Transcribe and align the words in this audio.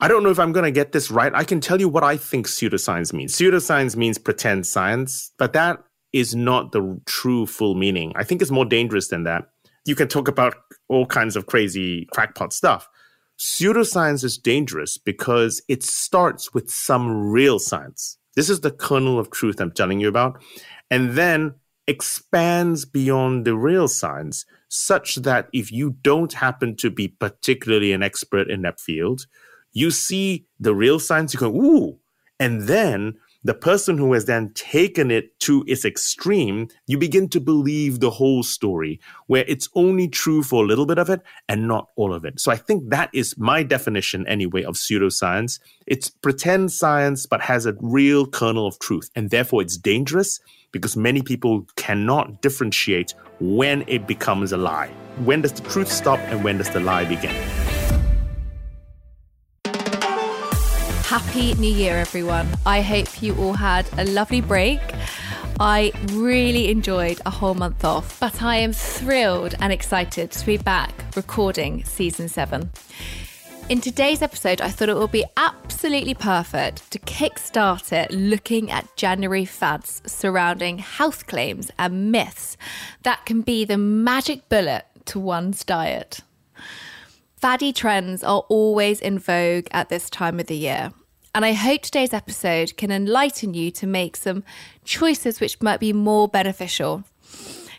I 0.00 0.06
don't 0.06 0.22
know 0.22 0.30
if 0.30 0.38
I'm 0.38 0.52
going 0.52 0.64
to 0.64 0.70
get 0.70 0.92
this 0.92 1.10
right. 1.10 1.34
I 1.34 1.42
can 1.42 1.60
tell 1.60 1.80
you 1.80 1.88
what 1.88 2.04
I 2.04 2.16
think 2.16 2.46
pseudoscience 2.46 3.12
means. 3.12 3.34
Pseudoscience 3.34 3.96
means 3.96 4.16
pretend 4.16 4.66
science, 4.66 5.32
but 5.38 5.52
that 5.54 5.82
is 6.12 6.36
not 6.36 6.70
the 6.70 7.00
true 7.06 7.46
full 7.46 7.74
meaning. 7.74 8.12
I 8.14 8.22
think 8.22 8.40
it's 8.40 8.50
more 8.50 8.64
dangerous 8.64 9.08
than 9.08 9.24
that. 9.24 9.50
You 9.84 9.96
can 9.96 10.06
talk 10.06 10.28
about 10.28 10.54
all 10.88 11.04
kinds 11.04 11.34
of 11.34 11.46
crazy 11.46 12.06
crackpot 12.12 12.52
stuff. 12.52 12.88
Pseudoscience 13.38 14.22
is 14.22 14.38
dangerous 14.38 14.98
because 14.98 15.62
it 15.68 15.82
starts 15.82 16.54
with 16.54 16.70
some 16.70 17.30
real 17.30 17.58
science. 17.58 18.18
This 18.36 18.48
is 18.48 18.60
the 18.60 18.70
kernel 18.70 19.18
of 19.18 19.30
truth 19.30 19.60
I'm 19.60 19.72
telling 19.72 20.00
you 20.00 20.08
about. 20.08 20.40
And 20.90 21.12
then 21.12 21.54
expands 21.88 22.84
beyond 22.84 23.44
the 23.44 23.56
real 23.56 23.88
science, 23.88 24.44
such 24.68 25.16
that 25.16 25.48
if 25.52 25.72
you 25.72 25.96
don't 26.02 26.34
happen 26.34 26.76
to 26.76 26.90
be 26.90 27.08
particularly 27.08 27.92
an 27.92 28.02
expert 28.02 28.48
in 28.48 28.62
that 28.62 28.78
field, 28.78 29.26
you 29.78 29.90
see 29.90 30.46
the 30.58 30.74
real 30.74 30.98
science, 30.98 31.32
you 31.32 31.40
go, 31.40 31.54
ooh. 31.54 31.98
And 32.40 32.62
then 32.62 33.14
the 33.44 33.54
person 33.54 33.96
who 33.96 34.12
has 34.12 34.24
then 34.24 34.52
taken 34.54 35.10
it 35.10 35.38
to 35.40 35.64
its 35.68 35.84
extreme, 35.84 36.68
you 36.86 36.98
begin 36.98 37.28
to 37.28 37.40
believe 37.40 38.00
the 38.00 38.10
whole 38.10 38.42
story, 38.42 39.00
where 39.28 39.44
it's 39.46 39.68
only 39.74 40.08
true 40.08 40.42
for 40.42 40.64
a 40.64 40.66
little 40.66 40.86
bit 40.86 40.98
of 40.98 41.08
it 41.08 41.20
and 41.48 41.68
not 41.68 41.88
all 41.94 42.12
of 42.12 42.24
it. 42.24 42.40
So 42.40 42.50
I 42.50 42.56
think 42.56 42.90
that 42.90 43.10
is 43.14 43.38
my 43.38 43.62
definition, 43.62 44.26
anyway, 44.26 44.64
of 44.64 44.74
pseudoscience. 44.74 45.60
It's 45.86 46.10
pretend 46.10 46.72
science, 46.72 47.26
but 47.26 47.40
has 47.40 47.64
a 47.64 47.76
real 47.80 48.26
kernel 48.26 48.66
of 48.66 48.78
truth. 48.80 49.10
And 49.14 49.30
therefore, 49.30 49.62
it's 49.62 49.76
dangerous 49.76 50.40
because 50.72 50.96
many 50.96 51.22
people 51.22 51.66
cannot 51.76 52.42
differentiate 52.42 53.14
when 53.40 53.84
it 53.86 54.08
becomes 54.08 54.52
a 54.52 54.56
lie. 54.56 54.90
When 55.24 55.42
does 55.42 55.52
the 55.52 55.62
truth 55.62 55.90
stop 55.90 56.18
and 56.30 56.42
when 56.42 56.58
does 56.58 56.70
the 56.70 56.80
lie 56.80 57.04
begin? 57.04 57.34
Happy 61.08 61.54
New 61.54 61.72
Year, 61.72 61.96
everyone. 61.96 62.46
I 62.66 62.82
hope 62.82 63.22
you 63.22 63.34
all 63.36 63.54
had 63.54 63.88
a 63.96 64.04
lovely 64.04 64.42
break. 64.42 64.78
I 65.58 65.90
really 66.12 66.68
enjoyed 66.68 67.18
a 67.24 67.30
whole 67.30 67.54
month 67.54 67.82
off, 67.82 68.20
but 68.20 68.42
I 68.42 68.56
am 68.56 68.74
thrilled 68.74 69.54
and 69.58 69.72
excited 69.72 70.30
to 70.32 70.44
be 70.44 70.58
back 70.58 70.92
recording 71.16 71.82
season 71.84 72.28
seven. 72.28 72.72
In 73.70 73.80
today's 73.80 74.20
episode, 74.20 74.60
I 74.60 74.68
thought 74.68 74.90
it 74.90 74.98
would 74.98 75.10
be 75.10 75.24
absolutely 75.38 76.12
perfect 76.12 76.90
to 76.90 76.98
kickstart 76.98 77.90
it 77.90 78.10
looking 78.10 78.70
at 78.70 78.94
January 78.94 79.46
fads 79.46 80.02
surrounding 80.04 80.76
health 80.76 81.26
claims 81.26 81.70
and 81.78 82.12
myths 82.12 82.58
that 83.04 83.24
can 83.24 83.40
be 83.40 83.64
the 83.64 83.78
magic 83.78 84.46
bullet 84.50 84.84
to 85.06 85.18
one's 85.18 85.64
diet. 85.64 86.20
Faddy 87.40 87.72
trends 87.72 88.24
are 88.24 88.44
always 88.48 89.00
in 89.00 89.18
vogue 89.18 89.68
at 89.70 89.88
this 89.88 90.10
time 90.10 90.40
of 90.40 90.48
the 90.48 90.56
year. 90.56 90.92
And 91.38 91.44
I 91.44 91.52
hope 91.52 91.82
today's 91.82 92.12
episode 92.12 92.76
can 92.76 92.90
enlighten 92.90 93.54
you 93.54 93.70
to 93.70 93.86
make 93.86 94.16
some 94.16 94.42
choices 94.82 95.38
which 95.38 95.62
might 95.62 95.78
be 95.78 95.92
more 95.92 96.26
beneficial. 96.26 97.04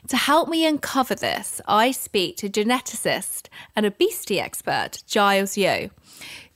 To 0.07 0.15
help 0.15 0.47
me 0.47 0.65
uncover 0.65 1.13
this, 1.13 1.59
I 1.67 1.91
speak 1.91 2.37
to 2.37 2.47
geneticist 2.47 3.49
and 3.75 3.85
obesity 3.85 4.39
expert 4.39 5.03
Giles 5.05 5.57
Yeo, 5.57 5.89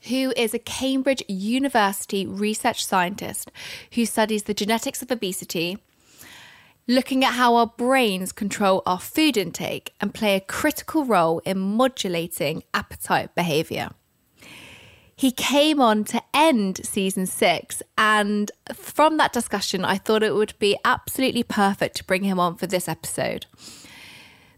who 0.04 0.32
is 0.38 0.54
a 0.54 0.60
Cambridge 0.60 1.22
University 1.28 2.26
research 2.26 2.86
scientist 2.86 3.52
who 3.96 4.06
studies 4.06 4.44
the 4.44 4.54
genetics 4.54 5.02
of 5.02 5.12
obesity, 5.12 5.80
looking 6.88 7.26
at 7.26 7.34
how 7.34 7.56
our 7.56 7.68
brains 7.68 8.32
control 8.32 8.82
our 8.86 9.02
food 9.02 9.36
intake 9.36 9.94
and 10.00 10.14
play 10.14 10.38
a 10.38 10.40
critical 10.40 11.04
role 11.04 11.40
in 11.40 11.60
modulating 11.60 12.64
appetite 12.74 13.36
behavior. 13.36 13.90
He 15.24 15.32
came 15.32 15.80
on 15.80 16.04
to 16.04 16.22
end 16.34 16.82
season 16.84 17.28
six, 17.28 17.82
and 17.98 18.52
from 18.74 19.16
that 19.16 19.32
discussion, 19.32 19.86
I 19.86 19.98
thought 19.98 20.22
it 20.22 20.36
would 20.36 20.54
be 20.60 20.78
absolutely 20.84 21.44
perfect 21.44 21.96
to 21.96 22.04
bring 22.04 22.26
him 22.26 22.42
on 22.42 22.58
for 22.58 22.68
this 22.68 22.90
episode. 22.90 23.46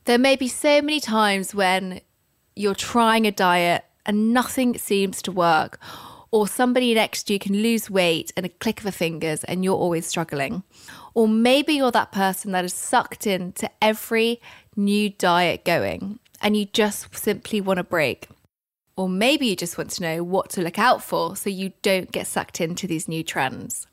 There 0.06 0.18
may 0.18 0.36
be 0.36 0.48
so 0.48 0.82
many 0.82 1.00
times 1.00 1.54
when 1.54 2.02
you're 2.56 2.74
trying 2.74 3.28
a 3.28 3.32
diet 3.32 3.86
and 4.08 4.34
nothing 4.34 4.76
seems 4.80 5.22
to 5.22 5.32
work, 5.32 5.80
or 6.32 6.48
somebody 6.48 6.96
next 6.96 7.26
to 7.26 7.34
you 7.34 7.38
can 7.38 7.62
lose 7.62 7.92
weight 7.92 8.34
in 8.36 8.44
a 8.44 8.50
click 8.50 8.80
of 8.80 8.88
a 8.88 8.92
fingers 8.92 9.44
and 9.44 9.64
you're 9.64 9.76
always 9.76 10.08
struggling. 10.08 10.64
Or 11.14 11.28
maybe 11.28 11.74
you're 11.74 11.92
that 11.92 12.12
person 12.12 12.54
that 12.54 12.66
is 12.66 12.74
sucked 12.74 13.28
into 13.28 13.70
every 13.84 14.42
new 14.76 15.12
diet 15.12 15.64
going 15.64 16.18
and 16.42 16.58
you 16.58 16.66
just 16.66 17.16
simply 17.16 17.62
want 17.62 17.80
a 17.80 17.84
break. 17.84 18.30
Or 18.98 19.10
maybe 19.10 19.48
you 19.48 19.58
just 19.58 19.78
want 19.78 19.90
to 19.92 20.04
know 20.04 20.24
what 20.24 20.50
to 20.52 20.62
look 20.62 20.80
out 20.80 21.04
for 21.04 21.36
so 21.36 21.50
you 21.50 21.74
don't 21.82 22.12
get 22.14 22.28
sucked 22.28 22.62
into 22.62 22.88
these 22.88 23.10
new 23.10 23.26
trends. 23.26 23.88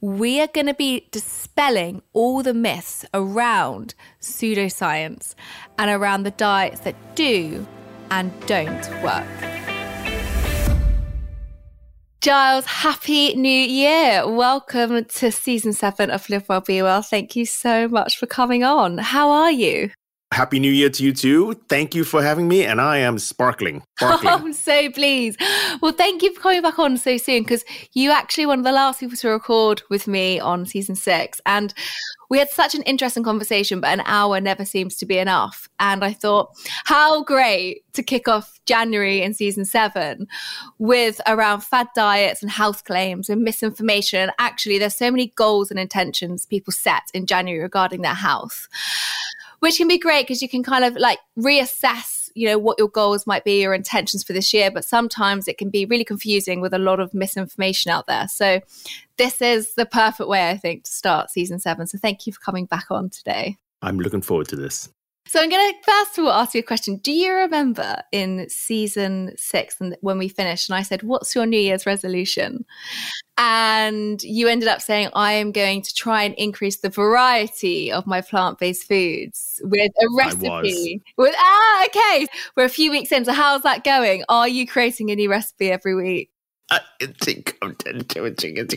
We 0.00 0.40
are 0.40 0.46
going 0.46 0.68
to 0.68 0.74
be 0.74 1.06
dispelling 1.10 2.00
all 2.14 2.42
the 2.42 2.54
myths 2.54 3.04
around 3.12 3.94
pseudoscience 4.22 5.34
and 5.76 5.90
around 5.90 6.22
the 6.22 6.30
diets 6.30 6.80
that 6.80 6.96
do 7.14 7.66
and 8.10 8.32
don't 8.46 8.88
work. 9.02 9.26
Giles, 12.22 12.64
happy 12.64 13.34
new 13.34 13.48
year. 13.48 14.26
Welcome 14.26 15.04
to 15.04 15.30
season 15.30 15.74
seven 15.74 16.10
of 16.10 16.28
Live 16.30 16.48
Well 16.48 16.62
Be 16.62 16.80
Well. 16.80 17.02
Thank 17.02 17.36
you 17.36 17.44
so 17.44 17.86
much 17.86 18.16
for 18.16 18.26
coming 18.26 18.64
on. 18.64 18.96
How 18.96 19.30
are 19.30 19.52
you? 19.52 19.90
Happy 20.30 20.60
New 20.60 20.70
Year 20.70 20.90
to 20.90 21.02
you 21.02 21.12
too. 21.12 21.54
Thank 21.68 21.94
you 21.94 22.04
for 22.04 22.22
having 22.22 22.48
me, 22.48 22.64
and 22.64 22.82
I 22.82 22.98
am 22.98 23.18
sparkling. 23.18 23.82
sparkling. 23.96 24.28
I'm 24.32 24.52
so 24.52 24.90
pleased. 24.90 25.40
Well, 25.80 25.92
thank 25.92 26.22
you 26.22 26.34
for 26.34 26.40
coming 26.40 26.60
back 26.60 26.78
on 26.78 26.98
so 26.98 27.16
soon 27.16 27.44
because 27.44 27.64
you 27.94 28.10
actually 28.10 28.44
one 28.44 28.58
of 28.58 28.64
the 28.64 28.72
last 28.72 29.00
people 29.00 29.16
to 29.16 29.28
record 29.30 29.82
with 29.88 30.06
me 30.06 30.38
on 30.38 30.66
season 30.66 30.96
six, 30.96 31.40
and 31.46 31.72
we 32.28 32.38
had 32.38 32.50
such 32.50 32.74
an 32.74 32.82
interesting 32.82 33.24
conversation. 33.24 33.80
But 33.80 33.98
an 33.98 34.02
hour 34.04 34.38
never 34.38 34.66
seems 34.66 34.96
to 34.98 35.06
be 35.06 35.16
enough, 35.16 35.66
and 35.80 36.04
I 36.04 36.12
thought, 36.12 36.50
how 36.84 37.24
great 37.24 37.82
to 37.94 38.02
kick 38.02 38.28
off 38.28 38.60
January 38.66 39.22
in 39.22 39.32
season 39.32 39.64
seven 39.64 40.26
with 40.78 41.22
around 41.26 41.62
fad 41.62 41.88
diets 41.96 42.42
and 42.42 42.50
health 42.50 42.84
claims 42.84 43.30
and 43.30 43.42
misinformation. 43.42 44.30
Actually, 44.38 44.78
there's 44.78 44.96
so 44.96 45.10
many 45.10 45.32
goals 45.36 45.70
and 45.70 45.80
intentions 45.80 46.44
people 46.44 46.72
set 46.72 47.04
in 47.14 47.24
January 47.24 47.62
regarding 47.62 48.02
their 48.02 48.14
health 48.14 48.68
which 49.60 49.76
can 49.76 49.88
be 49.88 49.98
great 49.98 50.26
because 50.26 50.42
you 50.42 50.48
can 50.48 50.62
kind 50.62 50.84
of 50.84 50.96
like 50.96 51.18
reassess 51.38 52.30
you 52.34 52.46
know 52.46 52.58
what 52.58 52.78
your 52.78 52.88
goals 52.88 53.26
might 53.26 53.44
be 53.44 53.60
your 53.60 53.74
intentions 53.74 54.22
for 54.22 54.32
this 54.32 54.54
year 54.54 54.70
but 54.70 54.84
sometimes 54.84 55.48
it 55.48 55.58
can 55.58 55.70
be 55.70 55.84
really 55.84 56.04
confusing 56.04 56.60
with 56.60 56.72
a 56.72 56.78
lot 56.78 57.00
of 57.00 57.12
misinformation 57.12 57.90
out 57.90 58.06
there. 58.06 58.28
So 58.28 58.60
this 59.16 59.42
is 59.42 59.74
the 59.74 59.86
perfect 59.86 60.28
way 60.28 60.48
i 60.48 60.56
think 60.56 60.84
to 60.84 60.90
start 60.92 61.30
season 61.30 61.58
7 61.58 61.86
so 61.88 61.98
thank 61.98 62.26
you 62.26 62.32
for 62.32 62.40
coming 62.40 62.66
back 62.66 62.86
on 62.90 63.10
today. 63.10 63.56
I'm 63.82 63.98
looking 63.98 64.22
forward 64.22 64.48
to 64.48 64.56
this 64.56 64.88
so 65.28 65.40
I'm 65.40 65.50
going 65.50 65.72
to 65.72 65.78
first 65.84 66.18
of 66.18 66.24
all 66.24 66.32
ask 66.32 66.54
you 66.54 66.60
a 66.60 66.62
question. 66.62 66.96
Do 66.96 67.12
you 67.12 67.32
remember 67.32 68.02
in 68.12 68.48
season 68.48 69.32
six 69.36 69.80
and 69.80 69.96
when 70.00 70.18
we 70.18 70.28
finished, 70.28 70.68
and 70.68 70.76
I 70.76 70.82
said, 70.82 71.02
"What's 71.02 71.34
your 71.34 71.46
New 71.46 71.60
Year's 71.60 71.86
resolution?" 71.86 72.64
And 73.36 74.20
you 74.22 74.48
ended 74.48 74.68
up 74.68 74.80
saying, 74.80 75.10
"I 75.14 75.32
am 75.32 75.52
going 75.52 75.82
to 75.82 75.94
try 75.94 76.22
and 76.22 76.34
increase 76.36 76.78
the 76.78 76.88
variety 76.88 77.92
of 77.92 78.06
my 78.06 78.22
plant-based 78.22 78.88
foods 78.88 79.60
with 79.64 79.92
a 80.00 80.06
recipe." 80.16 81.02
With 81.16 81.34
ah, 81.38 81.86
okay, 81.86 82.26
we're 82.56 82.64
a 82.64 82.70
few 82.70 82.90
weeks 82.90 83.12
in. 83.12 83.24
So 83.24 83.32
how's 83.32 83.62
that 83.62 83.84
going? 83.84 84.24
Are 84.28 84.48
you 84.48 84.66
creating 84.66 85.10
a 85.10 85.14
new 85.14 85.30
recipe 85.30 85.70
every 85.70 85.94
week? 85.94 86.30
I 86.70 86.80
think 87.20 87.56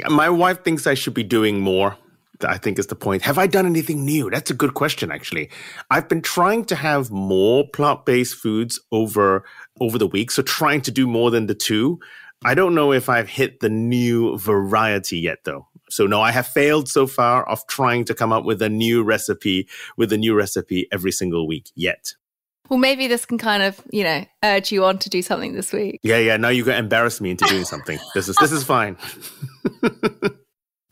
my 0.09 0.29
wife 0.29 0.63
thinks 0.63 0.88
I 0.88 0.94
should 0.94 1.13
be 1.13 1.23
doing 1.23 1.59
more. 1.59 1.97
I 2.46 2.57
think 2.57 2.79
is 2.79 2.88
the 2.88 2.96
point. 2.96 3.22
Have 3.24 3.38
I 3.38 3.47
done 3.47 3.66
anything 3.66 4.06
new? 4.06 4.29
That's 4.29 4.52
a 4.52 4.56
good 4.56 4.74
question, 4.74 5.12
actually. 5.12 5.50
I've 5.90 6.07
been 6.07 6.22
trying 6.22 6.66
to 6.66 6.75
have 6.75 7.12
more 7.12 7.68
plant-based 7.74 8.35
foods 8.35 8.79
over 8.91 9.44
over 9.79 9.97
the 9.97 10.07
week, 10.07 10.31
so 10.31 10.41
trying 10.41 10.81
to 10.81 10.91
do 10.91 11.07
more 11.07 11.31
than 11.31 11.47
the 11.47 11.56
two. 11.56 12.00
I 12.44 12.56
don't 12.56 12.74
know 12.74 12.91
if 12.91 13.07
I've 13.07 13.30
hit 13.30 13.59
the 13.59 13.69
new 13.69 14.38
variety 14.38 15.19
yet, 15.19 15.39
though. 15.44 15.68
So 15.89 16.07
no, 16.07 16.21
I 16.21 16.31
have 16.31 16.48
failed 16.48 16.88
so 16.88 17.06
far 17.06 17.48
of 17.48 17.66
trying 17.68 18.06
to 18.06 18.16
come 18.16 18.31
up 18.31 18.45
with 18.45 18.62
a 18.62 18.69
new 18.69 19.04
recipe 19.04 19.68
with 19.98 20.12
a 20.13 20.18
new 20.18 20.33
recipe 20.33 20.88
every 20.92 21.12
single 21.12 21.48
week 21.48 21.69
yet. 21.75 22.16
Well, 22.69 22.80
maybe 22.80 23.07
this 23.07 23.25
can 23.25 23.38
kind 23.38 23.62
of, 23.63 23.81
you 23.92 24.06
know, 24.06 24.25
urge 24.44 24.71
you 24.71 24.86
on 24.86 24.98
to 25.00 25.10
do 25.10 25.21
something 25.21 25.54
this 25.54 25.74
week. 25.74 26.00
Yeah, 26.04 26.19
yeah. 26.19 26.38
Now 26.38 26.48
you're 26.48 26.66
gonna 26.66 26.77
embarrass 26.77 27.19
me 27.19 27.31
into 27.31 27.44
doing 27.45 27.66
something. 27.66 28.00
this 28.16 28.30
is 28.30 28.38
this 28.38 28.54
is 28.54 28.63
fine. 28.63 28.98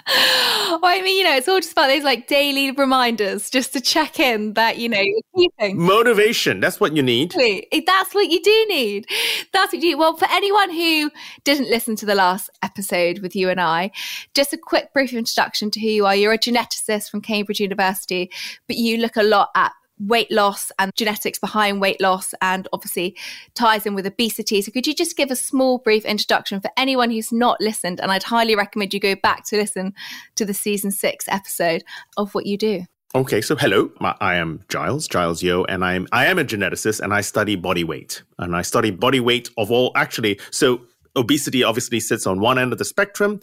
well, 0.09 0.79
I 0.83 1.01
mean, 1.03 1.17
you 1.17 1.23
know, 1.23 1.35
it's 1.35 1.47
all 1.47 1.59
just 1.59 1.73
about 1.73 1.87
those 1.87 2.03
like 2.03 2.27
daily 2.27 2.71
reminders 2.71 3.49
just 3.49 3.73
to 3.73 3.81
check 3.81 4.19
in 4.19 4.53
that, 4.53 4.77
you 4.77 4.89
know, 4.89 5.03
keeping. 5.35 5.79
Motivation. 5.79 6.59
That's 6.59 6.79
what 6.79 6.95
you 6.95 7.03
need. 7.03 7.31
That's 7.31 8.13
what 8.13 8.29
you 8.29 8.41
do 8.41 8.65
need. 8.69 9.05
That's 9.53 9.73
what 9.73 9.81
you 9.81 9.97
Well, 9.97 10.17
for 10.17 10.27
anyone 10.31 10.71
who 10.71 11.11
didn't 11.43 11.69
listen 11.69 11.95
to 11.97 12.05
the 12.05 12.15
last 12.15 12.49
episode 12.63 13.19
with 13.19 13.35
you 13.35 13.49
and 13.49 13.61
I, 13.61 13.91
just 14.33 14.53
a 14.53 14.57
quick 14.57 14.93
brief 14.93 15.13
introduction 15.13 15.71
to 15.71 15.79
who 15.79 15.87
you 15.87 16.05
are. 16.05 16.15
You're 16.15 16.33
a 16.33 16.37
geneticist 16.37 17.09
from 17.09 17.21
Cambridge 17.21 17.59
University, 17.59 18.31
but 18.67 18.77
you 18.77 18.97
look 18.97 19.15
a 19.15 19.23
lot 19.23 19.49
at 19.55 19.71
weight 19.99 20.31
loss 20.31 20.71
and 20.79 20.91
genetics 20.95 21.39
behind 21.39 21.81
weight 21.81 21.99
loss 22.01 22.33
and 22.41 22.67
obviously 22.71 23.15
ties 23.53 23.85
in 23.85 23.93
with 23.93 24.05
obesity. 24.05 24.61
So 24.61 24.71
could 24.71 24.87
you 24.87 24.95
just 24.95 25.17
give 25.17 25.31
a 25.31 25.35
small 25.35 25.77
brief 25.77 26.05
introduction 26.05 26.61
for 26.61 26.71
anyone 26.77 27.11
who's 27.11 27.31
not 27.31 27.59
listened? 27.59 27.99
And 27.99 28.11
I'd 28.11 28.23
highly 28.23 28.55
recommend 28.55 28.93
you 28.93 28.99
go 28.99 29.15
back 29.15 29.45
to 29.45 29.57
listen 29.57 29.93
to 30.35 30.45
the 30.45 30.53
season 30.53 30.91
six 30.91 31.25
episode 31.27 31.83
of 32.17 32.33
what 32.33 32.45
you 32.45 32.57
do. 32.57 32.85
Okay, 33.15 33.41
so 33.41 33.55
hello, 33.55 33.89
I 33.99 34.35
am 34.35 34.63
Giles, 34.69 35.07
Giles 35.07 35.41
Yeo, 35.41 35.63
and 35.63 35.83
I'm 35.83 36.07
I 36.11 36.27
am 36.27 36.37
a 36.37 36.43
geneticist 36.43 36.99
and 36.99 37.11
I 37.11 37.21
study 37.21 37.55
body 37.55 37.83
weight. 37.83 38.21
And 38.37 38.55
I 38.55 38.61
study 38.61 38.91
body 38.91 39.19
weight 39.19 39.49
of 39.57 39.71
all 39.71 39.91
actually 39.95 40.39
so 40.51 40.81
obesity 41.15 41.63
obviously 41.63 41.99
sits 41.99 42.27
on 42.27 42.39
one 42.39 42.59
end 42.59 42.71
of 42.71 42.77
the 42.77 42.85
spectrum. 42.85 43.39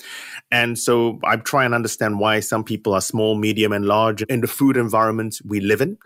And 0.53 0.79
so 0.79 1.19
I 1.25 1.37
try 1.37 1.65
and 1.65 1.75
understand 1.75 2.21
why 2.21 2.39
some 2.39 2.63
people 2.63 2.95
are 2.95 3.01
small, 3.01 3.35
medium, 3.35 3.73
and 3.73 3.87
large 3.87 4.23
in 4.23 4.41
the 4.41 4.47
food 4.47 4.77
environment 4.77 5.41
we 5.45 5.59
live 5.59 5.81
in 5.81 5.99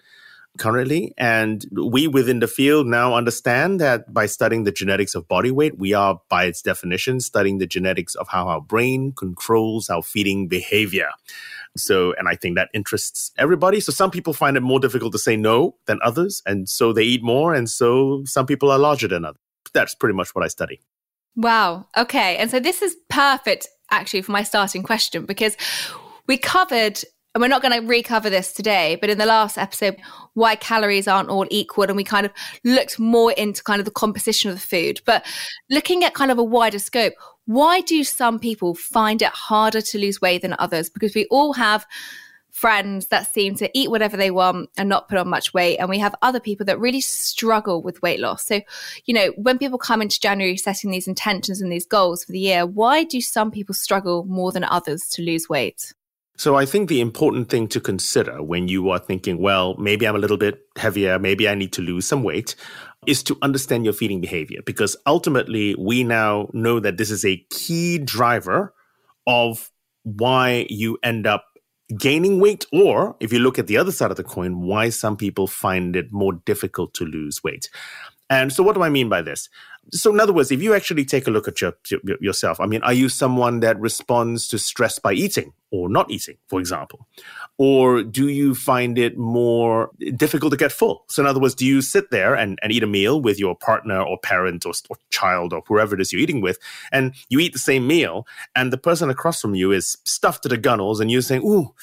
currently. 0.59 1.15
And 1.17 1.65
we 1.73 2.07
within 2.09 2.41
the 2.41 2.47
field 2.47 2.87
now 2.87 3.15
understand 3.15 3.81
that 3.81 4.13
by 4.13 4.27
studying 4.27 4.65
the 4.65 4.73
genetics 4.73 5.15
of 5.15 5.29
body 5.29 5.51
weight, 5.51 5.79
we 5.79 5.95
are, 5.95 6.21
by 6.29 6.45
its 6.45 6.63
definition, 6.63 7.21
studying 7.21 7.59
the 7.59 7.67
genetics 7.67 8.15
of 8.15 8.29
how 8.29 8.49
our 8.49 8.61
brain 8.61 9.13
controls 9.13 9.91
our 9.91 10.03
feeding 10.03 10.49
behavior. 10.49 11.11
So, 11.77 12.15
and 12.19 12.29
I 12.29 12.35
think 12.35 12.57
that 12.57 12.69
interests 12.75 13.31
everybody. 13.39 13.81
So, 13.81 13.93
some 13.93 14.11
people 14.11 14.33
find 14.33 14.57
it 14.57 14.61
more 14.61 14.81
difficult 14.81 15.13
to 15.13 15.19
say 15.19 15.37
no 15.37 15.77
than 15.87 15.99
others. 16.03 16.43
And 16.45 16.69
so 16.69 16.93
they 16.93 17.05
eat 17.05 17.23
more. 17.23 17.55
And 17.55 17.69
so 17.71 18.25
some 18.25 18.47
people 18.47 18.71
are 18.71 18.79
larger 18.79 19.07
than 19.07 19.25
others. 19.25 19.41
That's 19.73 19.95
pretty 19.95 20.15
much 20.15 20.35
what 20.35 20.45
I 20.45 20.49
study. 20.49 20.81
Wow. 21.37 21.87
Okay. 21.97 22.37
And 22.37 22.51
so 22.51 22.59
this 22.59 22.83
is 22.83 22.97
perfect 23.09 23.69
actually 23.91 24.23
for 24.23 24.33
my 24.33 24.43
starting 24.43 24.83
question 24.83 25.27
because 25.27 25.57
we 26.27 26.37
covered 26.37 27.01
and 27.35 27.41
we're 27.41 27.49
not 27.49 27.63
going 27.63 27.81
to 27.81 27.87
recover 27.87 28.29
this 28.29 28.53
today, 28.53 28.99
but 29.01 29.09
in 29.09 29.19
the 29.19 29.27
last 29.27 29.57
episode, 29.57 29.97
why 30.35 30.57
calories 30.57 31.07
aren't 31.07 31.29
all 31.29 31.47
equal. 31.51 31.85
And 31.85 31.97
we 31.97 32.03
kind 32.03 32.27
of 32.27 32.33
looked 32.65 32.99
more 32.99 33.33
into 33.33 33.63
kind 33.63 33.79
of 33.79 33.85
the 33.85 33.93
composition 33.93 34.51
of 34.51 34.57
the 34.57 34.67
food. 34.67 35.01
But 35.05 35.25
looking 35.71 36.03
at 36.03 36.15
kind 36.15 36.33
of 36.33 36.39
a 36.39 36.45
wider 36.45 36.81
scope, 36.81 37.13
why 37.47 37.83
do 37.83 38.03
some 38.03 38.41
people 38.41 38.75
find 38.75 39.23
it 39.23 39.29
harder 39.29 39.81
to 39.81 39.99
lose 39.99 40.21
weight 40.21 40.43
than 40.43 40.57
others? 40.59 40.91
Because 40.91 41.15
we 41.15 41.27
all 41.31 41.53
have 41.53 41.87
friends 42.51 43.07
that 43.09 43.33
seem 43.33 43.55
to 43.55 43.71
eat 43.79 43.91
whatever 43.91 44.17
they 44.17 44.33
want 44.33 44.69
and 44.77 44.89
not 44.89 45.09
put 45.09 45.19
on 45.19 45.29
much 45.29 45.55
weight. 45.55 45.79
And 45.79 45.89
we 45.89 45.99
have 46.01 46.17
other 46.23 46.41
people 46.41 46.67
that 46.67 46.81
really 46.81 47.01
struggle 47.01 47.81
with 47.81 48.03
weight 48.03 48.19
loss. 48.19 48.45
So, 48.45 48.61
you 49.05 49.15
know, 49.15 49.33
when 49.37 49.57
people 49.57 49.79
come 49.79 50.03
into 50.03 50.19
January 50.19 50.57
setting 50.57 50.91
these 50.91 51.07
intentions 51.07 51.61
and 51.61 51.71
these 51.71 51.87
goals 51.87 52.25
for 52.25 52.33
the 52.33 52.41
year, 52.41 52.67
why 52.67 53.05
do 53.05 53.21
some 53.21 53.53
people 53.53 53.75
struggle 53.75 54.25
more 54.25 54.51
than 54.51 54.65
others 54.65 55.09
to 55.11 55.23
lose 55.23 55.49
weight? 55.49 55.95
So 56.41 56.57
I 56.57 56.65
think 56.65 56.89
the 56.89 57.03
important 57.03 57.51
thing 57.51 57.69
to 57.69 57.83
consider 57.83 58.43
when 58.43 58.67
you 58.67 58.89
are 58.89 58.99
thinking, 58.99 59.43
well, 59.43 59.77
maybe 59.77 60.09
I'm 60.09 60.17
a 60.17 60.19
little 60.19 60.39
bit 60.39 60.59
heavier, 60.79 61.19
maybe 61.19 61.47
I 61.47 61.55
need 61.55 61.71
to 61.75 61.83
lose 61.83 62.07
some 62.07 62.23
weight, 62.23 62.57
is 63.07 63.23
to 63.25 63.37
understand 63.43 63.85
your 63.85 63.93
feeding 63.93 64.23
behavior. 64.23 64.61
Because 64.65 64.97
ultimately, 65.07 65.75
we 65.79 66.03
now 66.03 66.49
know 66.55 66.81
that 66.81 66.97
this 66.97 67.11
is 67.11 67.27
a 67.27 67.45
key 67.51 67.99
driver 67.99 68.73
of 69.27 69.71
why 70.05 70.65
you 70.71 70.97
end 71.03 71.27
up 71.27 71.45
gaining 71.99 72.41
weight, 72.41 72.65
or 72.73 73.17
if 73.21 73.35
you 73.35 73.39
look 73.39 73.59
at 73.59 73.67
the 73.67 73.77
other 73.77 73.93
side 73.93 74.11
of 74.11 74.17
the 74.17 74.25
coin, 74.25 74.63
why 74.63 74.89
some 74.89 75.19
people 75.19 75.47
find 75.47 75.95
it 75.95 76.11
more 76.11 76.33
difficult 76.47 76.95
to 76.95 77.05
lose 77.05 77.45
weight. 77.45 77.69
And 78.31 78.51
so, 78.51 78.63
what 78.63 78.77
do 78.77 78.83
I 78.83 78.89
mean 78.89 79.11
by 79.11 79.21
this? 79.21 79.51
So, 79.93 80.13
in 80.13 80.21
other 80.21 80.33
words, 80.33 80.51
if 80.51 80.63
you 80.63 80.75
actually 80.75 81.05
take 81.05 81.27
a 81.27 81.31
look 81.31 81.49
at 81.49 81.61
your, 81.61 81.75
your, 81.91 82.19
yourself, 82.21 82.61
I 82.61 82.67
mean, 82.67 82.83
are 82.83 82.93
you 82.93 83.09
someone 83.09 83.61
that 83.61 83.79
responds 83.81 84.49
to 84.49 84.59
stress 84.59 84.99
by 84.99 85.13
eating 85.13 85.53
or 85.71 85.89
not 85.89 86.11
eating, 86.11 86.37
for 86.49 86.61
example? 86.61 87.07
Or 87.59 88.03
do 88.03 88.29
you 88.29 88.55
find 88.55 88.99
it 88.99 89.17
more 89.17 89.91
difficult 90.17 90.53
to 90.53 90.57
get 90.57 90.73
full? 90.73 91.05
So, 91.09 91.23
in 91.23 91.27
other 91.27 91.41
words, 91.41 91.55
do 91.55 91.67
you 91.67 91.83
sit 91.83 92.11
there 92.11 92.35
and, 92.35 92.59
and 92.63 92.73
eat 92.73 92.83
a 92.83 92.87
meal 92.87 93.21
with 93.21 93.39
your 93.39 93.57
partner 93.57 94.01
or 94.01 94.19
parent 94.19 94.67
or, 94.67 94.73
or 94.89 94.97
child 95.11 95.53
or 95.53 95.63
whoever 95.67 95.95
it 95.95 96.01
is 96.01 96.13
you're 96.13 96.23
eating 96.23 96.41
with, 96.41 96.59
and 96.93 97.15
you 97.29 97.41
eat 97.41 97.53
the 97.53 97.59
same 97.59 97.87
meal, 97.87 98.27
and 98.55 98.73
the 98.73 98.79
person 98.79 99.11
across 99.11 99.41
from 99.41 99.55
you 99.55 99.73
is 99.73 99.97
stuffed 100.05 100.43
to 100.45 100.49
the 100.49 100.59
gunnels, 100.59 101.01
and 101.01 101.11
you're 101.11 101.23
saying, 101.23 101.43
Ooh, 101.43 101.75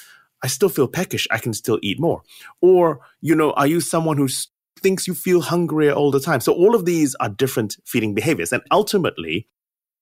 I 0.42 0.46
still 0.46 0.68
feel 0.68 0.88
peckish. 0.88 1.26
I 1.30 1.38
can 1.38 1.52
still 1.52 1.78
eat 1.82 1.98
more. 1.98 2.22
Or, 2.60 3.00
you 3.20 3.34
know, 3.34 3.52
are 3.52 3.66
you 3.66 3.80
someone 3.80 4.16
who's 4.16 4.48
thinks 4.78 5.06
you 5.06 5.14
feel 5.14 5.40
hungrier 5.40 5.92
all 5.92 6.10
the 6.10 6.20
time. 6.20 6.40
So 6.40 6.52
all 6.52 6.74
of 6.74 6.84
these 6.84 7.14
are 7.16 7.28
different 7.28 7.76
feeding 7.84 8.14
behaviors. 8.14 8.52
And 8.52 8.62
ultimately, 8.70 9.48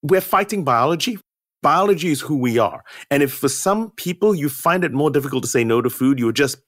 we're 0.03 0.21
fighting 0.21 0.65
biology. 0.65 1.19
Biology 1.63 2.11
is 2.11 2.21
who 2.21 2.37
we 2.37 2.59
are. 2.59 2.85
And 3.11 3.23
if 3.23 3.33
for 3.33 3.49
some 3.49 3.91
people 3.93 4.35
you 4.35 4.49
find 4.49 4.85
it 4.85 4.93
more 4.93 5.11
difficult 5.11 5.43
to 5.45 5.49
say 5.49 5.65
no 5.65 5.83
to 5.83 5.91
food, 5.91 6.19
you're 6.19 6.33
just 6.33 6.59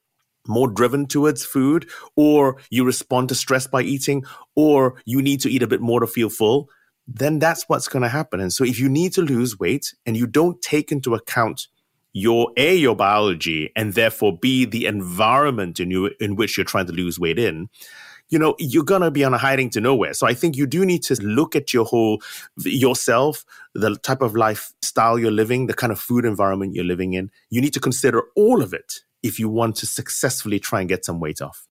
more 0.46 0.68
driven 0.68 1.06
towards 1.06 1.44
food, 1.44 1.88
or 2.16 2.56
you 2.70 2.84
respond 2.84 3.28
to 3.28 3.34
stress 3.34 3.66
by 3.66 3.82
eating, 3.82 4.24
or 4.56 5.00
you 5.04 5.20
need 5.20 5.40
to 5.40 5.50
eat 5.50 5.62
a 5.62 5.66
bit 5.66 5.80
more 5.80 6.00
to 6.00 6.06
feel 6.06 6.30
full, 6.30 6.68
then 7.06 7.38
that's 7.38 7.64
what's 7.68 7.88
going 7.88 8.02
to 8.02 8.08
happen. 8.08 8.40
And 8.40 8.52
so 8.52 8.64
if 8.64 8.80
you 8.80 8.88
need 8.88 9.12
to 9.14 9.22
lose 9.22 9.58
weight 9.58 9.94
and 10.06 10.16
you 10.16 10.26
don't 10.26 10.60
take 10.62 10.90
into 10.90 11.14
account 11.14 11.68
your 12.12 12.50
a 12.56 12.74
your 12.74 12.96
biology 12.96 13.70
and 13.76 13.94
therefore 13.94 14.36
b 14.36 14.64
the 14.64 14.86
environment 14.86 15.78
in 15.78 15.90
you 15.90 16.10
in 16.20 16.36
which 16.36 16.56
you're 16.56 16.64
trying 16.64 16.86
to 16.86 16.92
lose 16.92 17.18
weight 17.18 17.38
in 17.38 17.68
you 18.28 18.38
know 18.38 18.54
you're 18.58 18.84
going 18.84 19.02
to 19.02 19.10
be 19.10 19.24
on 19.24 19.34
a 19.34 19.38
hiding 19.38 19.70
to 19.70 19.80
nowhere. 19.80 20.14
So 20.14 20.26
i 20.26 20.34
think 20.34 20.56
you 20.56 20.66
do 20.66 20.84
need 20.84 21.02
to 21.04 21.14
look 21.22 21.56
at 21.56 21.72
your 21.72 21.84
whole 21.84 22.20
yourself 22.58 23.44
the 23.74 23.96
type 23.96 24.22
of 24.22 24.34
lifestyle 24.36 25.18
you're 25.18 25.30
living 25.30 25.66
the 25.66 25.74
kind 25.74 25.92
of 25.92 26.00
food 26.00 26.24
environment 26.24 26.74
you're 26.74 26.84
living 26.84 27.14
in. 27.14 27.30
You 27.50 27.60
need 27.60 27.74
to 27.74 27.80
consider 27.80 28.24
all 28.36 28.62
of 28.62 28.72
it 28.72 29.00
if 29.22 29.38
you 29.38 29.48
want 29.48 29.76
to 29.76 29.86
successfully 29.86 30.60
try 30.60 30.80
and 30.80 30.88
get 30.88 31.04
some 31.04 31.20
weight 31.20 31.42
off. 31.42 31.66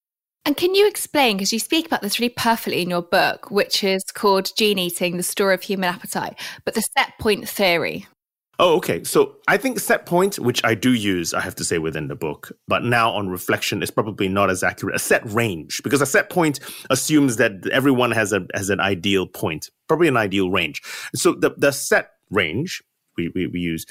And 0.46 0.56
can 0.56 0.76
you 0.76 0.88
explain, 0.88 1.36
because 1.36 1.52
you 1.52 1.60
speak 1.60 1.86
about 1.86 2.02
this 2.02 2.20
really 2.20 2.34
perfectly 2.34 2.82
in 2.82 2.90
your 2.90 3.02
book, 3.02 3.52
which 3.52 3.84
is 3.84 4.04
called 4.06 4.56
Gene 4.56 4.80
Eating, 4.80 5.18
the 5.18 5.24
Story 5.24 5.54
of 5.54 5.62
Human 5.62 5.90
Appetite, 5.94 6.40
but 6.64 6.74
the 6.74 6.82
set 6.82 7.14
point 7.20 7.50
theory? 7.50 8.08
Oh, 8.60 8.76
okay. 8.78 9.04
So 9.04 9.36
I 9.48 9.58
think 9.58 9.80
set 9.80 10.08
point, 10.08 10.40
which 10.40 10.64
I 10.64 10.74
do 10.74 10.94
use, 10.94 11.34
I 11.34 11.42
have 11.42 11.54
to 11.56 11.64
say 11.64 11.78
within 11.78 12.08
the 12.08 12.16
book, 12.16 12.52
but 12.68 12.84
now 12.84 13.12
on 13.12 13.30
reflection 13.30 13.84
is 13.84 13.92
probably 13.92 14.28
not 14.28 14.50
as 14.50 14.64
accurate. 14.64 14.96
A 14.96 15.00
set 15.00 15.22
range, 15.32 15.82
because 15.84 16.02
a 16.02 16.08
set 16.08 16.30
point 16.30 16.60
assumes 16.90 17.36
that 17.38 17.68
everyone 17.72 18.12
has 18.12 18.34
a 18.34 18.48
has 18.56 18.70
an 18.70 18.80
ideal 18.80 19.28
point, 19.28 19.70
probably 19.88 20.08
an 20.08 20.18
ideal 20.18 20.50
range. 20.50 20.82
So 21.14 21.34
the 21.34 21.54
the 21.56 21.72
set 21.72 22.12
range 22.32 22.82
we, 23.18 23.30
we, 23.36 23.48
we 23.48 23.60
use 23.60 23.86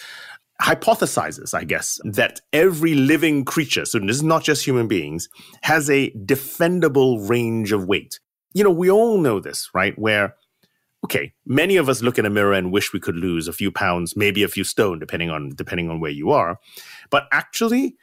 hypothesizes, 0.60 1.52
I 1.52 1.64
guess, 1.64 2.00
that 2.04 2.40
every 2.52 2.94
living 2.94 3.44
creature, 3.44 3.84
so 3.84 3.98
this 3.98 4.16
is 4.16 4.22
not 4.22 4.42
just 4.42 4.64
human 4.64 4.88
beings, 4.88 5.28
has 5.62 5.90
a 5.90 6.10
defendable 6.12 7.28
range 7.28 7.72
of 7.72 7.86
weight. 7.86 8.20
You 8.54 8.64
know, 8.64 8.70
we 8.70 8.90
all 8.90 9.18
know 9.18 9.38
this, 9.38 9.68
right? 9.74 9.96
Where 9.98 10.34
okay, 11.04 11.32
many 11.44 11.76
of 11.76 11.88
us 11.88 12.02
look 12.02 12.18
in 12.18 12.26
a 12.26 12.30
mirror 12.30 12.52
and 12.52 12.72
wish 12.72 12.92
we 12.92 13.00
could 13.00 13.16
lose 13.16 13.48
a 13.48 13.52
few 13.52 13.70
pounds, 13.70 14.16
maybe 14.16 14.42
a 14.42 14.48
few 14.48 14.64
stone, 14.64 14.98
depending 14.98 15.30
on 15.30 15.50
depending 15.50 15.90
on 15.90 16.00
where 16.00 16.10
you 16.10 16.30
are. 16.30 16.58
But 17.10 17.28
actually, 17.32 17.96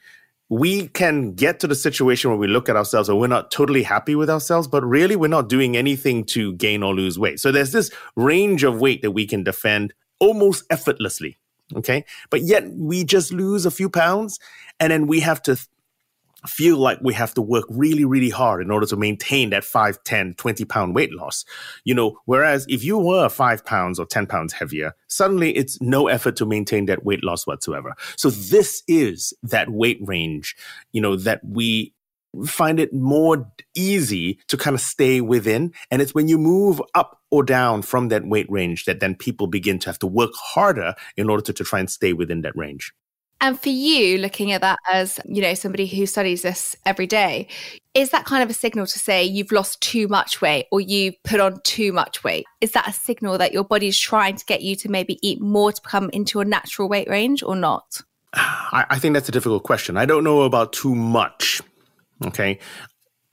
we 0.50 0.88
can 0.89 1.34
get 1.34 1.60
to 1.60 1.68
the 1.68 1.75
situation 1.75 2.29
where 2.29 2.39
we 2.39 2.48
look 2.48 2.70
at 2.70 2.75
ourselves 2.75 3.10
and 3.10 3.20
we're 3.20 3.27
not 3.27 3.50
totally 3.50 3.84
happy 3.84 4.15
with 4.15 4.29
ourselves, 4.29 4.68
but 4.68 4.86
really 4.86 5.15
we're 5.15 5.27
not 5.27 5.50
doing 5.50 5.75
anything 5.75 6.24
to 6.25 6.53
gain 6.53 6.84
or 6.84 6.94
lose 6.94 7.18
weight. 7.18 7.39
So 7.39 7.51
there's 7.51 7.72
this 7.72 7.91
range 8.15 8.63
of 8.63 8.79
weight 8.79 9.01
that 9.01 9.12
we 9.12 9.25
can 9.25 9.44
defend 9.44 9.94
almost 10.20 10.63
effortlessly. 10.70 11.38
Okay. 11.75 12.06
But 12.29 12.41
yet 12.41 12.70
we 12.70 13.03
just 13.03 13.34
lose 13.34 13.65
a 13.65 13.72
few 13.72 13.89
pounds 13.89 14.38
and 14.79 14.91
then 14.91 15.08
we 15.08 15.22
have 15.22 15.41
to 15.44 15.58
feel 16.48 16.78
like 16.78 17.00
we 17.02 17.14
have 17.14 17.34
to 17.34 17.42
work 17.42 17.66
really, 17.70 18.06
really 18.06 18.30
hard 18.30 18.62
in 18.62 18.72
order 18.72 18.86
to 18.88 18.96
maintain 18.96 19.50
that 19.52 19.64
5, 19.64 20.04
10, 20.04 20.34
20 20.36 20.66
pound 20.66 20.96
weight 20.96 21.14
loss. 21.14 21.46
You 21.84 21.96
know, 21.96 22.18
whereas 22.26 22.66
if 22.70 22.84
you 22.84 22.98
were 22.98 23.30
five 23.30 23.66
pounds 23.66 24.00
or 24.00 24.06
10 24.06 24.28
pounds 24.28 24.54
heavier, 24.54 24.94
suddenly 25.08 25.56
it's 25.56 25.82
no 25.82 26.08
effort 26.08 26.36
to 26.38 26.46
maintain 26.46 26.86
that 26.86 27.06
weight 27.06 27.24
loss 27.24 27.48
whatsoever. 27.48 27.96
So 28.16 28.30
this 28.30 28.84
is 28.88 29.34
that 29.44 29.70
weight 29.70 30.00
range, 30.02 30.56
you 30.92 31.02
know, 31.02 31.16
that 31.16 31.42
we 31.44 31.94
find 32.46 32.80
it 32.80 32.94
more 32.94 33.52
easy 33.76 34.40
to 34.48 34.58
kind 34.58 34.74
of 34.74 34.82
stay 34.82 35.22
within. 35.22 35.72
And 35.92 36.02
it's 36.02 36.16
when 36.16 36.28
you 36.28 36.38
move 36.38 36.82
up 36.96 37.22
or 37.30 37.44
down 37.44 37.82
from 37.82 38.10
that 38.10 38.26
weight 38.28 38.50
range 38.50 38.86
that 38.86 39.00
then 39.00 39.16
people 39.16 39.48
begin 39.48 39.80
to 39.80 39.90
have 39.90 40.00
to 40.00 40.08
work 40.08 40.32
harder 40.36 40.96
in 41.16 41.30
order 41.30 41.44
to, 41.44 41.54
to 41.54 41.64
try 41.64 41.80
and 41.80 41.90
stay 41.90 42.14
within 42.14 42.42
that 42.42 42.56
range. 42.56 42.92
And 43.42 43.60
for 43.60 43.70
you, 43.70 44.18
looking 44.20 44.52
at 44.54 44.62
that 44.62 44.80
as, 44.92 45.20
you 45.25 45.42
know, 45.42 45.54
somebody 45.54 45.86
who 45.86 46.06
studies 46.06 46.44
this 46.44 46.78
every 46.86 47.08
day, 47.08 47.48
is 47.94 48.12
that 48.12 48.25
kind 48.25 48.42
of 48.42 48.50
a 48.50 48.54
signal 48.54 48.86
to 48.86 49.00
say 49.00 49.24
you've 49.24 49.52
lost 49.52 49.82
too 49.82 50.08
much 50.08 50.42
weight 50.42 50.68
or 50.72 50.80
you've 50.80 51.22
put 51.24 51.42
on 51.42 51.60
too 51.63 51.92
much 51.92 52.24
weight? 52.24 52.46
Is 52.62 52.72
that 52.72 52.88
a 52.88 52.94
signal 52.94 53.38
that 53.38 53.52
your 53.52 53.66
body 53.66 53.88
is 53.88 54.00
trying 54.00 54.38
to 54.38 54.46
get 54.46 54.62
you 54.62 54.75
to 54.78 54.90
maybe 54.90 55.20
eat 55.22 55.42
more 55.42 55.72
to 55.72 55.82
come 55.82 56.10
into 56.12 56.40
a 56.40 56.46
natural 56.46 56.88
weight 56.88 57.10
range 57.10 57.44
or 57.44 57.56
not? 57.56 58.02
I, 58.34 58.86
I 58.90 59.00
think 59.00 59.13
that's 59.13 59.30
a 59.30 59.34
difficult 59.34 59.63
question. 59.63 59.98
I 59.98 60.06
don't 60.06 60.24
know 60.24 60.44
about 60.44 60.72
too 60.72 60.96
much. 60.96 61.62
Okay. 62.25 62.60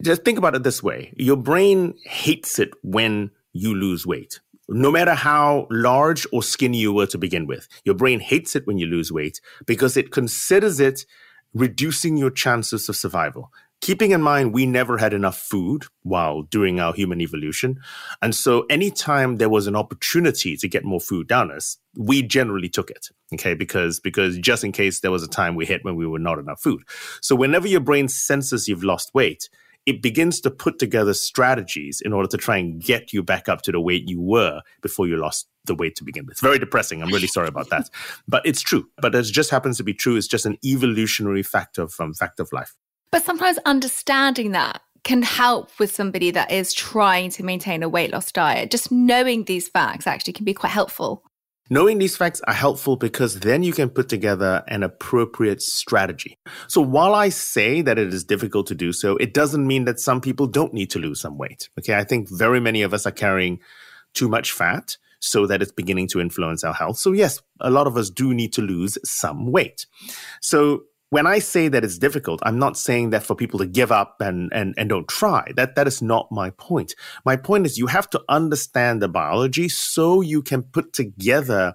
Just 0.03 0.25
think 0.25 0.39
about 0.39 0.55
it 0.55 0.63
this 0.63 0.83
way 0.83 1.13
your 1.17 1.37
brain 1.37 1.95
hates 2.05 2.59
it 2.59 2.71
when 2.83 3.31
you 3.53 3.75
lose 3.75 4.07
weight 4.07 4.41
no 4.71 4.91
matter 4.91 5.15
how 5.15 5.67
large 5.71 6.27
or 6.33 6.43
skinny 6.43 6.79
you 6.79 6.93
were 6.93 7.07
to 7.07 7.19
begin 7.19 7.47
with. 7.47 7.69
Your 7.85 7.95
brain 7.95 8.21
hates 8.21 8.55
it 8.57 8.67
when 8.67 8.79
you 8.79 8.87
lose 8.87 9.13
weight 9.13 9.41
because 9.67 9.97
it 9.97 10.13
considers 10.13 10.81
it 10.81 11.05
reducing 11.53 12.17
your 12.17 12.31
chances 12.31 12.89
of 12.89 12.97
survival. 12.97 13.51
keeping 13.81 14.11
in 14.11 14.21
mind 14.21 14.53
we 14.53 14.67
never 14.67 14.99
had 14.99 15.13
enough 15.13 15.39
food 15.39 15.85
while 16.03 16.43
during 16.43 16.79
our 16.81 16.93
human 16.93 17.21
evolution. 17.21 17.81
And 18.21 18.35
so 18.35 18.67
anytime 18.69 19.39
there 19.39 19.49
was 19.49 19.67
an 19.67 19.77
opportunity 19.77 20.57
to 20.57 20.69
get 20.69 20.85
more 20.85 21.01
food 21.01 21.29
down 21.29 21.51
us, 21.51 21.79
we 21.97 22.23
generally 22.23 22.69
took 22.69 22.91
it. 22.91 23.09
Okay. 23.35 23.55
Because, 23.55 24.01
because 24.01 24.39
just 24.39 24.65
in 24.65 24.73
case 24.73 25.01
there 25.01 25.11
was 25.11 25.23
a 25.23 25.29
time 25.29 25.55
we 25.55 25.67
hit 25.67 25.85
when 25.85 25.97
we 25.97 26.07
were 26.07 26.19
not 26.19 26.39
enough 26.39 26.61
food. 26.61 26.83
So 27.21 27.35
whenever 27.35 27.67
your 27.67 27.81
brain 27.81 28.09
senses 28.09 28.69
you've 28.69 28.85
lost 28.85 29.15
weight, 29.15 29.49
it 29.87 30.03
begins 30.03 30.41
to 30.41 30.51
put 30.51 30.79
together 30.79 31.15
strategies 31.15 32.01
in 32.01 32.13
order 32.13 32.29
to 32.29 32.37
try 32.37 32.57
and 32.57 32.83
get 32.83 33.13
you 33.13 33.23
back 33.23 33.49
up 33.49 33.63
to 33.63 33.73
the 33.73 33.81
weight 33.81 34.09
you 34.09 34.21
were 34.21 34.61
before 34.83 35.07
you 35.07 35.17
lost 35.17 35.49
the 35.65 35.75
weight 35.75 35.97
to 35.97 36.05
begin 36.05 36.27
with. 36.27 36.39
Very 36.41 36.59
depressing. 36.59 37.03
I'm 37.03 37.11
really 37.11 37.27
sorry 37.27 37.49
about 37.49 37.71
that. 37.71 37.91
But 38.29 38.45
it's 38.45 38.61
true. 38.61 38.89
But 38.99 39.15
it 39.15 39.23
just 39.25 39.51
happens 39.51 39.77
to 39.79 39.85
be 39.85 39.95
true. 39.95 40.17
It's 40.17 40.27
just 40.27 40.47
an 40.47 40.59
evolutionary 40.65 41.43
factor 41.43 41.89
from 41.89 42.11
um, 42.11 42.15
fact 42.15 42.41
of 42.41 42.53
life. 42.53 42.75
But 43.11 43.25
sometimes 43.25 43.59
understanding 43.67 44.53
that 44.53 44.83
can 45.03 45.23
help 45.23 45.71
with 45.79 45.93
somebody 45.93 46.31
that 46.31 46.51
is 46.51 46.73
trying 46.73 47.31
to 47.31 47.43
maintain 47.43 47.83
a 47.83 47.89
weight 47.89 48.13
loss 48.13 48.31
diet. 48.31 48.71
Just 48.71 48.93
knowing 48.93 49.45
these 49.45 49.69
facts 49.69 50.07
actually 50.07 50.35
can 50.35 50.45
be 50.45 50.55
quite 50.55 50.71
helpful. 50.71 51.25
Knowing 51.73 51.99
these 51.99 52.17
facts 52.17 52.41
are 52.49 52.53
helpful 52.53 52.97
because 52.97 53.41
then 53.41 53.63
you 53.63 53.73
can 53.73 53.89
put 53.89 54.09
together 54.09 54.65
an 54.67 54.83
appropriate 54.83 55.63
strategy. 55.63 56.37
So 56.67 56.81
while 56.81 57.15
I 57.15 57.29
say 57.29 57.81
that 57.81 57.97
it 57.97 58.13
is 58.13 58.25
difficult 58.25 58.67
to 58.67 58.75
do 58.75 58.93
so, 58.93 59.17
it 59.19 59.33
doesn't 59.33 59.65
mean 59.65 59.85
that 59.85 60.01
some 60.01 60.21
people 60.21 60.49
don't 60.49 60.75
need 60.75 60.91
to 60.91 60.99
lose 60.99 61.21
some 61.21 61.39
weight. 61.39 61.69
Okay. 61.79 61.95
I 61.95 62.03
think 62.03 62.29
very 62.29 62.59
many 62.59 62.83
of 62.83 62.93
us 62.93 63.07
are 63.07 63.13
carrying 63.13 63.61
too 64.15 64.29
much 64.29 64.51
fat 64.51 64.97
so 65.21 65.47
that 65.47 65.63
it's 65.63 65.71
beginning 65.71 66.09
to 66.09 66.21
influence 66.21 66.65
our 66.65 66.75
health. 66.75 66.99
So 66.99 67.13
yes, 67.13 67.41
a 67.61 67.71
lot 67.71 67.87
of 67.87 67.97
us 67.97 68.11
do 68.11 68.35
need 68.35 68.53
to 68.55 68.63
lose 68.63 68.99
some 69.05 69.53
weight. 69.53 69.87
So 70.41 70.85
when 71.11 71.27
I 71.27 71.41
say 71.41 71.69
that 71.69 71.85
it's 71.85 71.99
difficult, 71.99 72.41
I'm 72.45 72.59
not 72.59 72.77
saying 72.77 73.11
that 73.11 73.25
for 73.25 73.35
people 73.35 73.59
to 73.59 73.67
give 73.67 73.93
up 73.93 74.17
and, 74.21 74.51
and, 74.53 74.75
and 74.79 74.89
don't 74.89 75.09
try. 75.09 75.53
That, 75.57 75.75
that 75.75 75.87
is 75.87 76.01
not 76.01 76.29
my 76.31 76.51
point. 76.51 76.95
My 77.25 77.37
point 77.37 77.67
is 77.67 77.79
you 77.79 77.89
have 77.89 78.09
to 78.11 78.23
understand 78.29 79.03
the 79.03 79.09
biology 79.09 79.69
so 79.69 80.21
you 80.21 80.41
can 80.41 80.63
put 80.63 80.93
together 80.93 81.75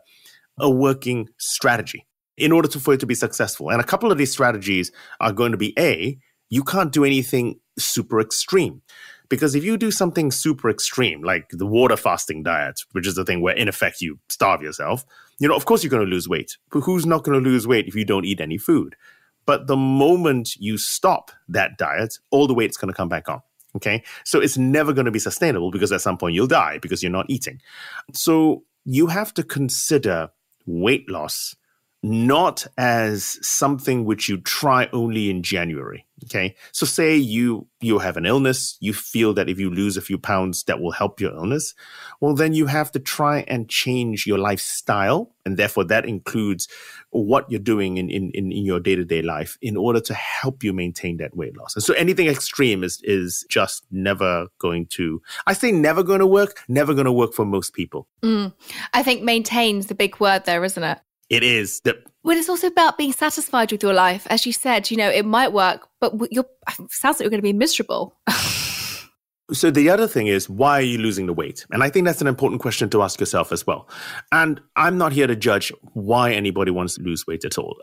a 0.58 0.70
working 0.70 1.28
strategy 1.38 2.08
in 2.38 2.54
order 2.54 2.70
to, 2.70 2.80
for 2.80 2.94
it 2.94 3.02
to 3.02 3.06
be 3.06 3.16
successful. 3.16 3.70
And 3.70 3.82
a 3.82 3.86
couple 3.86 4.12
of 4.12 4.18
these 4.18 4.32
strategies 4.32 4.92
are 5.20 5.34
going 5.34 5.52
to 5.52 5.58
be 5.58 5.74
A, 5.78 6.18
you 6.50 6.64
can't 6.64 6.92
do 6.92 7.04
anything 7.04 7.60
super 7.78 8.22
extreme. 8.22 8.82
Because 9.28 9.56
if 9.56 9.64
you 9.64 9.76
do 9.76 9.92
something 9.92 10.32
super 10.32 10.70
extreme, 10.70 11.24
like 11.24 11.50
the 11.50 11.66
water 11.66 11.98
fasting 11.98 12.44
diet, 12.44 12.82
which 12.92 13.08
is 13.08 13.16
the 13.16 13.26
thing 13.26 13.42
where 13.42 13.56
in 13.56 13.68
effect 13.68 14.00
you 14.00 14.20
starve 14.30 14.62
yourself, 14.62 15.04
you 15.40 15.48
know, 15.48 15.56
of 15.56 15.66
course 15.66 15.84
you're 15.84 15.90
going 15.90 16.06
to 16.06 16.10
lose 16.10 16.30
weight. 16.30 16.58
But 16.72 16.82
who's 16.82 17.06
not 17.06 17.24
going 17.24 17.44
to 17.44 17.50
lose 17.50 17.68
weight 17.68 17.88
if 17.88 17.96
you 17.96 18.06
don't 18.06 18.26
eat 18.26 18.40
any 18.40 18.58
food? 18.58 18.96
But 19.46 19.68
the 19.68 19.78
moment 19.78 20.56
you 20.58 20.78
stop 20.78 21.32
that 21.50 21.78
diet, 21.78 22.18
all 22.32 22.48
the 22.48 22.54
weight's 22.54 22.78
going 22.78 22.92
to 22.92 22.96
come 22.96 23.10
back 23.10 23.30
on. 23.30 23.42
Okay. 23.76 24.04
So 24.24 24.40
it's 24.40 24.58
never 24.58 24.94
going 24.94 25.06
to 25.06 25.12
be 25.12 25.20
sustainable 25.20 25.70
because 25.72 25.92
at 25.92 26.02
some 26.02 26.18
point 26.18 26.34
you'll 26.34 26.48
die 26.48 26.80
because 26.80 27.04
you're 27.04 27.12
not 27.12 27.26
eating. 27.30 27.62
So 28.14 28.64
you 28.86 29.08
have 29.08 29.34
to 29.34 29.44
consider 29.44 30.30
weight 30.66 31.10
loss 31.10 31.56
not 32.06 32.68
as 32.78 33.40
something 33.46 34.06
which 34.06 34.30
you 34.30 34.38
try 34.38 34.88
only 34.94 35.30
in 35.30 35.42
January. 35.42 36.06
Okay. 36.26 36.56
So 36.72 36.86
say 36.86 37.16
you, 37.16 37.68
you 37.82 38.00
have 38.00 38.16
an 38.16 38.26
illness, 38.26 38.78
you 38.80 38.94
feel 38.94 39.34
that 39.34 39.50
if 39.50 39.60
you 39.60 39.70
lose 39.70 39.98
a 39.98 40.02
few 40.02 40.18
pounds, 40.18 40.64
that 40.64 40.80
will 40.80 40.92
help 40.92 41.20
your 41.20 41.34
illness. 41.34 41.74
Well, 42.22 42.34
then 42.34 42.54
you 42.54 42.68
have 42.68 42.92
to 42.94 43.00
try 43.00 43.40
and 43.48 43.68
change 43.68 44.26
your 44.26 44.38
lifestyle. 44.38 45.34
And 45.46 45.58
therefore 45.58 45.84
that 45.86 46.06
includes 46.06 46.68
what 47.10 47.50
you're 47.50 47.60
doing 47.60 47.98
in, 47.98 48.10
in, 48.10 48.32
in 48.32 48.52
your 48.52 48.80
day 48.80 48.96
to 48.96 49.04
day 49.04 49.22
life 49.22 49.58
in 49.62 49.76
order 49.76 50.00
to 50.02 50.14
help 50.14 50.64
you 50.64 50.74
maintain 50.74 51.18
that 51.18 51.36
weight 51.36 51.58
loss. 51.58 51.76
And 51.76 51.84
so 51.84 51.94
anything 51.96 52.28
extreme 52.28 52.84
is, 52.84 53.02
is 53.04 53.46
just 53.50 53.84
never 53.92 54.48
going 54.60 54.88
to, 54.92 55.22
I 55.48 55.54
say 55.54 55.72
never 55.72 56.02
going 56.02 56.20
to 56.20 56.28
work, 56.28 56.64
never 56.68 56.94
going 56.94 57.06
to 57.06 57.12
work 57.12 57.34
for 57.34 57.46
most 57.46 57.74
people. 57.74 58.08
Mm. 58.22 58.54
I 58.94 59.04
think 59.04 59.22
maintains 59.22 59.88
the 59.88 59.96
big 59.96 60.20
word 60.20 60.46
there, 60.46 60.64
isn't 60.64 60.84
it? 60.84 61.00
It 61.30 61.44
is. 61.44 61.82
The, 61.82 62.02
well, 62.24 62.38
it's 62.38 62.50
also 62.50 62.68
about 62.68 62.98
being 62.98 63.14
satisfied 63.14 63.72
with 63.72 63.82
your 63.84 63.94
life. 63.94 64.28
As 64.30 64.46
you 64.46 64.54
said, 64.54 64.92
you 64.92 64.98
know, 64.98 65.10
it 65.10 65.26
might 65.26 65.54
work, 65.54 65.88
but 66.00 66.14
you're, 66.32 66.46
sounds 66.90 67.18
like 67.18 67.22
you're 67.22 67.30
going 67.30 67.40
to 67.40 67.42
be 67.42 67.54
miserable. 67.54 68.16
so 69.52 69.72
the 69.72 69.90
other 69.90 70.08
thing 70.08 70.28
is, 70.28 70.50
why 70.50 70.80
are 70.80 70.84
you 70.84 70.98
losing 70.98 71.26
the 71.26 71.34
weight? 71.34 71.66
And 71.72 71.84
I 71.84 71.90
think 71.90 72.06
that's 72.06 72.22
an 72.22 72.28
important 72.28 72.62
question 72.62 72.90
to 72.92 73.02
ask 73.02 73.20
yourself 73.20 73.52
as 73.52 73.66
well. 73.66 73.90
And 74.32 74.62
I'm 74.76 74.98
not 74.98 75.14
here 75.14 75.28
to 75.28 75.36
judge 75.36 75.72
why 75.94 76.32
anybody 76.32 76.72
wants 76.72 76.96
to 76.96 77.02
lose 77.02 77.26
weight 77.26 77.46
at 77.46 77.58
all. 77.58 77.76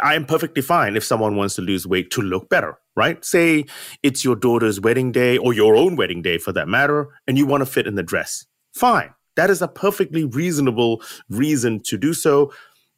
I 0.00 0.14
am 0.14 0.24
perfectly 0.24 0.62
fine 0.62 0.96
if 0.96 1.04
someone 1.04 1.34
wants 1.34 1.56
to 1.56 1.62
lose 1.62 1.86
weight 1.86 2.12
to 2.12 2.22
look 2.22 2.48
better, 2.48 2.78
right? 2.94 3.24
Say 3.24 3.64
it's 4.04 4.24
your 4.24 4.36
daughter's 4.36 4.80
wedding 4.80 5.10
day 5.10 5.36
or 5.36 5.52
your 5.52 5.74
own 5.74 5.96
wedding 5.96 6.22
day 6.22 6.38
for 6.38 6.52
that 6.52 6.68
matter, 6.68 7.08
and 7.26 7.36
you 7.36 7.44
want 7.44 7.62
to 7.62 7.66
fit 7.66 7.88
in 7.88 7.96
the 7.96 8.02
dress. 8.02 8.46
Fine. 8.72 9.12
That 9.36 9.50
is 9.50 9.62
a 9.62 9.68
perfectly 9.68 10.24
reasonable 10.24 11.02
reason 11.28 11.80
to 11.84 11.96
do 11.96 12.14
so. 12.14 12.52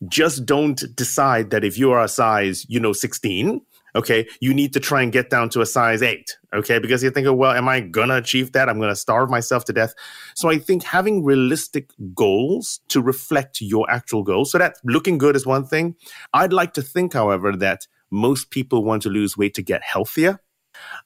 Just 0.09 0.45
don't 0.47 0.83
decide 0.97 1.51
that 1.51 1.65
if 1.65 1.79
you 1.79 1.93
are 1.93 2.03
a 2.03 2.09
size, 2.09 2.67
you 2.69 2.81
know, 2.81 2.93
16, 2.93 3.61
okay, 3.95 4.27
you 4.41 4.55
need 4.55 4.73
to 4.73 4.81
try 4.81 5.03
and 5.03 5.13
get 5.13 5.31
down 5.31 5.49
to 5.51 5.61
a 5.61 5.67
size 5.67 6.03
eight, 6.03 6.37
okay, 6.55 6.79
because 6.79 7.03
you're 7.03 7.13
thinking, 7.13 7.29
oh, 7.29 7.35
well, 7.35 7.53
am 7.53 7.69
I 7.69 7.81
gonna 7.81 8.17
achieve 8.17 8.53
that? 8.53 8.69
I'm 8.69 8.81
gonna 8.81 8.97
starve 8.97 9.31
myself 9.31 9.65
to 9.67 9.73
death. 9.73 9.95
So 10.35 10.51
I 10.51 10.59
think 10.59 10.83
having 10.83 11.25
realistic 11.25 11.91
goals 12.15 12.81
to 12.89 13.01
reflect 13.01 13.61
your 13.61 13.89
actual 13.91 14.23
goals, 14.23 14.51
so 14.51 14.59
that 14.59 14.77
looking 14.85 15.19
good 15.19 15.37
is 15.37 15.47
one 15.47 15.65
thing. 15.65 15.95
I'd 16.33 16.53
like 16.53 16.73
to 16.75 16.83
think, 16.83 17.13
however, 17.13 17.55
that 17.57 17.87
most 18.11 18.51
people 18.51 18.85
want 18.85 19.03
to 19.03 19.09
lose 19.09 19.37
weight 19.37 19.55
to 19.55 19.63
get 19.63 19.83
healthier 19.83 20.41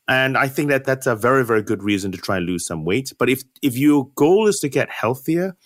and 0.09 0.37
I 0.37 0.49
think 0.49 0.69
that 0.71 0.85
that's 0.85 1.07
a 1.07 1.17
very, 1.17 1.45
very 1.45 1.63
good 1.63 1.83
reason 1.83 2.13
to 2.13 2.19
try 2.19 2.37
and 2.39 2.47
lose 2.47 2.67
some 2.67 2.85
weight. 2.85 3.13
But 3.19 3.29
if, 3.29 3.43
if 3.63 3.77
your 3.77 4.09
goal 4.15 4.47
is 4.47 4.61
to 4.61 4.69
get 4.69 4.91
healthier, 4.91 5.57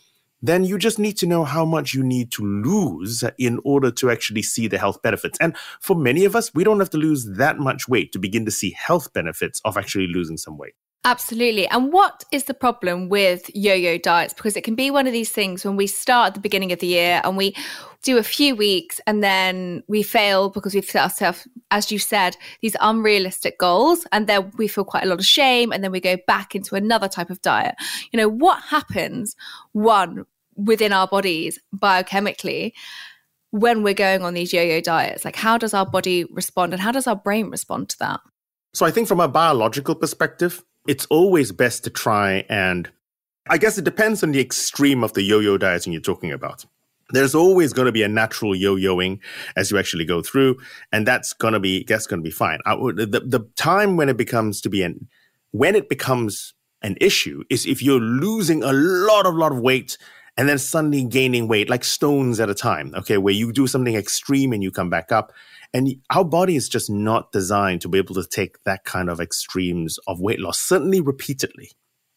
then 0.43 0.65
you 0.65 0.79
just 0.79 0.99
need 0.99 1.19
to 1.19 1.27
know 1.27 1.45
how 1.45 1.65
much 1.65 1.93
you 1.93 2.03
need 2.03 2.33
to 2.33 2.45
lose 2.45 3.23
in 3.39 3.61
order 3.65 3.91
to 3.91 4.11
actually 4.11 4.43
see 4.43 4.67
the 4.67 4.79
health 4.79 5.03
benefits. 5.03 5.39
And 5.39 5.57
for 5.81 5.95
many 5.95 6.25
of 6.25 6.35
us, 6.35 6.55
we 6.55 6.65
don't 6.65 6.81
have 6.81 6.91
to 6.91 6.99
lose 6.99 7.27
that 7.37 7.59
much 7.59 7.89
weight 7.89 8.13
to 8.13 8.19
begin 8.19 8.45
to 8.47 8.51
see 8.51 8.71
health 8.71 9.13
benefits 9.13 9.61
of 9.65 9.77
actually 9.77 10.07
losing 10.07 10.39
some 10.39 10.57
weight. 10.57 10.75
Absolutely. 11.05 11.67
And 11.69 11.95
what 11.95 12.25
is 12.31 12.45
the 12.45 12.53
problem 12.53 13.09
with 13.09 13.51
yo 13.55 13.73
yo 13.73 13.97
diets? 13.97 14.35
Because 14.35 14.55
it 14.55 14.65
can 14.65 14.75
be 14.75 14.91
one 14.91 15.07
of 15.07 15.15
these 15.15 15.31
things 15.31 15.65
when 15.65 15.77
we 15.77 15.87
start 15.87 16.29
at 16.29 16.35
the 16.35 16.41
beginning 16.41 16.73
of 16.73 16.81
the 16.81 16.89
year 16.89 17.23
and 17.25 17.39
we 17.39 17.57
do 18.03 18.19
a 18.19 18.23
few 18.23 18.55
weeks 18.55 19.01
and 19.07 19.23
then 19.23 19.83
we 19.89 20.03
fail 20.03 20.51
because 20.51 20.75
we've 20.75 20.85
set 20.85 21.03
ourselves, 21.03 21.49
as 21.71 21.91
you 21.91 21.99
said, 21.99 22.37
these 22.61 22.77
unrealistic 22.83 23.59
goals. 23.59 24.07
And 24.13 24.27
then 24.27 24.53
we 24.59 24.69
feel 24.69 24.85
quite 24.85 25.05
a 25.05 25.07
lot 25.07 25.19
of 25.19 25.25
shame. 25.25 25.73
And 25.73 25.83
then 25.83 25.91
we 25.91 26.01
go 26.01 26.19
back 26.27 26.55
into 26.55 26.75
another 26.75 27.09
type 27.09 27.31
of 27.31 27.41
diet. 27.41 27.77
You 28.13 28.19
know, 28.19 28.29
what 28.29 28.63
happens, 28.65 29.37
one, 29.73 30.27
within 30.55 30.93
our 30.93 31.09
bodies 31.09 31.59
biochemically? 31.75 32.73
when 33.53 33.83
we're 33.83 33.93
going 33.93 34.23
on 34.23 34.33
these 34.33 34.53
yo-yo 34.53 34.81
diets 34.81 35.25
like 35.25 35.35
how 35.35 35.59
does 35.59 35.75
our 35.75 35.85
body 35.85 36.25
respond 36.31 36.73
and 36.73 36.81
how 36.81 36.93
does 36.93 37.09
our 37.09 37.17
brain 37.17 37.51
respond 37.51 37.89
to 37.89 37.99
that 37.99 38.21
so 38.73 38.87
i 38.87 38.93
think 38.93 39.09
from 39.09 39.19
a 39.19 39.27
biological 39.27 39.93
perspective 39.93 40.63
it's 40.87 41.07
always 41.07 41.53
best 41.53 41.85
to 41.85 41.91
try 41.91 42.45
and 42.49 42.91
I 43.49 43.59
guess 43.59 43.79
it 43.79 43.85
depends 43.85 44.23
on 44.23 44.33
the 44.33 44.41
extreme 44.41 45.03
of 45.03 45.13
the 45.15 45.23
yo-yo 45.23 45.59
dieting 45.59 45.93
you're 45.93 46.03
talking 46.03 46.31
about. 46.31 46.65
There's 47.13 47.35
always 47.35 47.73
going 47.73 47.87
to 47.87 47.93
be 47.93 48.05
a 48.05 48.09
natural 48.09 48.55
yo-yoing 48.55 49.19
as 49.57 49.71
you 49.71 49.79
actually 49.79 50.05
go 50.05 50.23
through, 50.23 50.59
and 50.93 51.05
that's 51.05 51.33
going 51.33 51.55
to 51.55 51.61
be 51.61 51.85
that's 51.85 52.07
going 52.07 52.21
to 52.21 52.25
be 52.25 52.31
fine. 52.31 52.61
I, 52.65 52.77
the 52.77 53.23
the 53.27 53.49
time 53.57 53.97
when 53.97 54.09
it 54.09 54.17
becomes 54.17 54.61
to 54.61 54.69
be 54.69 54.83
an 54.83 55.09
when 55.51 55.75
it 55.75 55.89
becomes 55.89 56.55
an 56.83 56.97
issue 57.01 57.43
is 57.51 57.67
if 57.67 57.83
you're 57.83 58.01
losing 58.01 58.63
a 58.63 58.73
lot 58.73 59.27
of 59.27 59.35
lot 59.35 59.51
of 59.51 59.59
weight 59.59 59.99
and 60.37 60.49
then 60.49 60.59
suddenly 60.59 61.05
gaining 61.05 61.49
weight 61.49 61.69
like 61.69 61.85
stones 61.85 62.41
at 62.41 62.49
a 62.49 62.55
time. 62.55 62.95
Okay, 62.97 63.19
where 63.19 63.35
you 63.35 63.53
do 63.53 63.67
something 63.67 63.95
extreme 63.95 64.53
and 64.53 64.63
you 64.63 64.71
come 64.71 64.89
back 64.89 65.11
up, 65.11 65.33
and 65.73 65.89
our 66.15 66.25
body 66.25 66.57
is 66.57 66.69
just 66.69 66.91
not 66.91 67.33
designed 67.33 67.81
to 67.83 67.89
be 67.89 67.99
able 67.99 68.15
to 68.17 68.25
take 68.25 68.63
that 68.65 68.85
kind 68.85 69.09
of 69.09 69.21
extremes 69.21 69.99
of 70.07 70.21
weight 70.21 70.41
loss, 70.41 70.59
certainly 70.59 71.01
repeatedly. 71.01 71.71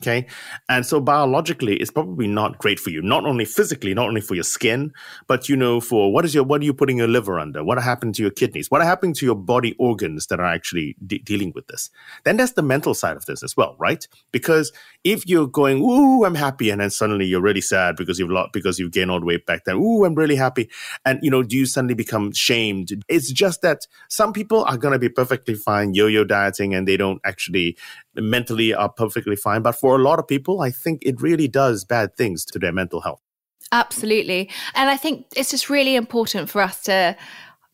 Okay. 0.03 0.27
And 0.67 0.86
so 0.86 1.00
biologically, 1.00 1.77
it's 1.77 1.89
probably 1.89 2.27
not 2.27 2.57
great 2.57 2.77
for 2.77 2.89
you, 2.89 3.01
not 3.01 3.25
only 3.25 3.45
physically, 3.45 3.93
not 3.93 4.10
only 4.10 4.19
for 4.19 4.36
your 4.36 4.43
skin, 4.43 4.91
but 5.27 5.48
you 5.48 5.55
know, 5.55 5.79
for 5.79 6.12
what 6.12 6.25
is 6.25 6.36
your, 6.36 6.43
what 6.43 6.60
are 6.60 6.65
you 6.65 6.74
putting 6.74 6.98
your 6.98 7.07
liver 7.07 7.39
under? 7.39 7.63
What 7.63 7.81
happened 7.81 8.15
to 8.15 8.22
your 8.22 8.31
kidneys? 8.31 8.69
What 8.69 8.81
happened 8.81 9.15
to 9.15 9.25
your 9.25 9.36
body 9.36 9.75
organs 9.79 10.27
that 10.27 10.41
are 10.41 10.45
actually 10.45 10.98
de- 11.07 11.19
dealing 11.19 11.53
with 11.55 11.67
this? 11.67 11.89
Then 12.25 12.36
there's 12.36 12.51
the 12.51 12.62
mental 12.62 12.93
side 12.93 13.15
of 13.15 13.25
this 13.27 13.43
as 13.43 13.55
well, 13.55 13.77
right? 13.79 14.05
Because 14.33 14.74
if 15.05 15.25
you're 15.25 15.48
going, 15.48 15.81
ooh, 15.81 16.25
I'm 16.25 16.36
happy, 16.36 16.69
and 16.69 16.81
then 16.81 16.89
suddenly 16.89 17.25
you're 17.25 17.41
really 17.41 17.62
sad 17.62 17.95
because 17.95 18.19
you've 18.19 18.29
lost, 18.29 18.51
because 18.51 18.79
you've 18.79 18.91
gained 18.91 19.10
all 19.10 19.22
the 19.22 19.25
weight 19.25 19.45
back 19.45 19.63
then, 19.63 19.77
ooh, 19.77 20.03
I'm 20.03 20.15
really 20.15 20.36
happy. 20.36 20.69
And, 21.05 21.19
you 21.24 21.31
know, 21.31 21.43
do 21.43 21.57
you 21.57 21.65
suddenly 21.65 21.93
become 21.93 22.33
shamed? 22.33 22.89
It's 23.07 23.31
just 23.31 23.62
that 23.62 23.88
some 24.10 24.33
people 24.33 24.65
are 24.65 24.77
going 24.77 24.91
to 24.91 25.00
be 25.00 25.07
perfectly 25.07 25.53
fine 25.53 25.93
yo-yo 25.93 26.25
dieting 26.25 26.75
and 26.75 26.86
they 26.86 26.98
don't 26.98 27.22
actually 27.24 27.77
mentally 28.15 28.74
are 28.74 28.89
perfectly 28.89 29.36
fine. 29.36 29.62
But 29.62 29.74
for 29.74 29.96
a 29.96 30.01
lot 30.01 30.20
of 30.20 30.27
people, 30.27 30.62
I 30.62 30.72
think 30.72 31.01
it 31.03 31.22
really 31.22 31.48
does 31.48 31.84
bad 31.84 32.15
things 32.15 32.46
to 32.46 32.60
their 32.60 32.72
mental 32.72 33.01
health. 33.01 33.22
Absolutely. 33.72 34.50
And 34.75 34.89
I 34.89 34.98
think 34.98 35.25
it's 35.36 35.50
just 35.50 35.70
really 35.70 35.96
important 35.96 36.50
for 36.50 36.62
us 36.62 36.82
to 36.84 37.15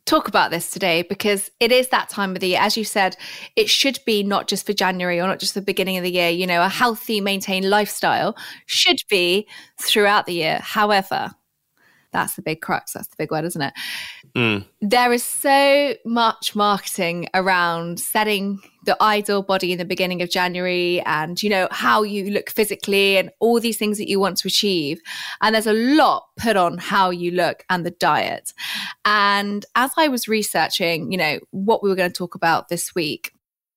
talk 0.05 0.27
about 0.27 0.50
this 0.50 0.72
today 0.72 1.03
because 1.03 1.51
it 1.60 1.72
is 1.72 1.89
that 1.89 2.10
time 2.10 2.31
of 2.31 2.39
the 2.39 2.48
year. 2.48 2.60
As 2.60 2.77
you 2.77 2.84
said, 2.84 3.15
it 3.55 3.69
should 3.69 4.00
be 4.05 4.24
not 4.24 4.48
just 4.48 4.65
for 4.65 4.74
January 4.74 5.19
or 5.19 5.27
not 5.27 5.39
just 5.39 5.53
the 5.53 5.62
beginning 5.62 5.98
of 5.98 6.03
the 6.03 6.12
year. 6.12 6.29
You 6.29 6.48
know, 6.48 6.63
a 6.63 6.69
healthy, 6.69 7.22
maintained 7.22 7.69
lifestyle 7.69 8.36
should 8.65 8.98
be 9.10 9.48
throughout 9.79 10.25
the 10.25 10.34
year. 10.34 10.60
However, 10.63 11.31
that's 12.12 12.36
the 12.36 12.41
big 12.41 12.62
crux. 12.62 12.93
That's 12.93 13.08
the 13.08 13.15
big 13.17 13.31
word, 13.31 13.46
isn't 13.46 13.62
it? 13.62 13.74
Mm. 14.36 14.65
There 14.81 15.12
is 15.12 15.24
so 15.24 15.95
much 16.05 16.55
marketing 16.55 17.27
around 17.33 18.00
setting 18.00 18.59
the 18.86 19.01
ideal 19.01 19.41
body 19.41 19.71
in 19.71 19.77
the 19.77 19.86
beginning 19.86 20.21
of 20.21 20.29
January 20.29 21.01
and, 21.01 21.41
you 21.41 21.50
know, 21.50 21.67
how 21.71 22.03
you 22.03 22.31
look 22.31 22.50
physically 22.50 23.17
and 23.17 23.31
all 23.39 23.59
these 23.59 23.77
things 23.77 23.98
that 23.98 24.07
you 24.07 24.19
want 24.19 24.38
to 24.38 24.48
achieve. 24.48 25.01
And 25.41 25.53
there's 25.53 25.67
a 25.67 25.74
lot 25.74 26.27
put 26.38 26.55
on 26.55 26.77
how 26.77 27.09
you 27.09 27.31
look 27.31 27.63
and 27.69 27.86
the 27.86 27.91
diet. 27.91 28.53
And 29.05 29.65
as 29.75 29.91
I 29.98 30.07
was 30.07 30.27
researching, 30.27 31.12
you 31.12 31.17
know, 31.17 31.39
what 31.51 31.83
we 31.83 31.89
were 31.89 31.95
going 31.95 32.12
to 32.12 32.17
talk 32.17 32.36
about 32.36 32.69
this 32.69 32.95
week, 32.95 33.33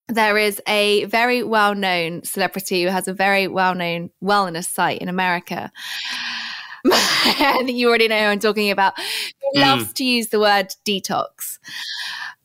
there 0.09 0.37
is 0.37 0.61
a 0.68 1.04
very 1.06 1.42
well 1.42 1.75
known 1.75 2.23
celebrity 2.25 2.82
who 2.82 2.88
has 2.88 3.09
a 3.09 3.14
very 3.14 3.49
well 3.49 3.75
known 3.75 4.11
wellness 4.23 4.68
site 4.68 5.00
in 5.00 5.09
America. 5.09 5.73
you 7.67 7.89
already 7.89 8.09
know 8.09 8.19
who 8.19 8.25
I'm 8.25 8.39
talking 8.39 8.71
about, 8.71 8.95
who 8.99 9.61
mm. 9.61 9.62
loves 9.62 9.93
to 9.95 10.05
use 10.05 10.29
the 10.29 10.41
word 10.41 10.75
detox. 10.85 11.59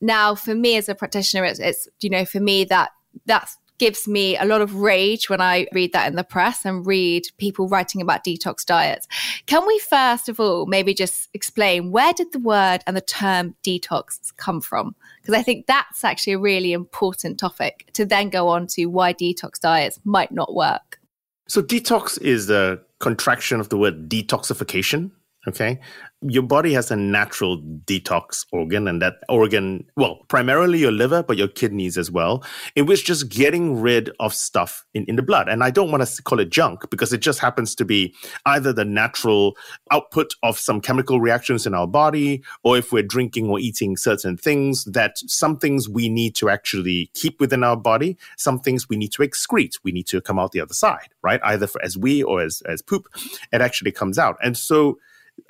Now, 0.01 0.35
for 0.35 0.53
me 0.53 0.77
as 0.77 0.89
a 0.89 0.95
practitioner, 0.95 1.43
it's, 1.45 1.59
it's 1.59 1.87
you 2.01 2.09
know, 2.09 2.25
for 2.25 2.39
me 2.39 2.63
that 2.65 2.91
that 3.25 3.49
gives 3.77 4.07
me 4.07 4.37
a 4.37 4.45
lot 4.45 4.61
of 4.61 4.75
rage 4.75 5.29
when 5.29 5.41
I 5.41 5.67
read 5.71 5.93
that 5.93 6.07
in 6.07 6.15
the 6.15 6.23
press 6.23 6.65
and 6.65 6.85
read 6.85 7.27
people 7.37 7.67
writing 7.67 8.01
about 8.01 8.23
detox 8.23 8.65
diets. 8.65 9.07
Can 9.45 9.65
we 9.67 9.79
first 9.79 10.29
of 10.29 10.39
all 10.39 10.65
maybe 10.65 10.93
just 10.93 11.29
explain 11.33 11.91
where 11.91 12.13
did 12.13 12.31
the 12.31 12.39
word 12.39 12.79
and 12.87 12.97
the 12.97 13.01
term 13.01 13.55
detox 13.63 14.35
come 14.37 14.61
from? 14.61 14.95
Because 15.21 15.35
I 15.35 15.43
think 15.43 15.67
that's 15.67 16.03
actually 16.03 16.33
a 16.33 16.39
really 16.39 16.73
important 16.73 17.39
topic 17.39 17.89
to 17.93 18.05
then 18.05 18.29
go 18.29 18.47
on 18.47 18.67
to 18.67 18.85
why 18.87 19.13
detox 19.13 19.59
diets 19.59 19.99
might 20.03 20.31
not 20.31 20.55
work. 20.55 20.99
So 21.47 21.61
detox 21.61 22.19
is 22.21 22.47
the 22.47 22.81
contraction 22.99 23.59
of 23.59 23.69
the 23.69 23.77
word 23.77 24.09
detoxification. 24.09 25.11
Okay 25.47 25.79
your 26.21 26.43
body 26.43 26.73
has 26.73 26.89
a 26.89 26.95
natural 26.95 27.61
detox 27.85 28.45
organ, 28.51 28.87
and 28.87 29.01
that 29.01 29.17
organ, 29.29 29.85
well, 29.95 30.19
primarily 30.29 30.79
your 30.79 30.91
liver, 30.91 31.21
but 31.21 31.37
your 31.37 31.47
kidneys 31.47 31.95
as 31.95 32.09
well, 32.09 32.43
in 32.75 32.87
which 32.87 33.05
just 33.05 33.29
getting 33.29 33.79
rid 33.79 34.09
of 34.19 34.33
stuff 34.33 34.83
in, 34.95 35.05
in 35.05 35.15
the 35.15 35.21
blood. 35.21 35.47
And 35.47 35.63
I 35.63 35.69
don't 35.69 35.91
want 35.91 36.05
to 36.05 36.23
call 36.23 36.39
it 36.39 36.49
junk 36.49 36.89
because 36.89 37.13
it 37.13 37.19
just 37.19 37.39
happens 37.39 37.75
to 37.75 37.85
be 37.85 38.15
either 38.47 38.73
the 38.73 38.85
natural 38.85 39.55
output 39.91 40.33
of 40.41 40.57
some 40.57 40.81
chemical 40.81 41.21
reactions 41.21 41.67
in 41.67 41.75
our 41.75 41.87
body, 41.87 42.43
or 42.63 42.77
if 42.77 42.91
we're 42.91 43.03
drinking 43.03 43.47
or 43.47 43.59
eating 43.59 43.95
certain 43.95 44.37
things, 44.37 44.85
that 44.85 45.17
some 45.19 45.57
things 45.57 45.87
wee 45.87 46.09
need 46.09 46.33
to 46.35 46.49
actually 46.49 47.11
keep 47.13 47.39
within 47.39 47.63
our 47.63 47.77
body, 47.77 48.17
some 48.37 48.59
things 48.59 48.89
we 48.89 48.97
need 48.97 49.11
to 49.11 49.21
excrete. 49.21 49.75
We 49.83 49.91
need 49.91 50.07
to 50.07 50.19
come 50.19 50.39
out 50.39 50.51
the 50.51 50.61
other 50.61 50.73
side, 50.73 51.09
right? 51.21 51.39
Either 51.43 51.67
as 51.83 51.95
we 51.95 52.23
or 52.23 52.41
as, 52.41 52.63
as 52.67 52.81
poop, 52.81 53.07
it 53.53 53.61
actually 53.61 53.91
comes 53.91 54.17
out. 54.17 54.37
And 54.41 54.57
so, 54.57 54.97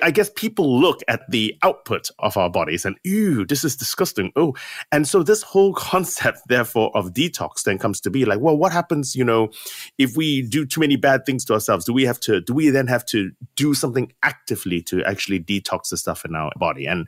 I 0.01 0.12
guess 0.12 0.30
people 0.30 0.80
look 0.80 1.01
at 1.08 1.22
the 1.30 1.56
output 1.63 2.10
of 2.20 2.38
our 2.38 2.50
bodies 2.50 2.86
and, 2.86 2.98
ew, 3.04 3.46
this 3.46 3.63
is 3.63 3.75
disgusting. 3.75 4.32
Oh, 4.36 4.56
and 4.92 5.08
so 5.08 5.24
this 5.24 5.42
whole 5.42 5.74
concept, 5.75 6.42
therefore, 6.48 6.96
of 6.96 7.13
detox 7.13 7.63
then 7.63 7.77
comes 7.77 8.00
to 8.01 8.10
be 8.10 8.25
like, 8.25 8.39
well, 8.39 8.58
what 8.58 8.72
happens, 8.72 9.16
you 9.16 9.24
know, 9.24 9.50
if 9.98 10.16
we 10.16 10.44
do 10.44 10.66
too 10.66 10.80
many 10.80 10.96
bad 10.96 11.25
things 11.25 11.46
to 11.46 11.54
ourselves? 11.54 11.86
Do 11.86 11.94
we 11.94 12.04
have 12.04 12.20
to, 12.22 12.42
do 12.42 12.54
we 12.54 12.70
then 12.70 12.88
have 12.88 13.06
to 13.08 13.32
do 13.56 13.74
something 13.74 14.12
actively 14.24 14.82
to 14.84 15.04
actually 15.04 15.39
detox 15.39 15.89
the 15.89 15.98
stuff 15.98 16.24
in 16.25 16.36
our 16.36 16.51
body? 16.58 16.86
And 16.86 17.08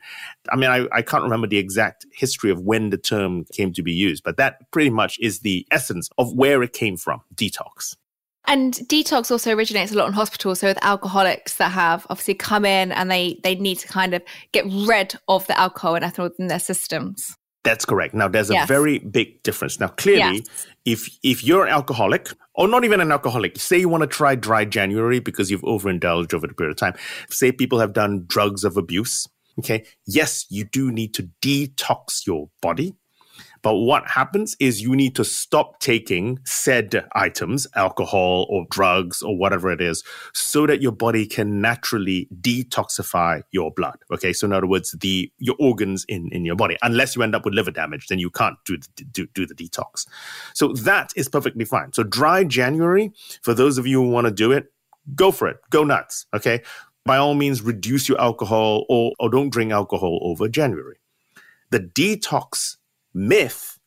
I 0.51 0.55
mean, 0.55 0.69
I, 0.69 0.87
I 0.91 1.01
can't 1.01 1.23
remember 1.23 1.47
the 1.47 1.57
exact 1.57 2.05
history 2.13 2.49
of 2.49 2.61
when 2.61 2.89
the 2.89 2.97
term 2.97 3.45
came 3.53 3.73
to 3.73 3.83
be 3.83 3.93
used, 3.93 4.23
but 4.23 4.37
that 4.37 4.71
pretty 4.71 4.89
much 4.89 5.17
is 5.19 5.39
the 5.39 5.65
essence 5.71 6.09
of 6.17 6.33
where 6.33 6.63
it 6.63 6.73
came 6.73 6.97
from 6.97 7.21
detox. 7.35 7.95
And 8.47 8.73
detox 8.73 9.29
also 9.29 9.53
originates 9.53 9.91
a 9.91 9.95
lot 9.95 10.07
in 10.07 10.13
hospitals. 10.13 10.59
So 10.59 10.67
with 10.67 10.83
alcoholics 10.83 11.55
that 11.57 11.71
have 11.71 12.07
obviously 12.09 12.33
come 12.33 12.65
in 12.65 12.91
and 12.91 13.11
they 13.11 13.39
they 13.43 13.55
need 13.55 13.77
to 13.79 13.87
kind 13.87 14.13
of 14.13 14.23
get 14.51 14.65
rid 14.65 15.15
of 15.27 15.45
the 15.47 15.59
alcohol 15.59 15.95
and 15.95 16.05
ethanol 16.05 16.31
in 16.39 16.47
their 16.47 16.59
systems. 16.59 17.35
That's 17.63 17.85
correct. 17.85 18.13
Now 18.13 18.27
there's 18.27 18.49
a 18.49 18.53
yes. 18.53 18.67
very 18.67 18.99
big 18.99 19.43
difference. 19.43 19.79
Now 19.79 19.89
clearly, 19.89 20.37
yes. 20.37 20.67
if 20.85 21.09
if 21.23 21.43
you're 21.43 21.65
an 21.65 21.71
alcoholic 21.71 22.29
or 22.55 22.67
not 22.67 22.85
even 22.85 23.01
an 23.01 23.11
alcoholic, 23.11 23.59
say 23.59 23.77
you 23.77 23.89
want 23.89 24.01
to 24.01 24.07
try 24.07 24.35
dry 24.35 24.65
January 24.65 25.19
because 25.19 25.51
you've 25.51 25.63
overindulged 25.63 26.33
over 26.33 26.47
the 26.47 26.53
period 26.53 26.71
of 26.71 26.77
time. 26.77 26.93
Say 27.29 27.51
people 27.51 27.79
have 27.79 27.93
done 27.93 28.23
drugs 28.27 28.63
of 28.63 28.77
abuse. 28.77 29.27
Okay. 29.59 29.85
Yes, 30.07 30.45
you 30.49 30.63
do 30.63 30.89
need 30.91 31.13
to 31.15 31.29
detox 31.41 32.25
your 32.25 32.49
body. 32.61 32.95
But 33.61 33.75
what 33.75 34.07
happens 34.07 34.55
is 34.59 34.81
you 34.81 34.95
need 34.95 35.15
to 35.15 35.25
stop 35.25 35.79
taking 35.79 36.39
said 36.45 37.05
items, 37.13 37.67
alcohol 37.75 38.47
or 38.49 38.65
drugs 38.69 39.21
or 39.21 39.37
whatever 39.37 39.71
it 39.71 39.81
is, 39.81 40.03
so 40.33 40.65
that 40.67 40.81
your 40.81 40.91
body 40.91 41.25
can 41.25 41.61
naturally 41.61 42.27
detoxify 42.41 43.41
your 43.51 43.71
blood. 43.71 43.97
Okay. 44.11 44.33
So 44.33 44.45
in 44.45 44.53
other 44.53 44.67
words, 44.67 44.95
the, 44.99 45.31
your 45.39 45.55
organs 45.59 46.05
in, 46.07 46.29
in 46.31 46.45
your 46.45 46.55
body, 46.55 46.77
unless 46.81 47.15
you 47.15 47.23
end 47.23 47.35
up 47.35 47.45
with 47.45 47.53
liver 47.53 47.71
damage, 47.71 48.07
then 48.07 48.19
you 48.19 48.29
can't 48.29 48.57
do, 48.65 48.77
do, 49.11 49.27
do 49.27 49.45
the 49.45 49.55
detox. 49.55 50.07
So 50.53 50.69
that 50.69 51.11
is 51.15 51.27
perfectly 51.27 51.65
fine. 51.65 51.93
So 51.93 52.03
dry 52.03 52.43
January, 52.43 53.11
for 53.41 53.53
those 53.53 53.77
of 53.77 53.85
you 53.85 54.01
who 54.01 54.09
want 54.09 54.25
to 54.25 54.31
do 54.31 54.51
it, 54.51 54.71
go 55.15 55.31
for 55.31 55.47
it. 55.47 55.57
Go 55.69 55.83
nuts. 55.83 56.25
Okay. 56.33 56.61
By 57.05 57.17
all 57.17 57.33
means, 57.33 57.61
reduce 57.61 58.07
your 58.07 58.21
alcohol 58.21 58.85
or, 58.89 59.13
or 59.19 59.29
don't 59.29 59.49
drink 59.49 59.71
alcohol 59.71 60.19
over 60.21 60.47
January. 60.47 60.97
The 61.71 61.79
detox 61.79 62.77
myth 63.19 63.79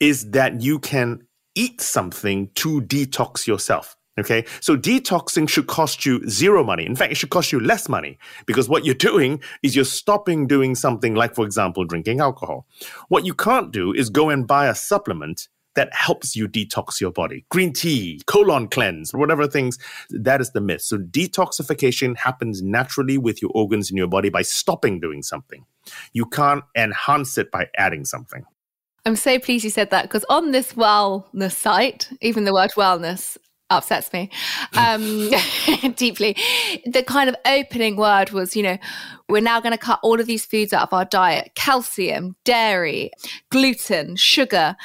is 0.00 0.30
that 0.30 0.60
you 0.60 0.78
can 0.78 1.26
eat 1.54 1.80
something 1.80 2.50
to 2.56 2.80
detox 2.82 3.46
yourself. 3.46 3.96
Okay. 4.18 4.44
So 4.60 4.76
detoxing 4.76 5.48
should 5.48 5.66
cost 5.66 6.04
you 6.04 6.28
zero 6.28 6.62
money. 6.64 6.84
In 6.84 6.96
fact, 6.96 7.12
it 7.12 7.14
should 7.14 7.30
cost 7.30 7.52
you 7.52 7.60
less 7.60 7.88
money 7.88 8.18
because 8.44 8.68
what 8.68 8.84
you're 8.84 8.94
doing 9.10 9.40
is 9.62 9.74
you're 9.76 9.84
stopping 9.84 10.46
doing 10.46 10.74
something 10.74 11.14
like, 11.14 11.34
for 11.34 11.44
example, 11.44 11.84
drinking 11.84 12.20
alcohol. 12.20 12.66
What 13.08 13.24
you 13.24 13.34
can't 13.34 13.72
do 13.72 13.92
is 13.92 14.10
go 14.10 14.28
and 14.28 14.46
buy 14.46 14.66
a 14.66 14.74
supplement 14.74 15.48
that 15.76 15.94
helps 15.94 16.34
you 16.34 16.48
detox 16.48 17.00
your 17.00 17.12
body. 17.12 17.46
Green 17.48 17.72
tea, 17.72 18.20
colon 18.26 18.68
cleanse, 18.68 19.14
whatever 19.14 19.46
things. 19.46 19.78
That 20.10 20.40
is 20.40 20.50
the 20.50 20.60
myth. 20.60 20.82
So 20.82 20.98
detoxification 20.98 22.16
happens 22.16 22.60
naturally 22.60 23.16
with 23.16 23.40
your 23.40 23.52
organs 23.54 23.90
in 23.90 23.96
your 23.96 24.08
body 24.08 24.28
by 24.28 24.42
stopping 24.42 25.00
doing 25.00 25.22
something. 25.22 25.64
You 26.12 26.26
can't 26.26 26.64
enhance 26.76 27.38
it 27.38 27.50
by 27.50 27.68
adding 27.76 28.04
something. 28.04 28.44
I'm 29.06 29.16
so 29.16 29.38
pleased 29.38 29.64
you 29.64 29.70
said 29.70 29.90
that 29.90 30.02
because 30.02 30.24
on 30.28 30.52
this 30.52 30.74
wellness 30.74 31.52
site, 31.52 32.10
even 32.20 32.44
the 32.44 32.52
word 32.52 32.70
wellness 32.76 33.38
upsets 33.70 34.12
me 34.12 34.30
um, 34.76 35.30
deeply. 35.96 36.36
The 36.84 37.02
kind 37.06 37.28
of 37.28 37.36
opening 37.46 37.96
word 37.96 38.30
was, 38.30 38.54
you 38.54 38.62
know, 38.62 38.78
we're 39.28 39.40
now 39.40 39.60
going 39.60 39.72
to 39.72 39.78
cut 39.78 40.00
all 40.02 40.20
of 40.20 40.26
these 40.26 40.44
foods 40.44 40.72
out 40.72 40.82
of 40.82 40.92
our 40.92 41.04
diet 41.04 41.52
calcium, 41.54 42.36
dairy, 42.44 43.12
gluten, 43.50 44.16
sugar. 44.16 44.76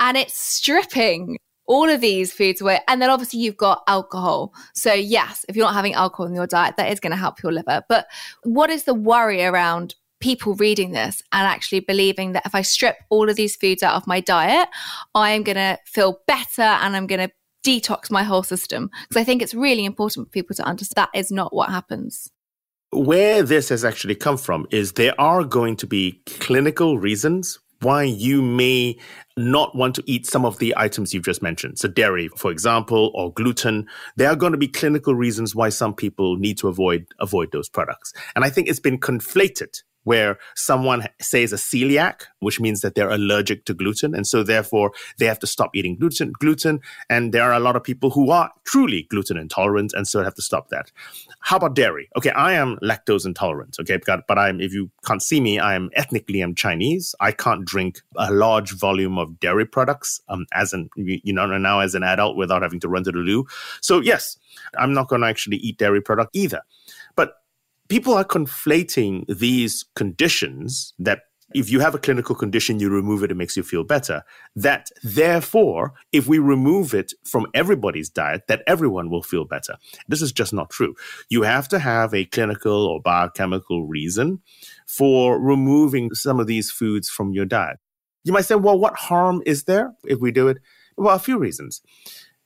And 0.00 0.16
it's 0.16 0.36
stripping 0.36 1.38
all 1.66 1.88
of 1.88 2.00
these 2.00 2.32
foods 2.32 2.60
away. 2.60 2.80
And 2.88 3.00
then 3.00 3.10
obviously 3.10 3.40
you've 3.40 3.56
got 3.56 3.82
alcohol. 3.86 4.52
So, 4.74 4.92
yes, 4.92 5.44
if 5.48 5.56
you're 5.56 5.66
not 5.66 5.74
having 5.74 5.94
alcohol 5.94 6.26
in 6.26 6.34
your 6.34 6.46
diet, 6.46 6.76
that 6.76 6.90
is 6.90 6.98
going 6.98 7.12
to 7.12 7.16
help 7.16 7.42
your 7.42 7.52
liver. 7.52 7.82
But 7.88 8.06
what 8.42 8.70
is 8.70 8.84
the 8.84 8.94
worry 8.94 9.44
around 9.44 9.94
people 10.22 10.54
reading 10.54 10.92
this 10.92 11.22
and 11.32 11.46
actually 11.46 11.80
believing 11.80 12.32
that 12.32 12.46
if 12.46 12.54
I 12.54 12.62
strip 12.62 12.96
all 13.10 13.28
of 13.28 13.36
these 13.36 13.56
foods 13.56 13.82
out 13.82 13.96
of 13.96 14.06
my 14.06 14.20
diet, 14.20 14.68
I 15.14 15.32
am 15.32 15.42
going 15.42 15.56
to 15.56 15.78
feel 15.84 16.20
better 16.26 16.62
and 16.62 16.96
I'm 16.96 17.06
going 17.06 17.28
to 17.28 17.34
detox 17.64 18.10
my 18.10 18.22
whole 18.22 18.42
system. 18.42 18.90
Because 19.08 19.20
I 19.20 19.24
think 19.24 19.42
it's 19.42 19.52
really 19.52 19.84
important 19.84 20.28
for 20.28 20.30
people 20.30 20.56
to 20.56 20.64
understand 20.64 20.94
that 20.96 21.18
is 21.18 21.30
not 21.30 21.52
what 21.52 21.68
happens. 21.68 22.30
Where 22.92 23.42
this 23.42 23.68
has 23.68 23.84
actually 23.84 24.14
come 24.14 24.36
from 24.36 24.66
is 24.70 24.92
there 24.92 25.18
are 25.20 25.44
going 25.44 25.76
to 25.76 25.86
be 25.86 26.22
clinical 26.26 26.98
reasons 26.98 27.58
why 27.80 28.04
you 28.04 28.40
may 28.42 28.96
not 29.36 29.74
want 29.74 29.96
to 29.96 30.04
eat 30.06 30.24
some 30.26 30.44
of 30.44 30.58
the 30.58 30.72
items 30.76 31.12
you've 31.12 31.24
just 31.24 31.42
mentioned. 31.42 31.78
So, 31.78 31.88
dairy, 31.88 32.28
for 32.36 32.52
example, 32.52 33.10
or 33.14 33.32
gluten. 33.32 33.88
There 34.16 34.28
are 34.28 34.36
going 34.36 34.52
to 34.52 34.58
be 34.58 34.68
clinical 34.68 35.16
reasons 35.16 35.54
why 35.54 35.70
some 35.70 35.94
people 35.94 36.36
need 36.36 36.58
to 36.58 36.68
avoid 36.68 37.06
avoid 37.18 37.50
those 37.50 37.68
products. 37.68 38.12
And 38.36 38.44
I 38.44 38.50
think 38.50 38.68
it's 38.68 38.78
been 38.78 39.00
conflated 39.00 39.82
where 40.04 40.38
someone 40.54 41.06
says 41.20 41.52
a 41.52 41.56
celiac, 41.56 42.22
which 42.40 42.60
means 42.60 42.80
that 42.80 42.94
they're 42.94 43.10
allergic 43.10 43.64
to 43.66 43.74
gluten. 43.74 44.14
And 44.14 44.26
so 44.26 44.42
therefore 44.42 44.92
they 45.18 45.26
have 45.26 45.38
to 45.40 45.46
stop 45.46 45.74
eating 45.74 45.96
gluten, 45.96 46.32
gluten. 46.38 46.80
And 47.08 47.32
there 47.32 47.44
are 47.44 47.52
a 47.52 47.60
lot 47.60 47.76
of 47.76 47.84
people 47.84 48.10
who 48.10 48.30
are 48.30 48.50
truly 48.64 49.06
gluten 49.10 49.36
intolerant 49.36 49.92
and 49.94 50.06
so 50.06 50.22
have 50.22 50.34
to 50.34 50.42
stop 50.42 50.68
that. 50.70 50.90
How 51.40 51.56
about 51.56 51.74
dairy? 51.74 52.08
Okay, 52.16 52.30
I 52.30 52.52
am 52.52 52.78
lactose 52.82 53.26
intolerant. 53.26 53.76
Okay, 53.80 53.98
but 54.06 54.38
I'm, 54.38 54.60
if 54.60 54.72
you 54.72 54.90
can't 55.04 55.22
see 55.22 55.40
me, 55.40 55.58
I 55.58 55.74
am 55.74 55.90
ethnically 55.94 56.40
I'm 56.40 56.54
Chinese. 56.54 57.14
I 57.20 57.32
can't 57.32 57.64
drink 57.64 58.00
a 58.16 58.32
large 58.32 58.72
volume 58.72 59.18
of 59.18 59.40
dairy 59.40 59.66
products 59.66 60.20
um, 60.28 60.46
as 60.52 60.72
an, 60.72 60.90
you 60.96 61.32
know, 61.32 61.46
now 61.46 61.80
as 61.80 61.94
an 61.94 62.02
adult 62.02 62.36
without 62.36 62.62
having 62.62 62.80
to 62.80 62.88
run 62.88 63.04
to 63.04 63.12
the 63.12 63.18
loo. 63.18 63.46
So 63.80 64.00
yes, 64.00 64.36
I'm 64.78 64.92
not 64.92 65.08
going 65.08 65.22
to 65.22 65.28
actually 65.28 65.58
eat 65.58 65.78
dairy 65.78 66.00
product 66.00 66.34
either. 66.34 66.62
But 67.14 67.34
people 67.92 68.14
are 68.14 68.24
conflating 68.24 69.22
these 69.28 69.84
conditions 69.94 70.94
that 70.98 71.24
if 71.54 71.68
you 71.68 71.80
have 71.80 71.94
a 71.94 71.98
clinical 71.98 72.34
condition, 72.34 72.80
you 72.80 72.88
remove 72.88 73.22
it, 73.22 73.30
it 73.30 73.34
makes 73.36 73.54
you 73.54 73.62
feel 73.62 73.84
better. 73.84 74.22
That 74.56 74.88
therefore, 75.02 75.92
if 76.10 76.26
we 76.26 76.38
remove 76.38 76.94
it 76.94 77.12
from 77.22 77.48
everybody's 77.52 78.08
diet, 78.08 78.46
that 78.48 78.62
everyone 78.66 79.10
will 79.10 79.22
feel 79.22 79.44
better. 79.44 79.76
This 80.08 80.22
is 80.22 80.32
just 80.32 80.54
not 80.54 80.70
true. 80.70 80.94
You 81.28 81.42
have 81.42 81.68
to 81.68 81.78
have 81.78 82.14
a 82.14 82.24
clinical 82.24 82.86
or 82.86 82.98
biochemical 82.98 83.86
reason 83.86 84.40
for 84.86 85.38
removing 85.38 86.14
some 86.14 86.40
of 86.40 86.46
these 86.46 86.70
foods 86.70 87.10
from 87.10 87.34
your 87.34 87.44
diet. 87.44 87.76
You 88.24 88.32
might 88.32 88.46
say, 88.46 88.54
well, 88.54 88.78
what 88.78 88.96
harm 88.96 89.42
is 89.44 89.64
there 89.64 89.92
if 90.04 90.18
we 90.18 90.32
do 90.32 90.48
it? 90.48 90.56
Well, 90.96 91.14
a 91.14 91.18
few 91.18 91.36
reasons. 91.36 91.82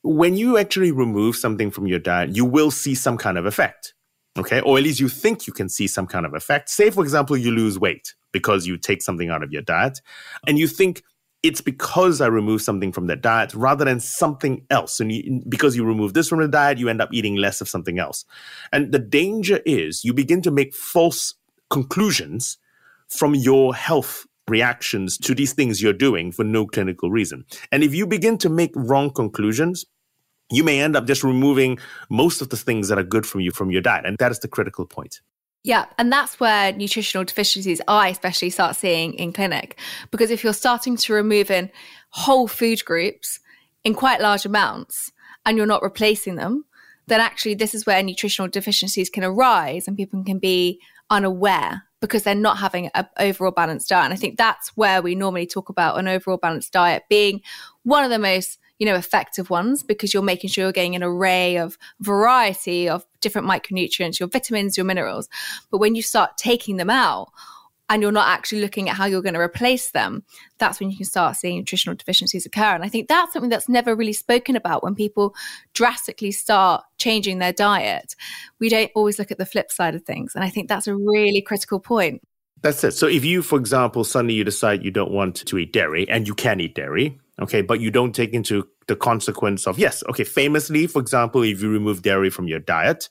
When 0.02 0.36
you 0.36 0.58
actually 0.58 0.90
remove 0.90 1.36
something 1.36 1.70
from 1.70 1.86
your 1.86 2.00
diet, 2.00 2.34
you 2.34 2.44
will 2.44 2.72
see 2.72 2.96
some 2.96 3.16
kind 3.16 3.38
of 3.38 3.46
effect. 3.46 3.94
Okay. 4.38 4.60
Or 4.60 4.76
at 4.76 4.84
least 4.84 5.00
you 5.00 5.08
think 5.08 5.46
you 5.46 5.52
can 5.52 5.68
see 5.68 5.86
some 5.86 6.06
kind 6.06 6.26
of 6.26 6.34
effect. 6.34 6.68
Say, 6.68 6.90
for 6.90 7.02
example, 7.02 7.36
you 7.36 7.50
lose 7.50 7.78
weight 7.78 8.14
because 8.32 8.66
you 8.66 8.76
take 8.76 9.02
something 9.02 9.30
out 9.30 9.42
of 9.42 9.52
your 9.52 9.62
diet 9.62 10.00
and 10.46 10.58
you 10.58 10.68
think 10.68 11.02
it's 11.42 11.60
because 11.60 12.20
I 12.20 12.26
remove 12.26 12.60
something 12.60 12.92
from 12.92 13.06
the 13.06 13.16
diet 13.16 13.54
rather 13.54 13.84
than 13.84 14.00
something 14.00 14.66
else. 14.70 15.00
And 15.00 15.12
you, 15.12 15.42
because 15.48 15.76
you 15.76 15.84
remove 15.84 16.12
this 16.12 16.28
from 16.28 16.40
the 16.40 16.48
diet, 16.48 16.78
you 16.78 16.88
end 16.88 17.00
up 17.00 17.10
eating 17.12 17.36
less 17.36 17.60
of 17.60 17.68
something 17.68 17.98
else. 17.98 18.24
And 18.72 18.92
the 18.92 18.98
danger 18.98 19.60
is 19.64 20.04
you 20.04 20.12
begin 20.12 20.42
to 20.42 20.50
make 20.50 20.74
false 20.74 21.34
conclusions 21.70 22.58
from 23.08 23.34
your 23.34 23.74
health 23.74 24.26
reactions 24.48 25.18
to 25.18 25.34
these 25.34 25.52
things 25.52 25.82
you're 25.82 25.92
doing 25.92 26.32
for 26.32 26.44
no 26.44 26.66
clinical 26.66 27.10
reason. 27.10 27.44
And 27.72 27.82
if 27.82 27.94
you 27.94 28.06
begin 28.06 28.38
to 28.38 28.48
make 28.48 28.72
wrong 28.74 29.10
conclusions, 29.10 29.84
you 30.50 30.62
may 30.62 30.80
end 30.80 30.96
up 30.96 31.06
just 31.06 31.24
removing 31.24 31.78
most 32.10 32.40
of 32.40 32.50
the 32.50 32.56
things 32.56 32.88
that 32.88 32.98
are 32.98 33.04
good 33.04 33.26
from 33.26 33.40
you 33.40 33.50
from 33.50 33.70
your 33.70 33.82
diet. 33.82 34.04
And 34.06 34.16
that 34.18 34.30
is 34.30 34.38
the 34.40 34.48
critical 34.48 34.86
point. 34.86 35.20
Yeah, 35.64 35.86
and 35.98 36.12
that's 36.12 36.38
where 36.38 36.72
nutritional 36.72 37.24
deficiencies 37.24 37.80
I 37.88 38.10
especially 38.10 38.50
start 38.50 38.76
seeing 38.76 39.14
in 39.14 39.32
clinic. 39.32 39.76
Because 40.12 40.30
if 40.30 40.44
you're 40.44 40.52
starting 40.52 40.96
to 40.98 41.12
remove 41.12 41.50
in 41.50 41.70
whole 42.10 42.46
food 42.46 42.84
groups 42.84 43.40
in 43.82 43.94
quite 43.94 44.20
large 44.20 44.46
amounts 44.46 45.10
and 45.44 45.56
you're 45.56 45.66
not 45.66 45.82
replacing 45.82 46.36
them, 46.36 46.64
then 47.08 47.20
actually 47.20 47.54
this 47.54 47.74
is 47.74 47.84
where 47.84 48.00
nutritional 48.02 48.48
deficiencies 48.48 49.10
can 49.10 49.24
arise 49.24 49.88
and 49.88 49.96
people 49.96 50.22
can 50.22 50.38
be 50.38 50.80
unaware 51.10 51.82
because 52.00 52.22
they're 52.22 52.34
not 52.34 52.58
having 52.58 52.88
an 52.94 53.08
overall 53.18 53.50
balanced 53.50 53.88
diet. 53.88 54.04
And 54.04 54.14
I 54.14 54.16
think 54.16 54.36
that's 54.36 54.68
where 54.76 55.02
we 55.02 55.16
normally 55.16 55.46
talk 55.46 55.68
about 55.68 55.98
an 55.98 56.06
overall 56.06 56.36
balanced 56.36 56.72
diet 56.72 57.04
being 57.08 57.40
one 57.82 58.04
of 58.04 58.10
the 58.10 58.18
most 58.18 58.58
you 58.78 58.86
know 58.86 58.94
effective 58.94 59.50
ones 59.50 59.82
because 59.82 60.12
you're 60.12 60.22
making 60.22 60.50
sure 60.50 60.64
you're 60.64 60.72
getting 60.72 60.96
an 60.96 61.02
array 61.02 61.56
of 61.56 61.78
variety 62.00 62.88
of 62.88 63.04
different 63.20 63.46
micronutrients 63.46 64.18
your 64.20 64.28
vitamins 64.28 64.76
your 64.76 64.86
minerals 64.86 65.28
but 65.70 65.78
when 65.78 65.94
you 65.94 66.02
start 66.02 66.36
taking 66.36 66.76
them 66.76 66.90
out 66.90 67.30
and 67.88 68.02
you're 68.02 68.12
not 68.12 68.28
actually 68.28 68.60
looking 68.60 68.88
at 68.88 68.96
how 68.96 69.06
you're 69.06 69.22
going 69.22 69.34
to 69.34 69.40
replace 69.40 69.90
them, 69.90 70.24
that's 70.58 70.80
when 70.80 70.90
you 70.90 70.96
can 70.96 71.06
start 71.06 71.36
seeing 71.36 71.58
nutritional 71.58 71.94
deficiencies 71.94 72.44
occur. 72.44 72.74
And 72.74 72.82
I 72.82 72.88
think 72.88 73.08
that's 73.08 73.32
something 73.32 73.50
that's 73.50 73.68
never 73.68 73.94
really 73.94 74.12
spoken 74.12 74.56
about 74.56 74.82
when 74.82 74.94
people 74.94 75.34
drastically 75.72 76.32
start 76.32 76.84
changing 76.98 77.38
their 77.38 77.52
diet. 77.52 78.16
We 78.58 78.68
don't 78.68 78.90
always 78.94 79.18
look 79.18 79.30
at 79.30 79.38
the 79.38 79.46
flip 79.46 79.70
side 79.70 79.94
of 79.94 80.02
things. 80.02 80.34
And 80.34 80.42
I 80.42 80.50
think 80.50 80.68
that's 80.68 80.88
a 80.88 80.96
really 80.96 81.40
critical 81.40 81.78
point. 81.78 82.22
That's 82.62 82.82
it. 82.82 82.92
So 82.92 83.06
if 83.06 83.24
you, 83.24 83.42
for 83.42 83.58
example, 83.58 84.02
suddenly 84.02 84.34
you 84.34 84.42
decide 84.42 84.82
you 84.82 84.90
don't 84.90 85.12
want 85.12 85.36
to 85.36 85.58
eat 85.58 85.72
dairy 85.72 86.08
and 86.08 86.26
you 86.26 86.34
can 86.34 86.58
eat 86.58 86.74
dairy, 86.74 87.18
okay, 87.40 87.62
but 87.62 87.80
you 87.80 87.90
don't 87.90 88.14
take 88.14 88.32
into 88.32 88.68
the 88.86 88.96
consequence 88.96 89.66
of, 89.66 89.78
yes, 89.78 90.02
okay, 90.08 90.24
famously, 90.24 90.86
for 90.86 91.00
example, 91.00 91.42
if 91.42 91.62
you 91.62 91.70
remove 91.70 92.02
dairy 92.02 92.30
from 92.30 92.48
your 92.48 92.60
diet, 92.60 93.08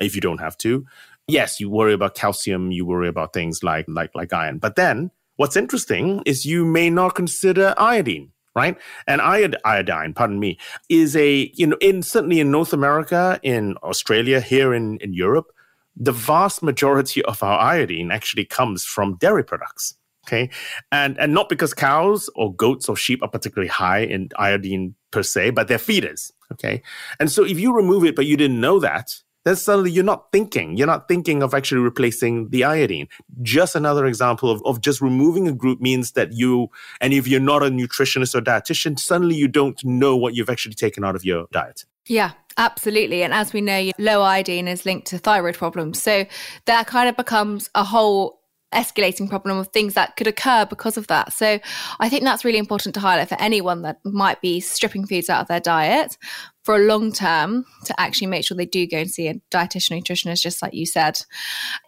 if 0.00 0.14
you 0.14 0.20
don't 0.20 0.38
have 0.38 0.56
to, 0.58 0.84
yes, 1.26 1.60
you 1.60 1.70
worry 1.70 1.92
about 1.92 2.14
calcium, 2.14 2.70
you 2.70 2.84
worry 2.84 3.08
about 3.08 3.32
things 3.32 3.62
like 3.62 3.86
like 3.88 4.14
like 4.14 4.32
iron. 4.32 4.58
But 4.58 4.76
then 4.76 5.10
what's 5.36 5.56
interesting 5.56 6.22
is 6.26 6.44
you 6.44 6.64
may 6.64 6.90
not 6.90 7.14
consider 7.14 7.74
iodine 7.76 8.32
right? 8.56 8.78
And 9.06 9.20
iod- 9.20 9.56
iodine, 9.66 10.14
pardon 10.14 10.40
me, 10.40 10.58
is 10.88 11.14
a, 11.14 11.52
you 11.54 11.66
know, 11.66 11.76
in 11.82 12.02
certainly 12.02 12.40
in 12.40 12.50
North 12.50 12.72
America, 12.72 13.38
in 13.42 13.76
Australia, 13.82 14.40
here 14.40 14.72
in, 14.72 14.96
in 15.02 15.12
Europe, 15.12 15.52
the 15.94 16.10
vast 16.10 16.62
majority 16.62 17.22
of 17.26 17.42
our 17.42 17.58
iodine 17.60 18.10
actually 18.10 18.46
comes 18.46 18.82
from 18.82 19.16
dairy 19.16 19.44
products. 19.44 19.94
Okay. 20.26 20.50
And 20.90 21.18
and 21.18 21.32
not 21.32 21.48
because 21.48 21.72
cows 21.72 22.28
or 22.34 22.54
goats 22.54 22.88
or 22.88 22.96
sheep 22.96 23.22
are 23.22 23.28
particularly 23.28 23.68
high 23.68 24.00
in 24.00 24.30
iodine 24.36 24.94
per 25.12 25.22
se, 25.22 25.50
but 25.50 25.68
they're 25.68 25.78
feeders. 25.78 26.32
Okay. 26.52 26.82
And 27.20 27.30
so 27.30 27.44
if 27.44 27.58
you 27.58 27.74
remove 27.74 28.04
it, 28.04 28.16
but 28.16 28.26
you 28.26 28.36
didn't 28.36 28.60
know 28.60 28.80
that, 28.80 29.22
then 29.44 29.54
suddenly 29.54 29.92
you're 29.92 30.04
not 30.04 30.32
thinking. 30.32 30.76
You're 30.76 30.88
not 30.88 31.06
thinking 31.06 31.40
of 31.42 31.54
actually 31.54 31.80
replacing 31.80 32.50
the 32.50 32.64
iodine. 32.64 33.06
Just 33.42 33.76
another 33.76 34.04
example 34.04 34.50
of, 34.50 34.60
of 34.64 34.80
just 34.80 35.00
removing 35.00 35.46
a 35.46 35.52
group 35.52 35.80
means 35.80 36.12
that 36.12 36.32
you, 36.32 36.68
and 37.00 37.12
if 37.12 37.28
you're 37.28 37.38
not 37.38 37.62
a 37.62 37.66
nutritionist 37.66 38.34
or 38.34 38.40
dietitian, 38.40 38.98
suddenly 38.98 39.36
you 39.36 39.46
don't 39.46 39.84
know 39.84 40.16
what 40.16 40.34
you've 40.34 40.50
actually 40.50 40.74
taken 40.74 41.04
out 41.04 41.14
of 41.14 41.24
your 41.24 41.46
diet. 41.52 41.84
Yeah, 42.06 42.32
absolutely. 42.56 43.22
And 43.22 43.32
as 43.32 43.52
we 43.52 43.60
know, 43.60 43.92
low 43.98 44.22
iodine 44.22 44.66
is 44.66 44.84
linked 44.84 45.06
to 45.08 45.18
thyroid 45.18 45.54
problems. 45.54 46.02
So 46.02 46.26
that 46.64 46.88
kind 46.88 47.08
of 47.08 47.16
becomes 47.16 47.70
a 47.76 47.84
whole 47.84 48.40
escalating 48.76 49.28
problem 49.28 49.58
of 49.58 49.68
things 49.68 49.94
that 49.94 50.16
could 50.16 50.26
occur 50.26 50.66
because 50.66 50.96
of 50.96 51.06
that. 51.06 51.32
So 51.32 51.58
I 51.98 52.08
think 52.08 52.22
that's 52.22 52.44
really 52.44 52.58
important 52.58 52.94
to 52.94 53.00
highlight 53.00 53.28
for 53.28 53.40
anyone 53.40 53.82
that 53.82 53.98
might 54.04 54.40
be 54.40 54.60
stripping 54.60 55.06
foods 55.06 55.30
out 55.30 55.40
of 55.40 55.48
their 55.48 55.60
diet 55.60 56.16
for 56.62 56.74
a 56.76 56.80
long 56.80 57.12
term 57.12 57.64
to 57.84 57.98
actually 57.98 58.26
make 58.26 58.44
sure 58.44 58.56
they 58.56 58.66
do 58.66 58.86
go 58.88 58.98
and 58.98 59.10
see 59.10 59.28
a 59.28 59.34
dietitian 59.52 60.02
nutritionist, 60.02 60.42
just 60.42 60.60
like 60.60 60.74
you 60.74 60.84
said. 60.84 61.22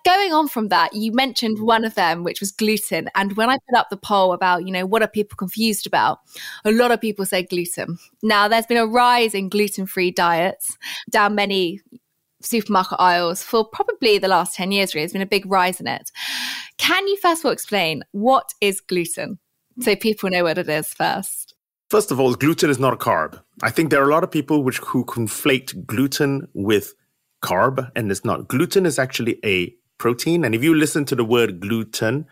Going 0.04 0.32
on 0.32 0.48
from 0.48 0.68
that, 0.68 0.94
you 0.94 1.12
mentioned 1.12 1.60
one 1.60 1.84
of 1.84 1.96
them, 1.96 2.22
which 2.22 2.40
was 2.40 2.52
gluten. 2.52 3.10
And 3.16 3.36
when 3.36 3.50
I 3.50 3.58
put 3.68 3.78
up 3.78 3.88
the 3.90 3.96
poll 3.96 4.32
about, 4.32 4.64
you 4.64 4.72
know, 4.72 4.86
what 4.86 5.02
are 5.02 5.08
people 5.08 5.36
confused 5.36 5.86
about? 5.86 6.20
A 6.64 6.70
lot 6.70 6.92
of 6.92 7.00
people 7.00 7.26
say 7.26 7.42
gluten. 7.42 7.98
Now, 8.22 8.46
there's 8.46 8.66
been 8.66 8.76
a 8.76 8.86
rise 8.86 9.34
in 9.34 9.48
gluten 9.48 9.86
free 9.86 10.12
diets 10.12 10.78
down 11.10 11.34
many 11.34 11.80
supermarket 12.42 12.98
aisles 13.00 13.42
for 13.42 13.64
probably 13.64 14.18
the 14.18 14.28
last 14.28 14.54
10 14.54 14.72
years, 14.72 14.94
really. 14.94 15.04
There's 15.04 15.12
been 15.12 15.22
a 15.22 15.26
big 15.26 15.50
rise 15.50 15.80
in 15.80 15.86
it. 15.86 16.10
Can 16.76 17.06
you 17.08 17.16
first 17.16 17.42
of 17.42 17.46
all 17.46 17.52
explain 17.52 18.04
what 18.12 18.54
is 18.60 18.80
gluten? 18.80 19.38
So 19.80 19.94
people 19.94 20.30
know 20.30 20.44
what 20.44 20.58
it 20.58 20.68
is 20.68 20.88
first. 20.88 21.54
First 21.90 22.10
of 22.10 22.20
all, 22.20 22.34
gluten 22.34 22.68
is 22.68 22.78
not 22.78 22.92
a 22.92 22.96
carb. 22.96 23.40
I 23.62 23.70
think 23.70 23.90
there 23.90 24.02
are 24.02 24.08
a 24.08 24.12
lot 24.12 24.24
of 24.24 24.30
people 24.30 24.62
which 24.62 24.78
who 24.78 25.04
conflate 25.04 25.86
gluten 25.86 26.48
with 26.52 26.94
carb, 27.42 27.90
and 27.96 28.10
it's 28.10 28.24
not. 28.24 28.48
Gluten 28.48 28.84
is 28.84 28.98
actually 28.98 29.38
a 29.44 29.74
protein, 29.96 30.44
and 30.44 30.54
if 30.54 30.62
you 30.62 30.74
listen 30.74 31.04
to 31.06 31.16
the 31.16 31.24
word 31.24 31.60
gluten, 31.60 32.26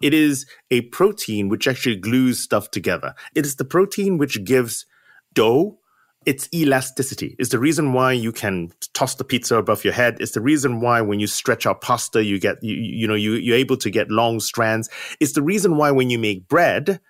it 0.00 0.14
is 0.14 0.46
a 0.70 0.82
protein 0.82 1.48
which 1.48 1.68
actually 1.68 1.96
glues 1.96 2.40
stuff 2.40 2.70
together. 2.70 3.14
It 3.34 3.44
is 3.44 3.56
the 3.56 3.64
protein 3.64 4.18
which 4.18 4.44
gives 4.44 4.86
dough 5.34 5.78
its 6.26 6.48
elasticity. 6.54 7.36
It's 7.38 7.50
the 7.50 7.58
reason 7.58 7.92
why 7.92 8.12
you 8.12 8.32
can 8.32 8.72
toss 8.94 9.14
the 9.14 9.24
pizza 9.24 9.56
above 9.56 9.84
your 9.84 9.92
head. 9.92 10.16
It's 10.20 10.32
the 10.32 10.40
reason 10.40 10.80
why 10.80 11.00
when 11.00 11.20
you 11.20 11.26
stretch 11.26 11.66
out 11.66 11.80
pasta, 11.80 12.24
you 12.24 12.38
get 12.38 12.62
you, 12.62 12.74
you 12.74 13.06
know 13.06 13.14
you 13.14 13.34
you're 13.34 13.56
able 13.56 13.76
to 13.78 13.90
get 13.90 14.10
long 14.10 14.40
strands. 14.40 14.88
It's 15.20 15.32
the 15.32 15.42
reason 15.42 15.76
why 15.76 15.90
when 15.90 16.10
you 16.10 16.18
make 16.18 16.48
bread, 16.48 17.00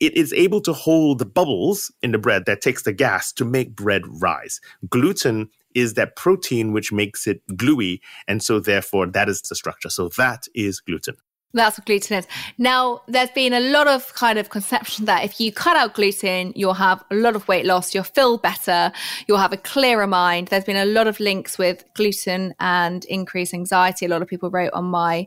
it 0.00 0.16
is 0.16 0.32
able 0.32 0.60
to 0.62 0.72
hold 0.72 1.18
the 1.18 1.26
bubbles 1.26 1.92
in 2.02 2.12
the 2.12 2.18
bread 2.18 2.44
that 2.46 2.60
takes 2.60 2.82
the 2.82 2.92
gas 2.92 3.32
to 3.34 3.44
make 3.44 3.74
bread 3.74 4.02
rise. 4.20 4.60
Gluten 4.88 5.48
is 5.74 5.94
that 5.94 6.16
protein 6.16 6.72
which 6.72 6.92
makes 6.92 7.26
it 7.26 7.42
gluey. 7.56 8.00
And 8.26 8.42
so, 8.42 8.60
therefore, 8.60 9.06
that 9.08 9.28
is 9.28 9.42
the 9.42 9.54
structure. 9.54 9.90
So, 9.90 10.08
that 10.16 10.46
is 10.54 10.80
gluten. 10.80 11.16
That's 11.54 11.78
what 11.78 11.86
gluten 11.86 12.18
is. 12.18 12.26
Now, 12.58 13.00
there's 13.08 13.30
been 13.30 13.54
a 13.54 13.60
lot 13.60 13.88
of 13.88 14.14
kind 14.14 14.38
of 14.38 14.50
conception 14.50 15.06
that 15.06 15.24
if 15.24 15.40
you 15.40 15.50
cut 15.50 15.76
out 15.76 15.94
gluten, 15.94 16.52
you'll 16.54 16.74
have 16.74 17.02
a 17.10 17.14
lot 17.14 17.36
of 17.36 17.48
weight 17.48 17.64
loss, 17.64 17.94
you'll 17.94 18.04
feel 18.04 18.36
better, 18.36 18.92
you'll 19.26 19.38
have 19.38 19.54
a 19.54 19.56
clearer 19.56 20.06
mind. 20.06 20.48
There's 20.48 20.64
been 20.64 20.76
a 20.76 20.84
lot 20.84 21.06
of 21.06 21.18
links 21.20 21.56
with 21.56 21.84
gluten 21.94 22.54
and 22.60 23.04
increased 23.06 23.54
anxiety. 23.54 24.04
A 24.04 24.10
lot 24.10 24.20
of 24.20 24.28
people 24.28 24.50
wrote 24.50 24.72
on 24.74 24.84
my 24.84 25.26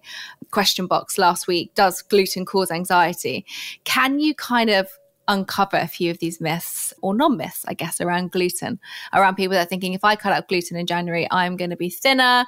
question 0.52 0.86
box 0.86 1.18
last 1.18 1.48
week 1.48 1.74
Does 1.74 2.04
gluten 2.04 2.46
cause 2.46 2.70
anxiety? 2.70 3.46
Can 3.84 4.20
you 4.20 4.36
kind 4.36 4.70
of 4.70 4.88
uncover 5.28 5.78
a 5.78 5.88
few 5.88 6.12
of 6.12 6.20
these 6.20 6.42
myths 6.42 6.94
or 7.02 7.14
non 7.14 7.38
myths, 7.38 7.64
I 7.68 7.74
guess, 7.74 8.02
around 8.02 8.32
gluten, 8.32 8.80
around 9.14 9.36
people 9.36 9.54
that 9.54 9.68
are 9.68 9.70
thinking 9.70 9.94
if 9.94 10.04
I 10.04 10.16
cut 10.16 10.34
out 10.34 10.48
gluten 10.48 10.78
in 10.78 10.86
January, 10.86 11.28
I'm 11.32 11.58
going 11.58 11.70
to 11.70 11.76
be 11.76 11.90
thinner, 11.90 12.46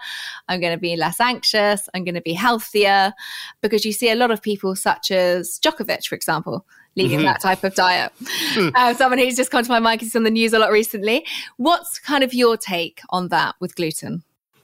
I'm 0.47 0.59
going 0.59 0.73
to 0.73 0.79
be 0.79 0.95
less 0.95 1.19
anxious, 1.19 1.88
I'm 1.93 2.03
going 2.03 2.15
to 2.15 2.21
be 2.21 2.33
healthier. 2.33 3.13
Because 3.62 3.86
you 3.86 3.91
see 3.91 4.09
a 4.09 4.15
lot 4.15 4.31
of 4.31 4.41
people, 4.41 4.75
such 4.75 5.12
as 5.12 5.59
Djokovic, 5.59 6.07
for 6.07 6.15
example, 6.15 6.65
leading 6.95 7.19
mm-hmm. 7.19 7.25
that 7.25 7.41
type 7.41 7.63
of 7.63 7.75
diet. 7.75 8.12
Uh, 8.57 8.93
someone 8.95 9.19
who's 9.19 9.36
just 9.36 9.51
come 9.51 9.63
to 9.63 9.69
my 9.69 9.79
mind 9.79 9.99
because 9.99 10.09
he's 10.09 10.15
on 10.15 10.23
the 10.23 10.31
news 10.31 10.53
a 10.53 10.59
lot 10.59 10.71
recently. 10.71 11.25
What's 11.57 11.99
kind 11.99 12.23
of 12.23 12.33
your 12.33 12.57
take 12.57 13.01
on 13.09 13.29
that 13.29 13.55
with 13.59 13.75
gluten? 13.75 14.23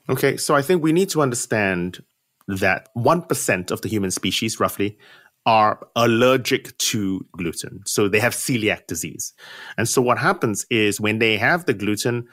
Okay, 0.10 0.38
so 0.38 0.56
I 0.56 0.62
think 0.62 0.82
we 0.82 0.92
need 0.92 1.10
to 1.10 1.22
understand 1.22 2.04
that 2.48 2.90
1% 2.96 3.72
of 3.72 3.82
the 3.82 3.90
human 3.90 4.10
species, 4.10 4.60
roughly, 4.60 4.98
are 5.46 5.80
allergic 5.96 6.78
to 6.78 7.26
gluten. 7.38 7.82
So 7.86 8.08
they 8.08 8.20
have 8.20 8.34
celiac 8.34 8.88
disease. 8.88 9.34
And 9.78 9.88
so 9.88 10.02
what 10.02 10.18
happens 10.20 10.66
is 10.70 11.02
when 11.02 11.20
they 11.20 11.38
have 11.38 11.66
the 11.66 11.74
gluten, 11.74 12.28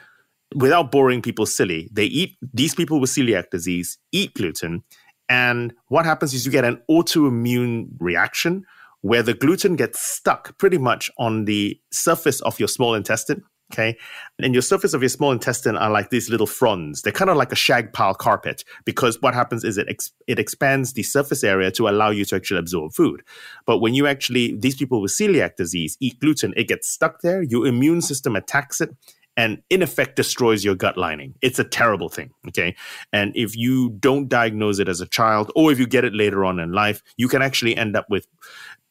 without 0.55 0.91
boring 0.91 1.21
people 1.21 1.45
silly, 1.45 1.89
they 1.91 2.05
eat, 2.05 2.37
these 2.53 2.75
people 2.75 2.99
with 2.99 3.09
celiac 3.09 3.49
disease 3.49 3.97
eat 4.11 4.33
gluten 4.33 4.83
And 5.29 5.73
what 5.87 6.05
happens 6.05 6.33
is 6.33 6.45
you 6.45 6.51
get 6.51 6.65
an 6.65 6.81
autoimmune 6.89 7.89
reaction 7.99 8.65
where 9.01 9.23
the 9.23 9.33
gluten 9.33 9.75
gets 9.75 9.99
stuck 9.99 10.57
pretty 10.57 10.77
much 10.77 11.09
on 11.17 11.45
the 11.45 11.79
surface 11.91 12.41
of 12.41 12.59
your 12.59 12.67
small 12.67 12.95
intestine. 12.95 13.43
Okay. 13.73 13.97
And 14.39 14.53
your 14.53 14.61
surface 14.61 14.93
of 14.93 15.01
your 15.01 15.09
small 15.09 15.31
intestine 15.31 15.75
are 15.75 15.89
like 15.89 16.09
these 16.09 16.29
little 16.29 16.47
fronds. 16.47 17.01
They're 17.01 17.11
kind 17.11 17.29
of 17.29 17.35
like 17.35 17.51
a 17.51 17.55
shag 17.55 17.91
pile 17.91 18.13
carpet 18.13 18.63
because 18.85 19.21
what 19.21 19.33
happens 19.33 19.65
is 19.65 19.77
it, 19.77 19.87
ex- 19.89 20.13
it 20.25 20.39
expands 20.39 20.93
the 20.93 21.03
surface 21.03 21.43
area 21.43 21.69
to 21.71 21.89
allow 21.89 22.09
you 22.09 22.23
to 22.25 22.35
actually 22.37 22.59
absorb 22.59 22.93
food. 22.93 23.23
But 23.65 23.79
when 23.79 23.93
you 23.93 24.07
actually, 24.07 24.55
these 24.57 24.75
people 24.75 25.01
with 25.01 25.11
celiac 25.11 25.57
disease 25.57 25.97
eat 25.99 26.19
gluten, 26.21 26.53
it 26.55 26.69
gets 26.69 26.87
stuck 26.87 27.21
there. 27.21 27.41
Your 27.41 27.67
immune 27.67 28.01
system 28.01 28.37
attacks 28.37 28.79
it 28.79 28.95
and 29.37 29.61
in 29.69 29.83
effect 29.83 30.15
destroys 30.15 30.65
your 30.65 30.75
gut 30.75 30.97
lining. 30.97 31.35
It's 31.41 31.59
a 31.59 31.63
terrible 31.63 32.09
thing. 32.09 32.31
Okay. 32.47 32.75
And 33.13 33.31
if 33.35 33.55
you 33.55 33.91
don't 33.91 34.27
diagnose 34.27 34.79
it 34.79 34.89
as 34.89 34.99
a 34.99 35.05
child 35.05 35.51
or 35.55 35.71
if 35.71 35.79
you 35.79 35.85
get 35.87 36.03
it 36.03 36.13
later 36.13 36.43
on 36.43 36.59
in 36.59 36.71
life, 36.71 37.03
you 37.17 37.27
can 37.27 37.41
actually 37.41 37.77
end 37.77 37.95
up 37.95 38.09
with 38.09 38.27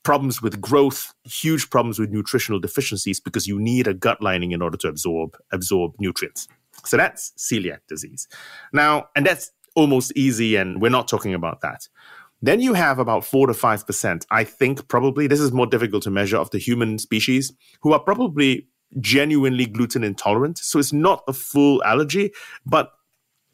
problems 0.07 0.41
with 0.41 0.61
growth, 0.61 1.13
huge 1.25 1.69
problems 1.69 1.99
with 1.99 2.11
nutritional 2.11 2.61
deficiencies 2.61 3.19
because 3.19 3.49
you 3.49 3.59
need 3.59 3.89
a 3.89 3.93
gut 3.93 4.23
lining 4.23 4.53
in 4.53 4.63
order 4.63 4.77
to 4.77 4.87
absorb 4.87 5.37
absorb 5.51 5.95
nutrients. 5.99 6.47
So 6.85 6.97
that's 6.97 7.33
celiac 7.37 7.81
disease. 7.89 8.29
Now, 8.73 9.09
and 9.17 9.27
that's 9.27 9.51
almost 9.75 10.13
easy 10.15 10.55
and 10.55 10.81
we're 10.81 10.93
not 10.93 11.09
talking 11.09 11.35
about 11.35 11.61
that. 11.63 11.89
Then 12.41 12.61
you 12.61 12.75
have 12.75 13.01
about 13.01 13.25
4 13.25 13.49
to 13.49 13.53
5%, 13.53 14.27
I 14.31 14.45
think 14.45 14.87
probably 14.87 15.27
this 15.27 15.41
is 15.41 15.51
more 15.51 15.67
difficult 15.67 16.05
to 16.05 16.11
measure 16.13 16.37
of 16.37 16.51
the 16.51 16.59
human 16.59 17.01
species 17.01 17.53
who 17.81 17.93
are 17.93 17.99
probably 17.99 18.69
genuinely 19.01 19.67
gluten 19.67 20.05
intolerant. 20.05 20.59
So 20.59 20.79
it's 20.79 20.93
not 20.93 21.25
a 21.27 21.33
full 21.33 21.83
allergy, 21.83 22.31
but 22.65 22.93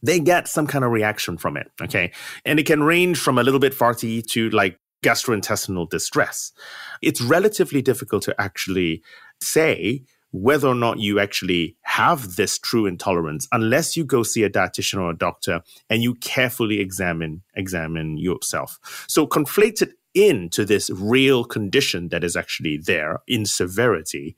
they 0.03 0.21
get 0.21 0.49
some 0.49 0.67
kind 0.67 0.85
of 0.85 0.91
reaction 0.91 1.39
from 1.39 1.57
it. 1.57 1.71
Okay. 1.81 2.13
And 2.45 2.61
it 2.61 2.67
can 2.67 2.83
range 2.83 3.19
from 3.19 3.39
a 3.39 3.43
little 3.43 3.61
bit 3.61 3.73
farty 3.73 4.23
to 4.33 4.51
like 4.51 4.77
gastrointestinal 5.03 5.89
distress. 5.89 6.53
It's 7.01 7.21
relatively 7.21 7.83
difficult 7.83 8.23
to 8.25 8.41
actually 8.41 9.03
say 9.41 10.05
whether 10.33 10.67
or 10.67 10.75
not 10.75 10.99
you 10.99 11.21
actually 11.21 11.77
have 11.83 12.37
this 12.37 12.59
true 12.59 12.87
intolerance 12.87 13.47
unless 13.53 13.97
you 13.97 14.05
go 14.05 14.23
see 14.23 14.43
a 14.43 14.51
dietitian 14.51 14.99
or 14.99 15.11
a 15.11 15.17
doctor 15.17 15.61
and 15.91 16.03
you 16.03 16.15
carefully 16.17 16.81
examine 16.81 17.43
examine 17.55 18.17
yourself. 18.17 19.05
So 19.09 19.27
conflated 19.27 19.93
into 20.15 20.65
this 20.65 20.91
real 20.91 21.45
condition 21.45 22.09
that 22.09 22.25
is 22.25 22.37
actually 22.37 22.79
there 22.79 23.21
in 23.27 23.45
severity 23.47 24.37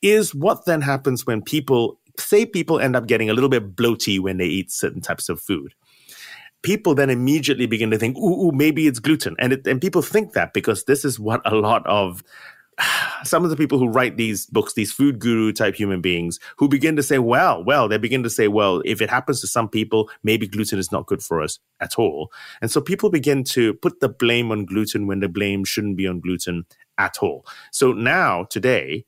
is 0.00 0.34
what 0.34 0.64
then 0.64 0.82
happens 0.82 1.26
when 1.26 1.42
people 1.42 2.00
say 2.18 2.44
people 2.44 2.80
end 2.80 2.96
up 2.96 3.06
getting 3.06 3.30
a 3.30 3.34
little 3.34 3.48
bit 3.48 3.74
bloaty 3.74 4.20
when 4.20 4.36
they 4.36 4.46
eat 4.46 4.70
certain 4.70 5.00
types 5.00 5.28
of 5.28 5.40
food. 5.40 5.74
People 6.62 6.94
then 6.94 7.10
immediately 7.10 7.66
begin 7.66 7.90
to 7.90 7.98
think, 7.98 8.16
ooh, 8.16 8.46
ooh 8.46 8.52
maybe 8.52 8.86
it's 8.86 8.98
gluten. 8.98 9.34
And, 9.38 9.52
it, 9.52 9.66
and 9.66 9.80
people 9.80 10.02
think 10.02 10.32
that 10.32 10.52
because 10.52 10.84
this 10.84 11.04
is 11.04 11.18
what 11.18 11.40
a 11.44 11.54
lot 11.54 11.86
of 11.86 12.22
some 13.24 13.44
of 13.44 13.50
the 13.50 13.56
people 13.56 13.78
who 13.78 13.88
write 13.88 14.16
these 14.16 14.46
books, 14.46 14.74
these 14.74 14.92
food 14.92 15.18
guru 15.18 15.52
type 15.52 15.74
human 15.74 16.00
beings, 16.00 16.38
who 16.56 16.68
begin 16.68 16.96
to 16.96 17.02
say, 17.02 17.18
well, 17.18 17.62
well, 17.64 17.88
they 17.88 17.98
begin 17.98 18.22
to 18.22 18.30
say, 18.30 18.48
well, 18.48 18.82
if 18.84 19.00
it 19.00 19.10
happens 19.10 19.40
to 19.40 19.46
some 19.46 19.68
people, 19.68 20.10
maybe 20.22 20.46
gluten 20.46 20.78
is 20.78 20.92
not 20.92 21.06
good 21.06 21.22
for 21.22 21.42
us 21.42 21.58
at 21.80 21.98
all. 21.98 22.30
And 22.60 22.70
so 22.70 22.80
people 22.80 23.10
begin 23.10 23.44
to 23.44 23.74
put 23.74 24.00
the 24.00 24.08
blame 24.08 24.50
on 24.50 24.64
gluten 24.64 25.06
when 25.06 25.20
the 25.20 25.28
blame 25.28 25.64
shouldn't 25.64 25.96
be 25.96 26.06
on 26.06 26.20
gluten 26.20 26.64
at 26.98 27.18
all. 27.20 27.46
So 27.70 27.92
now, 27.92 28.44
today, 28.44 29.04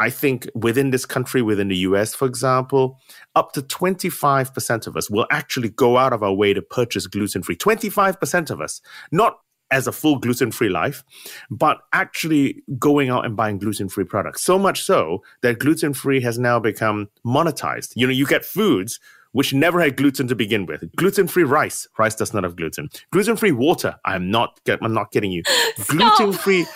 I 0.00 0.08
think 0.08 0.48
within 0.54 0.90
this 0.90 1.04
country, 1.04 1.42
within 1.42 1.68
the 1.68 1.76
US, 1.76 2.14
for 2.14 2.26
example, 2.26 2.98
up 3.36 3.52
to 3.52 3.60
25% 3.60 4.86
of 4.86 4.96
us 4.96 5.10
will 5.10 5.26
actually 5.30 5.68
go 5.68 5.98
out 5.98 6.14
of 6.14 6.22
our 6.22 6.32
way 6.32 6.54
to 6.54 6.62
purchase 6.62 7.06
gluten 7.06 7.42
free. 7.42 7.54
25% 7.54 8.50
of 8.50 8.62
us, 8.62 8.80
not 9.12 9.38
as 9.70 9.86
a 9.86 9.92
full 9.92 10.18
gluten 10.18 10.50
free 10.50 10.70
life, 10.70 11.04
but 11.50 11.78
actually 11.92 12.62
going 12.78 13.10
out 13.10 13.26
and 13.26 13.36
buying 13.36 13.58
gluten 13.58 13.90
free 13.90 14.04
products. 14.04 14.42
So 14.42 14.58
much 14.58 14.82
so 14.82 15.22
that 15.42 15.58
gluten 15.58 15.92
free 15.92 16.22
has 16.22 16.38
now 16.38 16.58
become 16.58 17.10
monetized. 17.24 17.92
You 17.94 18.06
know, 18.06 18.12
you 18.12 18.26
get 18.26 18.44
foods 18.44 18.98
which 19.32 19.54
never 19.54 19.80
had 19.80 19.96
gluten 19.96 20.26
to 20.28 20.34
begin 20.34 20.66
with. 20.66 20.84
Gluten-free 20.96 21.44
rice. 21.44 21.86
Rice 21.98 22.14
does 22.14 22.34
not 22.34 22.44
have 22.44 22.56
gluten. 22.56 22.88
Gluten-free 23.12 23.52
water. 23.52 23.96
I'm 24.04 24.30
not. 24.30 24.60
I'm 24.82 24.94
not 24.94 25.10
kidding 25.12 25.32
you. 25.32 25.42
Gluten-free, 25.86 26.66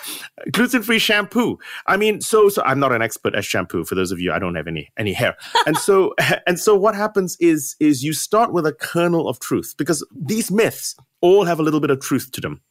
gluten-free 0.51 0.99
shampoo. 0.99 1.57
I 1.87 1.97
mean, 1.97 2.21
so 2.21 2.49
so. 2.49 2.63
I'm 2.63 2.79
not 2.79 2.91
an 2.91 3.01
expert 3.01 3.35
at 3.35 3.45
shampoo. 3.45 3.83
For 3.83 3.95
those 3.95 4.11
of 4.11 4.19
you, 4.19 4.31
I 4.31 4.39
don't 4.39 4.55
have 4.55 4.67
any 4.67 4.89
any 4.97 5.13
hair. 5.13 5.35
And 5.65 5.77
so 5.77 6.13
and 6.47 6.59
so, 6.59 6.75
what 6.75 6.95
happens 6.95 7.37
is 7.39 7.75
is 7.79 8.03
you 8.03 8.13
start 8.13 8.53
with 8.53 8.65
a 8.65 8.73
kernel 8.73 9.27
of 9.27 9.39
truth 9.39 9.73
because 9.77 10.05
these 10.15 10.51
myths 10.51 10.95
all 11.21 11.45
have 11.45 11.59
a 11.59 11.63
little 11.63 11.79
bit 11.79 11.89
of 11.89 11.99
truth 11.99 12.31
to 12.33 12.41
them. 12.41 12.61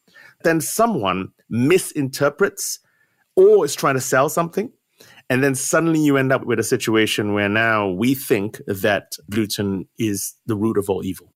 Then 0.44 0.60
someone 0.60 1.32
misinterprets 1.48 2.78
or 3.36 3.64
is 3.64 3.74
trying 3.74 3.94
to 3.94 4.00
sell 4.00 4.28
something 4.28 4.70
and 5.30 5.42
then 5.42 5.54
suddenly 5.54 6.00
you 6.00 6.16
end 6.16 6.32
up 6.32 6.44
with 6.44 6.58
a 6.58 6.64
situation 6.64 7.32
where 7.32 7.48
now 7.48 7.88
we 7.88 8.14
think 8.14 8.60
that 8.66 9.12
gluten 9.30 9.88
is 9.98 10.34
the 10.46 10.56
root 10.56 10.78
of 10.78 10.90
all 10.90 11.04
evil. 11.04 11.34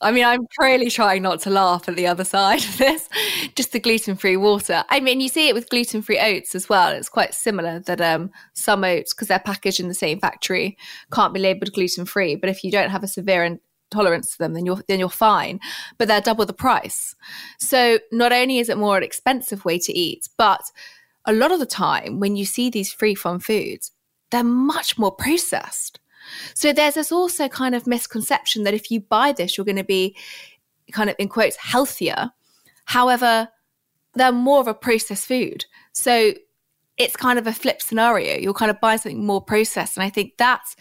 I 0.00 0.12
mean, 0.12 0.24
I'm 0.24 0.46
really 0.58 0.90
trying 0.90 1.22
not 1.22 1.40
to 1.40 1.50
laugh 1.50 1.88
at 1.88 1.96
the 1.96 2.06
other 2.06 2.24
side 2.24 2.62
of 2.62 2.76
this, 2.76 3.08
just 3.54 3.72
the 3.72 3.80
gluten 3.80 4.16
free 4.16 4.36
water. 4.36 4.84
I 4.90 5.00
mean, 5.00 5.20
you 5.20 5.28
see 5.28 5.48
it 5.48 5.54
with 5.54 5.70
gluten 5.70 6.02
free 6.02 6.18
oats 6.18 6.54
as 6.54 6.68
well. 6.68 6.92
It's 6.92 7.08
quite 7.08 7.32
similar 7.34 7.80
that 7.80 8.00
um, 8.00 8.30
some 8.52 8.84
oats, 8.84 9.14
because 9.14 9.28
they're 9.28 9.38
packaged 9.38 9.80
in 9.80 9.88
the 9.88 9.94
same 9.94 10.20
factory, 10.20 10.76
can't 11.12 11.32
be 11.32 11.40
labeled 11.40 11.72
gluten 11.72 12.04
free. 12.04 12.36
But 12.36 12.50
if 12.50 12.62
you 12.62 12.70
don't 12.70 12.90
have 12.90 13.04
a 13.04 13.08
severe 13.08 13.58
intolerance 13.90 14.32
to 14.32 14.38
them, 14.38 14.52
then 14.52 14.66
you're 14.66 14.82
then 14.86 15.00
you're 15.00 15.08
fine. 15.08 15.60
But 15.96 16.08
they're 16.08 16.20
double 16.20 16.44
the 16.44 16.52
price. 16.52 17.14
So 17.58 17.98
not 18.12 18.32
only 18.32 18.58
is 18.58 18.68
it 18.68 18.76
more 18.76 18.98
an 18.98 19.02
expensive 19.02 19.64
way 19.64 19.78
to 19.78 19.92
eat, 19.92 20.28
but 20.36 20.62
a 21.26 21.32
lot 21.32 21.52
of 21.52 21.58
the 21.58 21.66
time 21.66 22.20
when 22.20 22.36
you 22.36 22.44
see 22.44 22.70
these 22.70 22.92
free 22.92 23.14
from 23.14 23.40
foods, 23.40 23.92
they're 24.30 24.44
much 24.44 24.98
more 24.98 25.12
processed. 25.12 26.00
So 26.54 26.72
there's 26.72 26.94
this 26.94 27.12
also 27.12 27.48
kind 27.48 27.74
of 27.74 27.86
misconception 27.86 28.64
that 28.64 28.74
if 28.74 28.90
you 28.90 29.00
buy 29.00 29.32
this, 29.32 29.56
you're 29.56 29.64
going 29.64 29.76
to 29.76 29.84
be 29.84 30.16
kind 30.92 31.10
of 31.10 31.16
in 31.18 31.28
quotes 31.28 31.56
healthier. 31.56 32.30
However, 32.86 33.48
they're 34.14 34.32
more 34.32 34.60
of 34.60 34.66
a 34.66 34.74
processed 34.74 35.26
food. 35.26 35.66
So 35.92 36.34
it's 36.96 37.16
kind 37.16 37.38
of 37.38 37.46
a 37.46 37.52
flip 37.52 37.82
scenario. 37.82 38.38
You're 38.38 38.54
kind 38.54 38.70
of 38.70 38.80
buying 38.80 38.98
something 38.98 39.24
more 39.24 39.42
processed. 39.42 39.96
And 39.96 40.04
I 40.04 40.10
think 40.10 40.32
that's 40.38 40.76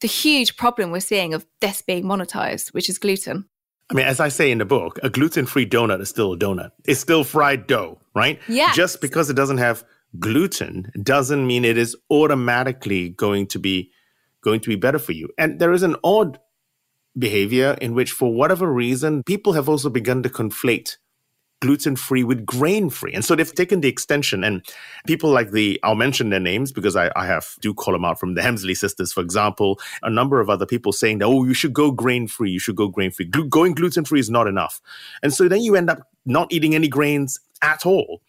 the 0.00 0.08
huge 0.08 0.56
problem 0.56 0.90
we're 0.90 1.00
seeing 1.00 1.34
of 1.34 1.44
this 1.60 1.82
being 1.82 2.04
monetized, 2.04 2.72
which 2.72 2.88
is 2.88 2.98
gluten. 2.98 3.46
I 3.90 3.94
mean, 3.94 4.06
as 4.06 4.20
I 4.20 4.28
say 4.28 4.50
in 4.50 4.58
the 4.58 4.64
book, 4.64 4.98
a 5.02 5.08
gluten 5.08 5.46
free 5.46 5.66
donut 5.66 6.00
is 6.00 6.10
still 6.10 6.34
a 6.34 6.38
donut. 6.38 6.70
It's 6.84 7.00
still 7.00 7.24
fried 7.24 7.66
dough, 7.66 8.00
right? 8.14 8.38
Yeah. 8.46 8.72
Just 8.74 9.00
because 9.00 9.30
it 9.30 9.34
doesn't 9.34 9.58
have 9.58 9.84
gluten 10.18 10.92
doesn't 11.02 11.46
mean 11.46 11.64
it 11.64 11.78
is 11.78 11.96
automatically 12.10 13.10
going 13.10 13.46
to 13.48 13.58
be 13.58 13.90
going 14.42 14.60
to 14.60 14.68
be 14.68 14.76
better 14.76 14.98
for 14.98 15.12
you. 15.12 15.28
And 15.38 15.58
there 15.58 15.72
is 15.72 15.82
an 15.82 15.96
odd 16.04 16.38
behavior 17.18 17.76
in 17.80 17.94
which, 17.94 18.12
for 18.12 18.32
whatever 18.32 18.70
reason, 18.72 19.22
people 19.24 19.54
have 19.54 19.68
also 19.68 19.90
begun 19.90 20.22
to 20.22 20.28
conflate 20.28 20.96
gluten 21.60 21.96
free 21.96 22.24
with 22.24 22.46
grain 22.46 22.90
free. 22.90 23.12
And 23.12 23.24
so 23.24 23.34
they've 23.34 23.54
taken 23.54 23.80
the 23.80 23.88
extension 23.88 24.44
and 24.44 24.64
people 25.06 25.30
like 25.30 25.50
the, 25.50 25.80
I'll 25.82 25.94
mention 25.94 26.30
their 26.30 26.40
names 26.40 26.72
because 26.72 26.96
I, 26.96 27.10
I 27.16 27.26
have, 27.26 27.56
do 27.60 27.74
call 27.74 27.92
them 27.92 28.04
out 28.04 28.20
from 28.20 28.34
the 28.34 28.40
Hemsley 28.40 28.76
sisters, 28.76 29.12
for 29.12 29.20
example, 29.20 29.80
a 30.02 30.10
number 30.10 30.40
of 30.40 30.48
other 30.48 30.66
people 30.66 30.92
saying 30.92 31.18
that, 31.18 31.26
oh, 31.26 31.44
you 31.44 31.54
should 31.54 31.72
go 31.72 31.90
grain 31.90 32.28
free. 32.28 32.50
You 32.50 32.60
should 32.60 32.76
go 32.76 32.88
grain 32.88 33.10
free. 33.10 33.26
Going 33.26 33.74
gluten 33.74 34.04
free 34.04 34.20
is 34.20 34.30
not 34.30 34.46
enough. 34.46 34.80
And 35.22 35.34
so 35.34 35.48
then 35.48 35.60
you 35.60 35.76
end 35.76 35.90
up 35.90 36.08
not 36.28 36.52
eating 36.52 36.74
any 36.74 36.88
grains 36.88 37.40
at 37.62 37.86
all. 37.86 38.22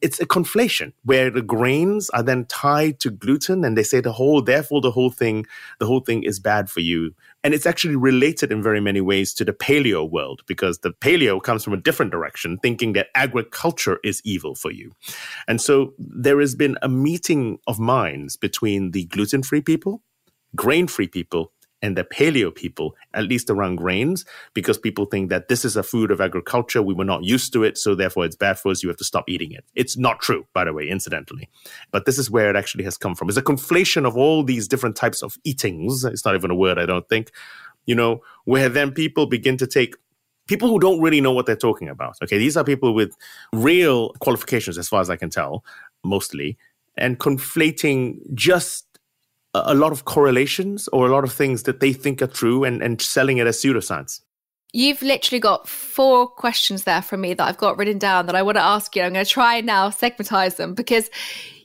It's 0.00 0.20
a 0.20 0.26
conflation 0.26 0.92
where 1.04 1.30
the 1.30 1.42
grains 1.42 2.10
are 2.10 2.22
then 2.22 2.44
tied 2.46 3.00
to 3.00 3.10
gluten 3.10 3.64
and 3.64 3.76
they 3.76 3.82
say 3.82 4.00
the 4.00 4.12
whole, 4.12 4.42
therefore 4.42 4.80
the 4.80 4.90
whole 4.90 5.10
thing, 5.10 5.46
the 5.78 5.86
whole 5.86 6.00
thing 6.00 6.22
is 6.22 6.38
bad 6.38 6.68
for 6.68 6.80
you. 6.80 7.14
And 7.42 7.54
it's 7.54 7.66
actually 7.66 7.96
related 7.96 8.52
in 8.52 8.62
very 8.62 8.80
many 8.80 9.00
ways 9.00 9.32
to 9.34 9.44
the 9.44 9.52
paleo 9.52 10.08
world 10.08 10.42
because 10.46 10.78
the 10.78 10.92
paleo 10.92 11.42
comes 11.42 11.64
from 11.64 11.72
a 11.72 11.78
different 11.78 12.12
direction, 12.12 12.58
thinking 12.58 12.92
that 12.94 13.08
agriculture 13.14 14.00
is 14.04 14.20
evil 14.24 14.54
for 14.54 14.70
you. 14.70 14.92
And 15.48 15.60
so 15.60 15.94
there 15.98 16.40
has 16.40 16.54
been 16.54 16.76
a 16.82 16.88
meeting 16.88 17.58
of 17.66 17.78
minds 17.78 18.36
between 18.36 18.90
the 18.90 19.04
gluten 19.06 19.42
free 19.42 19.62
people, 19.62 20.02
grain 20.54 20.86
free 20.86 21.08
people, 21.08 21.52
and 21.84 21.98
the 21.98 22.02
paleo 22.02 22.52
people, 22.52 22.96
at 23.12 23.24
least 23.24 23.50
around 23.50 23.76
grains, 23.76 24.24
because 24.54 24.78
people 24.78 25.04
think 25.04 25.28
that 25.28 25.48
this 25.48 25.66
is 25.66 25.76
a 25.76 25.82
food 25.82 26.10
of 26.10 26.18
agriculture. 26.18 26.82
We 26.82 26.94
were 26.94 27.04
not 27.04 27.24
used 27.24 27.52
to 27.52 27.62
it, 27.62 27.76
so 27.76 27.94
therefore 27.94 28.24
it's 28.24 28.36
bad 28.36 28.58
for 28.58 28.70
us. 28.70 28.82
You 28.82 28.88
have 28.88 28.96
to 28.96 29.04
stop 29.04 29.28
eating 29.28 29.52
it. 29.52 29.66
It's 29.74 29.94
not 29.98 30.20
true, 30.20 30.46
by 30.54 30.64
the 30.64 30.72
way, 30.72 30.88
incidentally. 30.88 31.50
But 31.90 32.06
this 32.06 32.18
is 32.18 32.30
where 32.30 32.48
it 32.48 32.56
actually 32.56 32.84
has 32.84 32.96
come 32.96 33.14
from. 33.14 33.28
It's 33.28 33.36
a 33.36 33.42
conflation 33.42 34.06
of 34.06 34.16
all 34.16 34.42
these 34.42 34.66
different 34.66 34.96
types 34.96 35.22
of 35.22 35.36
eatings. 35.44 36.06
It's 36.06 36.24
not 36.24 36.34
even 36.34 36.50
a 36.50 36.54
word, 36.54 36.78
I 36.78 36.86
don't 36.86 37.06
think, 37.06 37.30
you 37.84 37.94
know, 37.94 38.22
where 38.46 38.70
then 38.70 38.90
people 38.90 39.26
begin 39.26 39.58
to 39.58 39.66
take 39.66 39.94
people 40.46 40.68
who 40.70 40.80
don't 40.80 41.02
really 41.02 41.20
know 41.20 41.32
what 41.32 41.44
they're 41.44 41.54
talking 41.54 41.90
about. 41.90 42.16
Okay, 42.22 42.38
these 42.38 42.56
are 42.56 42.64
people 42.64 42.94
with 42.94 43.14
real 43.52 44.14
qualifications, 44.20 44.78
as 44.78 44.88
far 44.88 45.02
as 45.02 45.10
I 45.10 45.16
can 45.16 45.28
tell, 45.28 45.64
mostly, 46.02 46.56
and 46.96 47.18
conflating 47.18 48.20
just 48.32 48.86
a 49.54 49.74
lot 49.74 49.92
of 49.92 50.04
correlations 50.04 50.88
or 50.88 51.06
a 51.06 51.10
lot 51.10 51.24
of 51.24 51.32
things 51.32 51.62
that 51.64 51.80
they 51.80 51.92
think 51.92 52.20
are 52.20 52.26
true 52.26 52.64
and, 52.64 52.82
and 52.82 53.00
selling 53.00 53.38
it 53.38 53.46
as 53.46 53.56
pseudoscience. 53.56 54.20
You've 54.72 55.02
literally 55.02 55.38
got 55.38 55.68
four 55.68 56.26
questions 56.26 56.82
there 56.82 57.02
from 57.02 57.20
me 57.20 57.34
that 57.34 57.46
I've 57.46 57.58
got 57.58 57.78
written 57.78 57.98
down 57.98 58.26
that 58.26 58.34
I 58.34 58.42
want 58.42 58.56
to 58.56 58.62
ask 58.62 58.96
you. 58.96 59.02
I'm 59.02 59.12
going 59.12 59.24
to 59.24 59.30
try 59.30 59.56
and 59.56 59.66
now 59.66 59.88
segmentize 59.90 60.56
them 60.56 60.74
because 60.74 61.10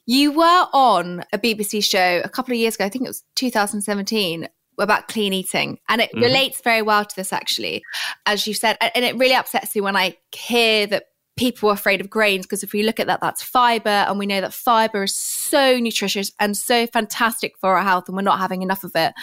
you 0.06 0.32
were 0.32 0.68
on 0.74 1.24
a 1.34 1.40
BBC 1.40 1.84
show 1.84 2.22
a 2.24 2.30
couple 2.30 2.54
of 2.54 2.60
years 2.60 2.76
ago. 2.76 2.86
I 2.86 2.90
think 2.90 3.06
it 3.06 3.10
was 3.10 3.24
2017 3.36 4.48
about 4.78 5.08
clean 5.08 5.34
eating. 5.34 5.80
And 5.90 6.02
it 6.02 6.12
mm-hmm. 6.12 6.22
relates 6.22 6.62
very 6.62 6.82
well 6.82 7.04
to 7.04 7.16
this, 7.16 7.34
actually, 7.34 7.84
as 8.26 8.48
you 8.48 8.54
said. 8.54 8.78
And 8.96 9.04
it 9.04 9.18
really 9.18 9.36
upsets 9.36 9.76
me 9.76 9.82
when 9.82 9.96
I 9.96 10.18
hear 10.32 10.88
that 10.88 11.06
people 11.40 11.70
are 11.70 11.74
afraid 11.74 12.02
of 12.02 12.10
grains 12.10 12.46
because 12.46 12.64
if 12.64 12.74
we 12.74 12.84
look 12.84 13.00
at 13.00 13.08
that, 13.08 13.22
that's 13.22 13.42
fiber. 13.42 13.90
And 13.90 14.20
we 14.20 14.26
know 14.26 14.42
that 14.42 14.54
fiber 14.54 15.04
is 15.04 15.16
so 15.16 15.80
nutritious 15.80 16.34
and 16.38 16.56
so 16.58 16.86
fantastic 16.86 17.58
for 17.58 17.78
our 17.78 17.84
health, 17.84 18.08
and 18.08 18.18
we're 18.18 18.24
not 18.24 18.40
having 18.40 18.62
enough 18.62 18.84
of 18.84 18.92
it 18.96 19.14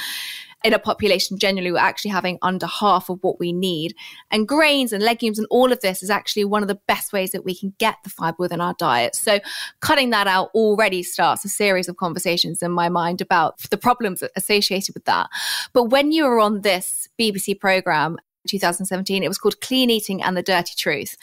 in 0.65 0.73
a 0.73 0.79
population 0.79 1.39
generally, 1.39 1.71
we're 1.71 1.79
actually 1.79 2.11
having 2.11 2.39
under 2.43 2.67
half 2.67 3.09
of 3.09 3.23
what 3.23 3.39
we 3.39 3.53
need. 3.53 3.95
And 4.33 4.49
grains 4.49 4.93
and 4.93 5.05
legumes 5.05 5.39
and 5.39 5.47
all 5.49 5.71
of 5.71 5.81
this 5.81 6.03
is 6.03 6.11
actually 6.11 6.45
one 6.45 6.63
of 6.63 6.67
the 6.67 6.81
best 6.89 7.13
ways 7.13 7.31
that 7.33 7.45
we 7.45 7.55
can 7.55 7.75
get 7.79 7.97
the 8.03 8.11
fiber 8.11 8.37
within 8.39 8.61
our 8.61 8.75
diet. 8.77 9.15
So 9.15 9.39
cutting 9.81 10.11
that 10.11 10.27
out 10.27 10.49
already 10.55 11.05
starts 11.05 11.45
a 11.45 11.49
series 11.49 11.89
of 11.89 11.99
conversations 11.99 12.63
in 12.63 12.73
my 12.73 12.89
mind 12.89 13.21
about 13.21 13.59
the 13.71 13.77
problems 13.77 14.25
associated 14.35 14.95
with 14.95 15.05
that. 15.05 15.29
But 15.73 15.85
when 15.85 16.11
you 16.11 16.25
were 16.25 16.41
on 16.41 16.63
this 16.63 17.09
BBC 17.21 17.61
program, 17.61 18.17
in 18.47 18.59
2017, 18.59 19.23
it 19.23 19.29
was 19.29 19.39
called 19.39 19.61
Clean 19.61 19.91
Eating 19.91 20.23
and 20.23 20.37
the 20.37 20.43
Dirty 20.43 20.75
Truth. 20.77 21.17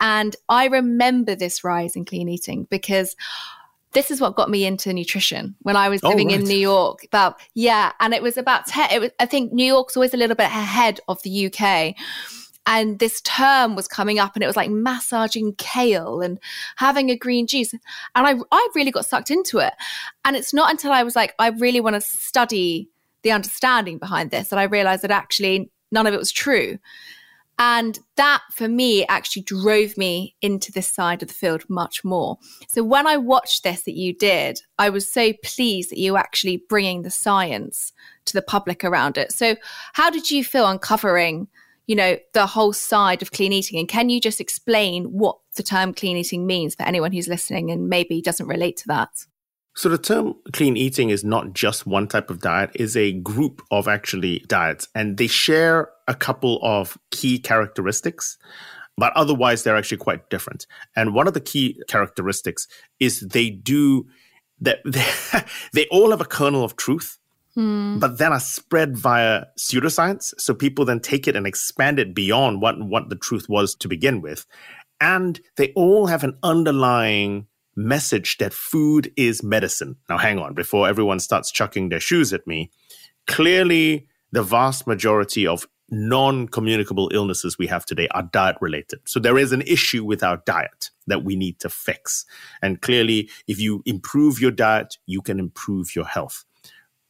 And 0.00 0.34
I 0.48 0.66
remember 0.66 1.34
this 1.34 1.64
rise 1.64 1.96
in 1.96 2.04
clean 2.04 2.28
eating 2.28 2.66
because 2.70 3.16
this 3.92 4.10
is 4.10 4.20
what 4.20 4.36
got 4.36 4.50
me 4.50 4.64
into 4.64 4.92
nutrition 4.92 5.54
when 5.60 5.76
I 5.76 5.88
was 5.88 6.00
oh, 6.02 6.08
living 6.08 6.28
right. 6.28 6.40
in 6.40 6.44
New 6.44 6.56
York. 6.56 7.04
About 7.04 7.40
yeah, 7.54 7.92
and 8.00 8.14
it 8.14 8.22
was 8.22 8.36
about 8.36 8.66
ten. 8.66 8.90
It 8.90 9.00
was, 9.00 9.10
I 9.20 9.26
think 9.26 9.52
New 9.52 9.66
York's 9.66 9.96
always 9.96 10.14
a 10.14 10.16
little 10.16 10.36
bit 10.36 10.46
ahead 10.46 11.00
of 11.08 11.22
the 11.22 11.46
UK. 11.46 11.94
And 12.64 13.00
this 13.00 13.20
term 13.22 13.74
was 13.74 13.88
coming 13.88 14.20
up, 14.20 14.34
and 14.34 14.42
it 14.42 14.46
was 14.46 14.56
like 14.56 14.70
massaging 14.70 15.54
kale 15.56 16.20
and 16.20 16.38
having 16.76 17.10
a 17.10 17.16
green 17.16 17.46
juice. 17.46 17.72
And 17.72 17.80
I, 18.14 18.36
I 18.52 18.68
really 18.74 18.92
got 18.92 19.04
sucked 19.04 19.32
into 19.32 19.58
it. 19.58 19.74
And 20.24 20.36
it's 20.36 20.54
not 20.54 20.70
until 20.70 20.92
I 20.92 21.02
was 21.02 21.16
like, 21.16 21.34
I 21.40 21.48
really 21.48 21.80
want 21.80 21.94
to 21.94 22.00
study 22.00 22.88
the 23.22 23.32
understanding 23.32 23.98
behind 23.98 24.30
this 24.30 24.48
that 24.48 24.60
I 24.60 24.64
realized 24.64 25.02
that 25.02 25.10
actually 25.10 25.70
none 25.90 26.06
of 26.06 26.14
it 26.14 26.18
was 26.18 26.30
true. 26.30 26.78
And 27.58 27.98
that 28.16 28.42
for 28.50 28.66
me 28.66 29.06
actually 29.06 29.42
drove 29.42 29.96
me 29.96 30.34
into 30.42 30.72
this 30.72 30.88
side 30.88 31.22
of 31.22 31.28
the 31.28 31.34
field 31.34 31.62
much 31.68 32.02
more. 32.02 32.38
So 32.68 32.82
when 32.82 33.06
I 33.06 33.16
watched 33.16 33.62
this 33.62 33.82
that 33.82 33.96
you 33.96 34.12
did, 34.14 34.60
I 34.78 34.88
was 34.88 35.10
so 35.10 35.32
pleased 35.44 35.90
that 35.90 35.98
you 35.98 36.12
were 36.12 36.18
actually 36.18 36.64
bringing 36.68 37.02
the 37.02 37.10
science 37.10 37.92
to 38.24 38.32
the 38.32 38.42
public 38.42 38.84
around 38.84 39.16
it. 39.16 39.32
So 39.32 39.56
how 39.92 40.10
did 40.10 40.30
you 40.30 40.44
feel 40.44 40.66
uncovering, 40.66 41.48
you 41.86 41.94
know, 41.94 42.16
the 42.32 42.46
whole 42.46 42.72
side 42.72 43.22
of 43.22 43.32
clean 43.32 43.52
eating? 43.52 43.78
And 43.78 43.88
can 43.88 44.08
you 44.08 44.20
just 44.20 44.40
explain 44.40 45.04
what 45.04 45.38
the 45.54 45.62
term 45.62 45.94
clean 45.94 46.16
eating 46.16 46.46
means 46.46 46.74
for 46.74 46.82
anyone 46.82 47.12
who's 47.12 47.28
listening 47.28 47.70
and 47.70 47.88
maybe 47.88 48.20
doesn't 48.22 48.48
relate 48.48 48.78
to 48.78 48.88
that? 48.88 49.26
So 49.74 49.88
the 49.88 49.98
term 49.98 50.34
clean 50.52 50.76
eating 50.76 51.10
is 51.10 51.24
not 51.24 51.54
just 51.54 51.86
one 51.86 52.06
type 52.06 52.28
of 52.30 52.40
diet, 52.40 52.70
is 52.74 52.96
a 52.96 53.12
group 53.12 53.62
of 53.70 53.88
actually 53.88 54.40
diets 54.46 54.88
and 54.94 55.16
they 55.16 55.26
share 55.26 55.88
a 56.08 56.14
couple 56.14 56.58
of 56.62 56.98
key 57.10 57.38
characteristics, 57.38 58.36
but 58.98 59.12
otherwise 59.14 59.62
they're 59.62 59.76
actually 59.76 59.98
quite 59.98 60.28
different. 60.28 60.66
And 60.94 61.14
one 61.14 61.26
of 61.26 61.34
the 61.34 61.40
key 61.40 61.80
characteristics 61.88 62.68
is 63.00 63.20
they 63.20 63.48
do 63.48 64.06
that 64.60 64.80
they, 64.84 65.42
they 65.72 65.86
all 65.90 66.10
have 66.10 66.20
a 66.20 66.26
kernel 66.26 66.64
of 66.64 66.76
truth. 66.76 67.18
Hmm. 67.54 67.98
But 67.98 68.16
then 68.16 68.32
are 68.32 68.40
spread 68.40 68.96
via 68.96 69.44
pseudoscience. 69.58 70.32
So 70.38 70.54
people 70.54 70.86
then 70.86 71.00
take 71.00 71.28
it 71.28 71.36
and 71.36 71.46
expand 71.46 71.98
it 71.98 72.14
beyond 72.14 72.62
what, 72.62 72.82
what 72.82 73.10
the 73.10 73.16
truth 73.16 73.46
was 73.46 73.74
to 73.76 73.88
begin 73.88 74.22
with. 74.22 74.46
And 75.02 75.38
they 75.56 75.72
all 75.74 76.06
have 76.06 76.24
an 76.24 76.38
underlying 76.42 77.46
message 77.76 78.38
that 78.38 78.52
food 78.52 79.12
is 79.16 79.42
medicine. 79.42 79.96
Now, 80.08 80.18
hang 80.18 80.38
on, 80.38 80.54
before 80.54 80.88
everyone 80.88 81.20
starts 81.20 81.50
chucking 81.50 81.88
their 81.88 82.00
shoes 82.00 82.32
at 82.32 82.46
me. 82.46 82.70
Clearly, 83.26 84.06
the 84.32 84.42
vast 84.42 84.86
majority 84.86 85.46
of 85.46 85.66
non 85.90 86.48
communicable 86.48 87.10
illnesses 87.12 87.58
we 87.58 87.66
have 87.66 87.84
today 87.84 88.08
are 88.12 88.22
diet 88.22 88.56
related. 88.60 89.00
So 89.04 89.20
there 89.20 89.38
is 89.38 89.52
an 89.52 89.62
issue 89.62 90.04
with 90.04 90.22
our 90.22 90.42
diet 90.46 90.90
that 91.06 91.22
we 91.22 91.36
need 91.36 91.60
to 91.60 91.68
fix. 91.68 92.24
And 92.62 92.80
clearly, 92.80 93.30
if 93.46 93.60
you 93.60 93.82
improve 93.84 94.40
your 94.40 94.50
diet, 94.50 94.96
you 95.06 95.20
can 95.20 95.38
improve 95.38 95.94
your 95.94 96.06
health. 96.06 96.44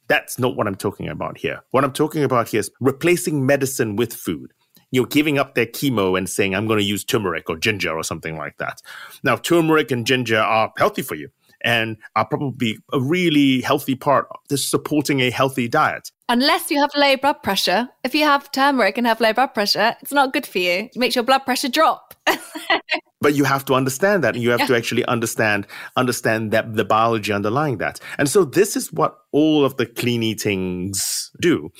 That's 0.07 0.37
not 0.37 0.57
what 0.57 0.67
I'm 0.67 0.75
talking 0.75 1.07
about 1.07 1.37
here. 1.37 1.61
What 1.71 1.85
I'm 1.85 1.93
talking 1.93 2.23
about 2.23 2.49
here 2.49 2.59
is 2.59 2.69
replacing 2.81 3.45
medicine 3.45 3.95
with 3.95 4.13
food 4.13 4.53
you 4.93 5.01
know, 5.01 5.07
giving 5.07 5.39
up 5.39 5.55
their 5.55 5.65
chemo 5.65 6.15
and 6.15 6.29
saying, 6.29 6.53
I'm 6.53 6.67
going 6.67 6.77
to 6.77 6.85
use 6.85 7.03
turmeric 7.03 7.49
or 7.49 7.57
ginger 7.57 7.97
or 7.97 8.03
something 8.03 8.37
like 8.37 8.59
that. 8.59 8.79
Now, 9.23 9.35
turmeric 9.35 9.89
and 9.89 10.05
ginger 10.05 10.37
are 10.37 10.71
healthy 10.77 11.01
for 11.01 11.15
you 11.15 11.29
and 11.63 11.97
are 12.15 12.25
probably 12.25 12.77
a 12.91 13.01
really 13.01 13.61
healthy 13.61 13.95
part 13.95 14.27
of 14.51 14.59
supporting 14.59 15.19
a 15.21 15.31
healthy 15.31 15.67
diet. 15.67 16.11
Unless 16.29 16.69
you 16.69 16.79
have 16.79 16.91
low 16.95 17.17
blood 17.17 17.41
pressure. 17.41 17.89
If 18.03 18.13
you 18.13 18.23
have 18.25 18.51
turmeric 18.51 18.99
and 18.99 19.07
have 19.07 19.19
low 19.19 19.33
blood 19.33 19.55
pressure, 19.55 19.95
it's 20.01 20.11
not 20.11 20.31
good 20.31 20.45
for 20.45 20.59
you. 20.59 20.89
It 20.93 20.95
makes 20.95 21.15
your 21.15 21.23
blood 21.23 21.39
pressure 21.39 21.69
drop. 21.69 22.13
but 23.21 23.33
you 23.33 23.45
have 23.45 23.65
to 23.65 23.73
understand 23.73 24.23
that 24.23 24.35
and 24.35 24.43
you 24.43 24.51
have 24.51 24.59
yeah. 24.61 24.67
to 24.67 24.75
actually 24.77 25.03
understand 25.05 25.65
understand 25.97 26.51
that 26.51 26.75
the 26.75 26.85
biology 26.85 27.33
underlying 27.33 27.79
that. 27.79 27.99
And 28.19 28.29
so 28.29 28.45
this 28.45 28.75
is 28.75 28.93
what 28.93 29.17
all 29.31 29.65
of 29.65 29.77
the 29.77 29.87
clean 29.87 30.21
eatings 30.21 31.31
do. 31.41 31.71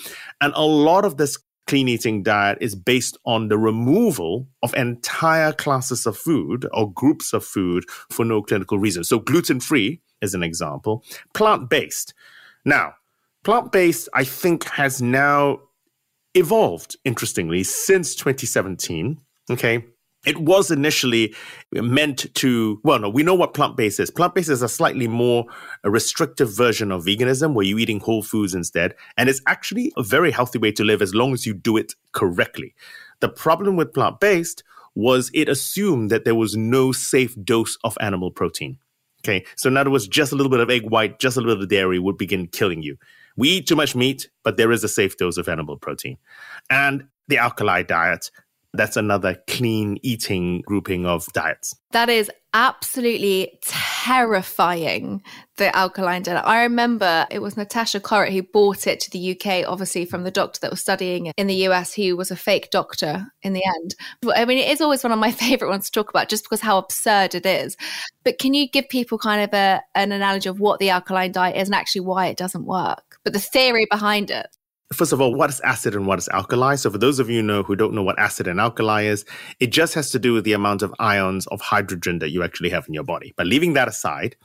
And 0.41 0.51
a 0.55 0.65
lot 0.65 1.05
of 1.05 1.17
this 1.17 1.37
clean 1.67 1.87
eating 1.87 2.23
diet 2.23 2.57
is 2.61 2.75
based 2.75 3.17
on 3.25 3.47
the 3.47 3.57
removal 3.57 4.47
of 4.61 4.73
entire 4.75 5.53
classes 5.53 6.05
of 6.05 6.17
food 6.17 6.67
or 6.73 6.91
groups 6.91 7.33
of 7.33 7.45
food 7.45 7.85
for 8.11 8.25
no 8.25 8.41
clinical 8.41 8.77
reason. 8.77 9.03
So, 9.03 9.19
gluten 9.19 9.59
free 9.59 10.01
is 10.21 10.33
an 10.33 10.43
example, 10.43 11.03
plant 11.33 11.69
based. 11.69 12.13
Now, 12.65 12.95
plant 13.43 13.71
based, 13.71 14.09
I 14.13 14.23
think, 14.23 14.63
has 14.65 15.01
now 15.01 15.59
evolved 16.33 16.95
interestingly 17.03 17.63
since 17.63 18.15
2017. 18.15 19.19
Okay. 19.49 19.85
It 20.25 20.37
was 20.39 20.71
initially 20.71 21.35
meant 21.73 22.33
to, 22.35 22.79
well, 22.83 22.99
no, 22.99 23.09
we 23.09 23.23
know 23.23 23.35
what 23.35 23.53
plant 23.53 23.75
based 23.75 23.99
is. 23.99 24.09
Plant 24.09 24.35
based 24.35 24.49
is 24.49 24.61
a 24.61 24.69
slightly 24.69 25.07
more 25.07 25.45
restrictive 25.83 26.55
version 26.55 26.91
of 26.91 27.03
veganism 27.03 27.53
where 27.53 27.65
you're 27.65 27.79
eating 27.79 27.99
whole 27.99 28.23
foods 28.23 28.55
instead. 28.55 28.95
And 29.17 29.27
it's 29.29 29.41
actually 29.47 29.91
a 29.97 30.03
very 30.03 30.31
healthy 30.31 30.59
way 30.59 30.71
to 30.73 30.83
live 30.83 31.01
as 31.01 31.13
long 31.13 31.33
as 31.33 31.45
you 31.45 31.53
do 31.53 31.75
it 31.75 31.93
correctly. 32.13 32.73
The 33.19 33.29
problem 33.29 33.75
with 33.75 33.93
plant 33.93 34.19
based 34.19 34.63
was 34.95 35.29
it 35.33 35.49
assumed 35.49 36.09
that 36.11 36.23
there 36.23 36.35
was 36.35 36.55
no 36.55 36.91
safe 36.91 37.35
dose 37.43 37.77
of 37.83 37.97
animal 37.99 38.31
protein. 38.31 38.77
Okay. 39.25 39.45
So 39.55 39.69
in 39.69 39.77
other 39.77 39.89
words, 39.89 40.07
just 40.07 40.31
a 40.31 40.35
little 40.35 40.49
bit 40.49 40.59
of 40.59 40.69
egg 40.69 40.89
white, 40.89 41.19
just 41.19 41.37
a 41.37 41.41
little 41.41 41.55
bit 41.55 41.63
of 41.63 41.69
dairy 41.69 41.99
would 41.99 42.17
begin 42.17 42.47
killing 42.47 42.83
you. 42.83 42.97
We 43.35 43.49
eat 43.49 43.67
too 43.67 43.75
much 43.75 43.95
meat, 43.95 44.29
but 44.43 44.57
there 44.57 44.71
is 44.71 44.83
a 44.83 44.89
safe 44.89 45.17
dose 45.17 45.37
of 45.37 45.47
animal 45.47 45.77
protein. 45.77 46.17
And 46.69 47.05
the 47.27 47.37
alkali 47.37 47.83
diet 47.83 48.29
that's 48.73 48.97
another 48.97 49.37
clean 49.47 49.99
eating 50.01 50.61
grouping 50.65 51.05
of 51.05 51.27
diets. 51.33 51.75
That 51.91 52.09
is 52.09 52.31
absolutely 52.55 53.59
terrifying, 53.61 55.21
the 55.57 55.75
alkaline 55.75 56.23
diet. 56.23 56.43
I 56.45 56.63
remember 56.63 57.27
it 57.29 57.39
was 57.39 57.55
Natasha 57.55 57.99
Corrett 57.99 58.31
who 58.31 58.41
brought 58.41 58.87
it 58.87 58.99
to 59.01 59.11
the 59.11 59.31
UK, 59.31 59.67
obviously 59.67 60.05
from 60.05 60.23
the 60.23 60.31
doctor 60.31 60.59
that 60.61 60.71
was 60.71 60.81
studying 60.81 61.31
in 61.37 61.47
the 61.47 61.67
US, 61.67 61.93
who 61.93 62.17
was 62.17 62.31
a 62.31 62.35
fake 62.35 62.71
doctor 62.71 63.27
in 63.43 63.53
the 63.53 63.63
end. 63.63 63.95
I 64.35 64.45
mean, 64.45 64.57
it 64.57 64.69
is 64.69 64.81
always 64.81 65.03
one 65.03 65.13
of 65.13 65.19
my 65.19 65.31
favorite 65.43 65.69
ones 65.69 65.85
to 65.85 65.91
talk 65.91 66.09
about 66.09 66.29
just 66.29 66.43
because 66.43 66.61
how 66.61 66.77
absurd 66.77 67.35
it 67.35 67.45
is. 67.45 67.77
But 68.23 68.39
can 68.39 68.53
you 68.53 68.67
give 68.69 68.89
people 68.89 69.17
kind 69.17 69.43
of 69.43 69.53
a, 69.53 69.81
an 69.93 70.11
analogy 70.11 70.49
of 70.49 70.59
what 70.59 70.79
the 70.79 70.89
alkaline 70.89 71.31
diet 71.31 71.57
is 71.57 71.67
and 71.67 71.75
actually 71.75 72.01
why 72.01 72.27
it 72.27 72.37
doesn't 72.37 72.65
work? 72.65 73.19
But 73.23 73.33
the 73.33 73.39
theory 73.39 73.87
behind 73.89 74.31
it 74.31 74.47
first 74.93 75.13
of 75.13 75.21
all, 75.21 75.33
what 75.33 75.49
is 75.49 75.59
acid 75.61 75.95
and 75.95 76.05
what 76.05 76.19
is 76.19 76.29
alkali? 76.29 76.75
So, 76.75 76.89
for 76.89 76.97
those 76.97 77.19
of 77.19 77.29
you 77.29 77.41
know 77.41 77.63
who 77.63 77.75
don't 77.75 77.93
know 77.93 78.03
what 78.03 78.19
acid 78.19 78.47
and 78.47 78.59
alkali 78.59 79.03
is, 79.03 79.25
it 79.59 79.71
just 79.71 79.93
has 79.93 80.11
to 80.11 80.19
do 80.19 80.33
with 80.33 80.43
the 80.43 80.53
amount 80.53 80.81
of 80.81 80.93
ions 80.99 81.47
of 81.47 81.61
hydrogen 81.61 82.19
that 82.19 82.29
you 82.29 82.43
actually 82.43 82.69
have 82.69 82.87
in 82.87 82.93
your 82.93 83.03
body. 83.03 83.33
But 83.35 83.47
leaving 83.47 83.73
that 83.73 83.87
aside, 83.87 84.35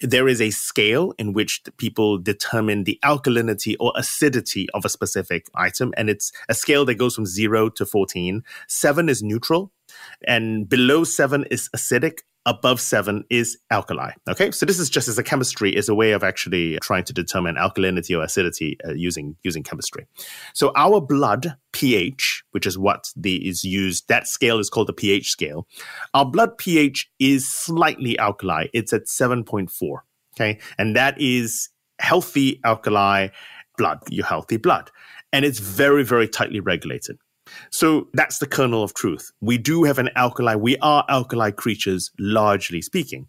there 0.00 0.28
is 0.28 0.40
a 0.40 0.50
scale 0.50 1.12
in 1.18 1.32
which 1.32 1.62
people 1.76 2.18
determine 2.18 2.84
the 2.84 2.98
alkalinity 3.04 3.76
or 3.80 3.92
acidity 3.96 4.68
of 4.74 4.84
a 4.84 4.88
specific 4.88 5.46
item, 5.54 5.92
and 5.96 6.08
it's 6.10 6.32
a 6.48 6.54
scale 6.54 6.84
that 6.84 6.94
goes 6.94 7.14
from 7.14 7.26
zero 7.26 7.68
to 7.70 7.86
14. 7.86 8.42
Seven 8.66 9.08
is 9.08 9.22
neutral, 9.22 9.72
and 10.26 10.68
below 10.68 11.04
seven 11.04 11.44
is 11.50 11.68
acidic 11.74 12.20
above 12.46 12.80
seven 12.80 13.24
is 13.28 13.58
alkali. 13.70 14.12
Okay, 14.28 14.50
so 14.50 14.64
this 14.64 14.78
is 14.78 14.88
just 14.88 15.08
as 15.08 15.18
a 15.18 15.22
chemistry 15.22 15.76
is 15.76 15.88
a 15.88 15.94
way 15.94 16.12
of 16.12 16.24
actually 16.24 16.78
trying 16.80 17.04
to 17.04 17.12
determine 17.12 17.56
alkalinity 17.56 18.18
or 18.18 18.22
acidity 18.22 18.78
uh, 18.86 18.92
using 18.92 19.36
using 19.42 19.62
chemistry. 19.62 20.06
So 20.54 20.72
our 20.74 21.00
blood 21.00 21.56
pH, 21.72 22.44
which 22.52 22.66
is 22.66 22.78
what 22.78 23.12
the 23.14 23.46
is 23.48 23.64
used, 23.64 24.08
that 24.08 24.26
scale 24.26 24.58
is 24.58 24.70
called 24.70 24.86
the 24.86 24.92
pH 24.92 25.30
scale. 25.30 25.66
Our 26.14 26.24
blood 26.24 26.56
pH 26.56 27.10
is 27.18 27.52
slightly 27.52 28.18
alkali. 28.18 28.68
It's 28.72 28.92
at 28.92 29.08
seven 29.08 29.44
point 29.44 29.70
four. 29.70 30.04
Okay, 30.34 30.58
and 30.78 30.96
that 30.96 31.20
is 31.20 31.68
healthy 31.98 32.60
alkali 32.64 33.28
blood, 33.76 33.98
your 34.08 34.26
healthy 34.26 34.56
blood, 34.56 34.90
and 35.32 35.44
it's 35.44 35.58
very 35.58 36.04
very 36.04 36.28
tightly 36.28 36.60
regulated. 36.60 37.18
So 37.70 38.08
that's 38.14 38.38
the 38.38 38.46
kernel 38.46 38.82
of 38.82 38.94
truth. 38.94 39.32
We 39.40 39.58
do 39.58 39.84
have 39.84 39.98
an 39.98 40.10
alkali. 40.16 40.54
We 40.54 40.76
are 40.78 41.04
alkali 41.08 41.50
creatures, 41.50 42.10
largely 42.18 42.82
speaking. 42.82 43.28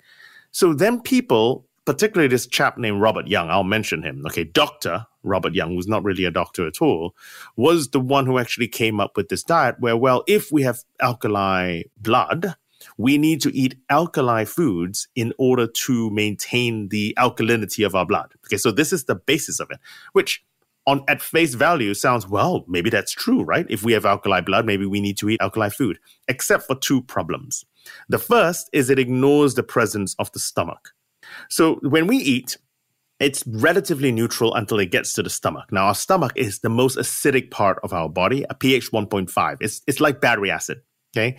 So 0.51 0.73
then 0.73 1.01
people, 1.01 1.65
particularly 1.85 2.27
this 2.27 2.47
chap 2.47 2.77
named 2.77 3.01
Robert 3.01 3.27
Young, 3.27 3.49
I'll 3.49 3.63
mention 3.63 4.03
him. 4.03 4.23
Okay, 4.27 4.43
Dr. 4.43 5.05
Robert 5.23 5.53
Young, 5.53 5.75
who's 5.75 5.87
not 5.87 6.03
really 6.03 6.25
a 6.25 6.31
doctor 6.31 6.65
at 6.67 6.81
all, 6.81 7.15
was 7.55 7.89
the 7.89 7.99
one 7.99 8.25
who 8.25 8.39
actually 8.39 8.67
came 8.67 8.99
up 8.99 9.15
with 9.15 9.29
this 9.29 9.43
diet 9.43 9.75
where, 9.79 9.97
well, 9.97 10.23
if 10.27 10.51
we 10.51 10.63
have 10.63 10.83
alkali 11.01 11.83
blood, 11.97 12.55
we 12.97 13.17
need 13.17 13.41
to 13.41 13.55
eat 13.55 13.75
alkali 13.89 14.45
foods 14.45 15.07
in 15.15 15.33
order 15.37 15.67
to 15.67 16.09
maintain 16.11 16.89
the 16.89 17.13
alkalinity 17.17 17.85
of 17.85 17.95
our 17.95 18.05
blood. 18.05 18.33
Okay, 18.45 18.57
so 18.57 18.71
this 18.71 18.93
is 18.93 19.05
the 19.05 19.15
basis 19.15 19.59
of 19.59 19.69
it, 19.69 19.79
which 20.13 20.43
on 20.89 21.03
at 21.07 21.21
face 21.21 21.53
value 21.53 21.93
sounds 21.93 22.27
well, 22.27 22.65
maybe 22.67 22.89
that's 22.89 23.11
true, 23.11 23.43
right? 23.43 23.65
If 23.69 23.83
we 23.83 23.93
have 23.93 24.05
alkali 24.05 24.41
blood, 24.41 24.65
maybe 24.65 24.87
we 24.87 24.99
need 24.99 25.17
to 25.19 25.29
eat 25.29 25.39
alkali 25.39 25.69
food, 25.69 25.99
except 26.27 26.63
for 26.63 26.75
two 26.75 27.03
problems. 27.03 27.63
The 28.09 28.17
first 28.17 28.69
is 28.73 28.89
it 28.89 28.97
ignores 28.97 29.53
the 29.53 29.63
presence 29.63 30.15
of 30.17 30.31
the 30.31 30.39
stomach. 30.39 30.89
So 31.47 31.75
when 31.83 32.07
we 32.07 32.17
eat, 32.17 32.57
it's 33.19 33.43
relatively 33.45 34.11
neutral 34.11 34.55
until 34.55 34.79
it 34.79 34.91
gets 34.91 35.13
to 35.13 35.23
the 35.23 35.29
stomach. 35.29 35.71
Now, 35.71 35.85
our 35.85 35.95
stomach 35.95 36.31
is 36.35 36.59
the 36.59 36.69
most 36.69 36.97
acidic 36.97 37.51
part 37.51 37.77
of 37.83 37.93
our 37.93 38.09
body, 38.09 38.45
a 38.49 38.55
pH 38.55 38.91
1.5. 38.91 39.57
It's, 39.61 39.81
it's 39.85 39.99
like 39.99 40.21
battery 40.21 40.49
acid. 40.49 40.81
Okay. 41.15 41.37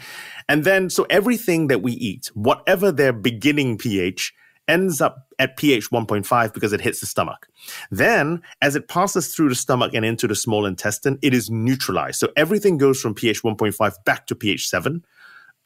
And 0.48 0.64
then, 0.64 0.90
so 0.90 1.07
everything 1.11 1.68
that 1.68 1.82
we 1.82 1.92
eat, 1.92 2.30
whatever 2.34 2.92
their 2.92 3.12
beginning 3.12 3.78
pH, 3.78 4.32
ends 4.70 5.00
up 5.00 5.26
at 5.38 5.56
pH 5.56 5.90
1.5 5.90 6.54
because 6.54 6.72
it 6.72 6.80
hits 6.80 7.00
the 7.00 7.06
stomach. 7.06 7.48
Then, 7.90 8.40
as 8.62 8.76
it 8.76 8.88
passes 8.88 9.34
through 9.34 9.48
the 9.48 9.54
stomach 9.54 9.92
and 9.92 10.04
into 10.04 10.28
the 10.28 10.34
small 10.34 10.64
intestine, 10.64 11.18
it 11.22 11.34
is 11.34 11.50
neutralized. 11.50 12.20
So 12.20 12.28
everything 12.36 12.78
goes 12.78 13.00
from 13.00 13.14
pH 13.14 13.42
1.5 13.42 13.94
back 14.04 14.26
to 14.28 14.34
pH 14.34 14.68
7. 14.68 15.04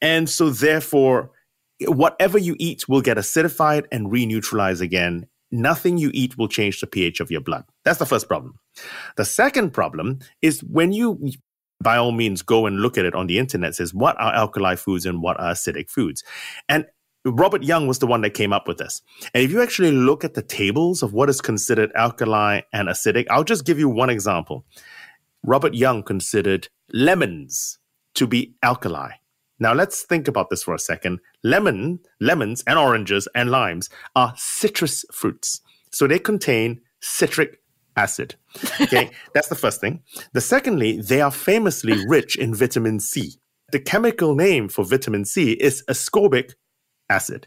And 0.00 0.28
so, 0.28 0.50
therefore, 0.50 1.30
whatever 1.82 2.38
you 2.38 2.56
eat 2.58 2.88
will 2.88 3.02
get 3.02 3.18
acidified 3.18 3.84
and 3.92 4.10
re-neutralize 4.10 4.80
again. 4.80 5.26
Nothing 5.52 5.98
you 5.98 6.10
eat 6.14 6.36
will 6.36 6.48
change 6.48 6.80
the 6.80 6.86
pH 6.86 7.20
of 7.20 7.30
your 7.30 7.40
blood. 7.40 7.64
That's 7.84 7.98
the 7.98 8.06
first 8.06 8.26
problem. 8.26 8.58
The 9.16 9.24
second 9.24 9.72
problem 9.72 10.18
is 10.42 10.64
when 10.64 10.92
you 10.92 11.30
by 11.80 11.96
all 11.96 12.12
means 12.12 12.42
go 12.42 12.66
and 12.66 12.80
look 12.80 12.96
at 12.96 13.04
it 13.04 13.14
on 13.14 13.26
the 13.26 13.38
internet 13.38 13.74
says 13.74 13.92
what 13.92 14.18
are 14.20 14.32
alkali 14.32 14.76
foods 14.76 15.04
and 15.04 15.20
what 15.20 15.38
are 15.38 15.52
acidic 15.52 15.90
foods 15.90 16.22
and 16.68 16.86
Robert 17.26 17.62
Young 17.62 17.86
was 17.86 18.00
the 18.00 18.06
one 18.06 18.20
that 18.20 18.34
came 18.34 18.52
up 18.52 18.68
with 18.68 18.78
this. 18.78 19.00
And 19.32 19.42
if 19.42 19.50
you 19.50 19.62
actually 19.62 19.92
look 19.92 20.24
at 20.24 20.34
the 20.34 20.42
tables 20.42 21.02
of 21.02 21.14
what 21.14 21.30
is 21.30 21.40
considered 21.40 21.90
alkali 21.94 22.60
and 22.72 22.88
acidic, 22.88 23.26
I'll 23.30 23.44
just 23.44 23.64
give 23.64 23.78
you 23.78 23.88
one 23.88 24.10
example. 24.10 24.66
Robert 25.42 25.74
Young 25.74 26.02
considered 26.02 26.68
lemons 26.92 27.78
to 28.14 28.26
be 28.26 28.54
alkali. 28.62 29.12
Now 29.58 29.72
let's 29.72 30.02
think 30.02 30.28
about 30.28 30.50
this 30.50 30.62
for 30.62 30.74
a 30.74 30.78
second. 30.78 31.20
Lemon, 31.42 32.00
lemons 32.20 32.62
and 32.66 32.78
oranges 32.78 33.26
and 33.34 33.50
limes 33.50 33.88
are 34.14 34.34
citrus 34.36 35.04
fruits. 35.12 35.60
So 35.92 36.06
they 36.06 36.18
contain 36.18 36.80
citric 37.00 37.60
acid. 37.96 38.34
Okay, 38.80 39.10
that's 39.34 39.48
the 39.48 39.54
first 39.54 39.80
thing. 39.80 40.02
The 40.32 40.40
secondly, 40.40 41.00
they 41.00 41.20
are 41.20 41.30
famously 41.30 42.06
rich 42.06 42.36
in 42.36 42.54
vitamin 42.54 43.00
C. 43.00 43.34
The 43.72 43.80
chemical 43.80 44.34
name 44.34 44.68
for 44.68 44.84
vitamin 44.84 45.24
C 45.24 45.52
is 45.52 45.84
ascorbic 45.88 46.54
acid. 47.10 47.46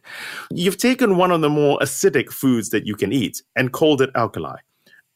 You've 0.51 0.77
taken 0.77 1.17
one 1.17 1.31
of 1.31 1.41
the 1.41 1.49
more 1.49 1.79
acidic 1.79 2.31
foods 2.31 2.69
that 2.69 2.85
you 2.85 2.95
can 2.95 3.11
eat 3.11 3.41
and 3.55 3.71
called 3.71 4.01
it 4.01 4.09
alkali. 4.15 4.57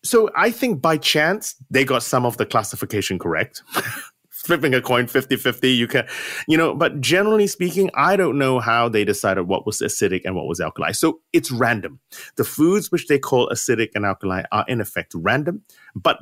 So 0.04 0.30
I 0.36 0.52
think 0.52 0.82
by 0.82 0.98
chance 0.98 1.56
they 1.70 1.86
got 1.86 2.04
some 2.04 2.26
of 2.26 2.38
the 2.38 2.46
classification 2.46 3.20
correct. 3.20 3.62
Flipping 4.30 4.74
a 4.74 4.82
coin 4.82 5.06
50 5.06 5.36
50, 5.36 5.70
you 5.70 5.88
can, 5.88 6.08
you 6.48 6.58
know, 6.58 6.74
but 6.74 7.00
generally 7.00 7.46
speaking, 7.46 7.92
I 7.94 8.16
don't 8.16 8.40
know 8.40 8.60
how 8.60 8.90
they 8.90 9.06
decided 9.06 9.44
what 9.44 9.68
was 9.68 9.82
acidic 9.82 10.22
and 10.26 10.36
what 10.36 10.48
was 10.48 10.60
alkali. 10.60 10.94
So 10.94 11.20
it's 11.32 11.52
random. 11.52 12.00
The 12.38 12.44
foods 12.44 12.92
which 12.92 13.06
they 13.06 13.20
call 13.20 13.50
acidic 13.50 13.90
and 13.94 14.04
alkali 14.04 14.42
are 14.52 14.66
in 14.68 14.82
effect 14.82 15.14
random, 15.16 15.62
but 15.94 16.18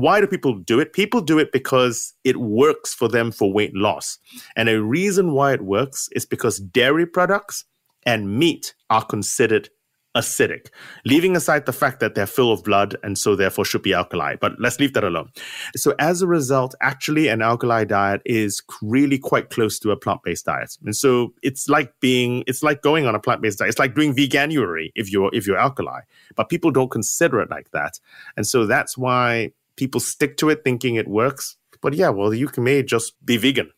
why 0.00 0.20
do 0.20 0.26
people 0.26 0.54
do 0.54 0.80
it? 0.80 0.92
People 0.92 1.20
do 1.20 1.38
it 1.38 1.52
because 1.52 2.14
it 2.24 2.38
works 2.38 2.94
for 2.94 3.08
them 3.08 3.32
for 3.32 3.52
weight 3.52 3.74
loss. 3.74 4.18
And 4.56 4.68
a 4.68 4.82
reason 4.82 5.32
why 5.32 5.52
it 5.52 5.62
works 5.62 6.08
is 6.12 6.24
because 6.26 6.58
dairy 6.58 7.06
products 7.06 7.64
and 8.04 8.38
meat 8.38 8.74
are 8.90 9.04
considered 9.04 9.68
acidic, 10.16 10.66
leaving 11.04 11.36
aside 11.36 11.66
the 11.66 11.72
fact 11.72 12.00
that 12.00 12.14
they're 12.14 12.26
full 12.26 12.52
of 12.52 12.62
blood 12.62 12.96
and 13.02 13.16
so 13.16 13.34
therefore 13.34 13.64
should 13.64 13.82
be 13.82 13.94
alkali. 13.94 14.36
But 14.36 14.52
let's 14.58 14.78
leave 14.78 14.92
that 14.92 15.04
alone. 15.04 15.30
So 15.76 15.94
as 15.98 16.22
a 16.22 16.26
result, 16.26 16.74
actually 16.80 17.28
an 17.28 17.42
alkali 17.42 17.84
diet 17.84 18.20
is 18.24 18.62
really 18.82 19.18
quite 19.18 19.50
close 19.50 19.78
to 19.80 19.90
a 19.90 19.96
plant-based 19.96 20.44
diet. 20.44 20.76
And 20.84 20.94
so 20.94 21.32
it's 21.42 21.68
like 21.68 21.94
being 22.00 22.44
it's 22.46 22.62
like 22.62 22.82
going 22.82 23.06
on 23.06 23.14
a 23.14 23.20
plant-based 23.20 23.58
diet. 23.58 23.70
It's 23.70 23.78
like 23.78 23.94
doing 23.94 24.14
veganuary 24.14 24.90
if 24.94 25.10
you're 25.10 25.30
if 25.32 25.46
you're 25.46 25.58
alkali. 25.58 26.00
But 26.36 26.48
people 26.48 26.70
don't 26.70 26.90
consider 26.90 27.40
it 27.40 27.50
like 27.50 27.70
that. 27.70 27.98
And 28.36 28.46
so 28.46 28.66
that's 28.66 28.98
why 28.98 29.52
people 29.76 30.00
stick 30.00 30.36
to 30.38 30.50
it 30.50 30.64
thinking 30.64 30.96
it 30.96 31.08
works. 31.08 31.56
But 31.80 31.94
yeah, 31.94 32.10
well, 32.10 32.32
you 32.32 32.48
can 32.48 32.64
may 32.64 32.82
just 32.82 33.14
be 33.24 33.36
vegan. 33.36 33.70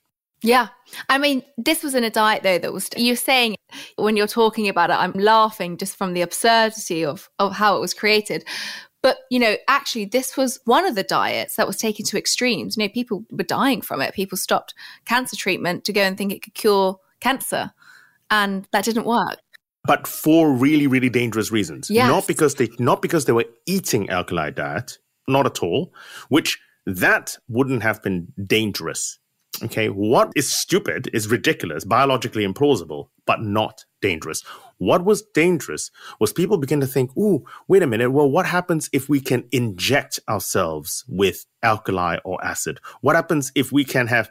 Yeah. 0.43 0.69
I 1.09 1.17
mean, 1.17 1.43
this 1.57 1.83
was 1.83 1.95
in 1.95 2.05
a 2.05 2.11
diet 2.11 2.43
though 2.43 2.59
that 2.59 2.73
was 2.73 2.91
you're 2.97 3.17
saying 3.17 3.57
when 3.97 4.17
you're 4.17 4.27
talking 4.27 4.69
about 4.69 4.91
it, 4.91 4.95
I'm 4.95 5.13
laughing 5.13 5.79
just 5.79 5.97
from 5.97 6.13
the 6.13 6.21
absurdity 6.21 7.05
of 7.05 7.31
of 7.39 7.53
how 7.53 7.77
it 7.77 7.81
was 7.81 7.95
created. 7.95 8.45
But 9.03 9.19
you 9.31 9.39
know, 9.39 9.57
actually 9.69 10.05
this 10.05 10.37
was 10.37 10.61
one 10.67 10.85
of 10.85 10.97
the 10.97 11.03
diets 11.03 11.57
that 11.57 11.67
was 11.67 11.79
taken 11.79 12.05
to 12.07 12.19
extremes. 12.19 12.77
You 12.77 12.85
know, 12.85 12.89
people 12.91 13.25
were 13.31 13.45
dying 13.45 13.81
from 13.81 14.03
it. 14.03 14.15
People 14.15 14.37
stopped 14.37 14.75
cancer 15.07 15.35
treatment 15.35 15.85
to 15.85 15.95
go 15.95 16.03
and 16.03 16.19
think 16.19 16.33
it 16.33 16.43
could 16.43 16.55
cure 16.55 16.99
cancer. 17.21 17.73
And 18.31 18.69
that 18.73 18.85
didn't 18.85 19.07
work 19.07 19.39
but 19.87 20.07
for 20.07 20.51
really 20.51 20.87
really 20.87 21.11
dangerous 21.11 21.53
reasons 21.53 21.91
yes. 21.91 22.09
not 22.09 22.27
because 22.27 22.55
they 22.55 22.69
not 22.79 23.03
because 23.03 23.27
they 23.27 23.33
were 23.33 23.45
eating 23.67 24.09
alkali 24.11 24.51
diet 24.51 24.99
not 25.29 25.47
at 25.47 25.63
all, 25.63 25.93
which 26.29 26.59
that 26.87 27.37
wouldn't 27.49 27.83
have 27.83 28.03
been 28.03 28.33
dangerous. 28.47 29.19
Okay, 29.63 29.89
what 29.89 30.33
is 30.35 30.53
stupid 30.53 31.09
is 31.13 31.29
ridiculous, 31.29 31.85
biologically 31.85 32.45
implausible, 32.45 33.09
but 33.25 33.41
not 33.41 33.85
dangerous. 34.03 34.43
What 34.79 35.05
was 35.05 35.23
dangerous 35.33 35.93
was 36.19 36.33
people 36.33 36.59
begin 36.59 36.81
to 36.81 36.89
think, 36.89 37.17
ooh, 37.17 37.45
wait 37.69 37.83
a 37.83 37.87
minute, 37.87 38.11
well, 38.11 38.29
what 38.29 38.47
happens 38.47 38.91
if 38.93 39.09
we 39.09 39.21
can 39.21 39.45
inject 39.53 40.19
ourselves 40.29 41.05
with 41.09 41.47
alkali 41.63 42.19
or 42.25 42.45
acid? 42.45 42.81
What 43.01 43.15
happens 43.15 43.53
if 43.55 43.71
we 43.71 43.85
can 43.85 44.09
have 44.09 44.29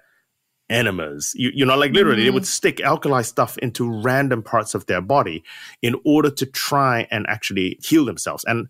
enemas? 0.69 1.31
You, 1.35 1.51
you 1.53 1.65
know, 1.65 1.77
like 1.77 1.93
literally, 1.93 2.17
mm-hmm. 2.17 2.25
they 2.25 2.31
would 2.31 2.45
stick 2.45 2.81
alkali 2.81 3.21
stuff 3.21 3.57
into 3.59 3.89
random 3.89 4.43
parts 4.43 4.75
of 4.75 4.87
their 4.87 5.01
body 5.01 5.43
in 5.81 5.95
order 6.03 6.31
to 6.31 6.45
try 6.45 7.07
and 7.09 7.25
actually 7.29 7.79
heal 7.81 8.03
themselves. 8.03 8.43
And 8.43 8.67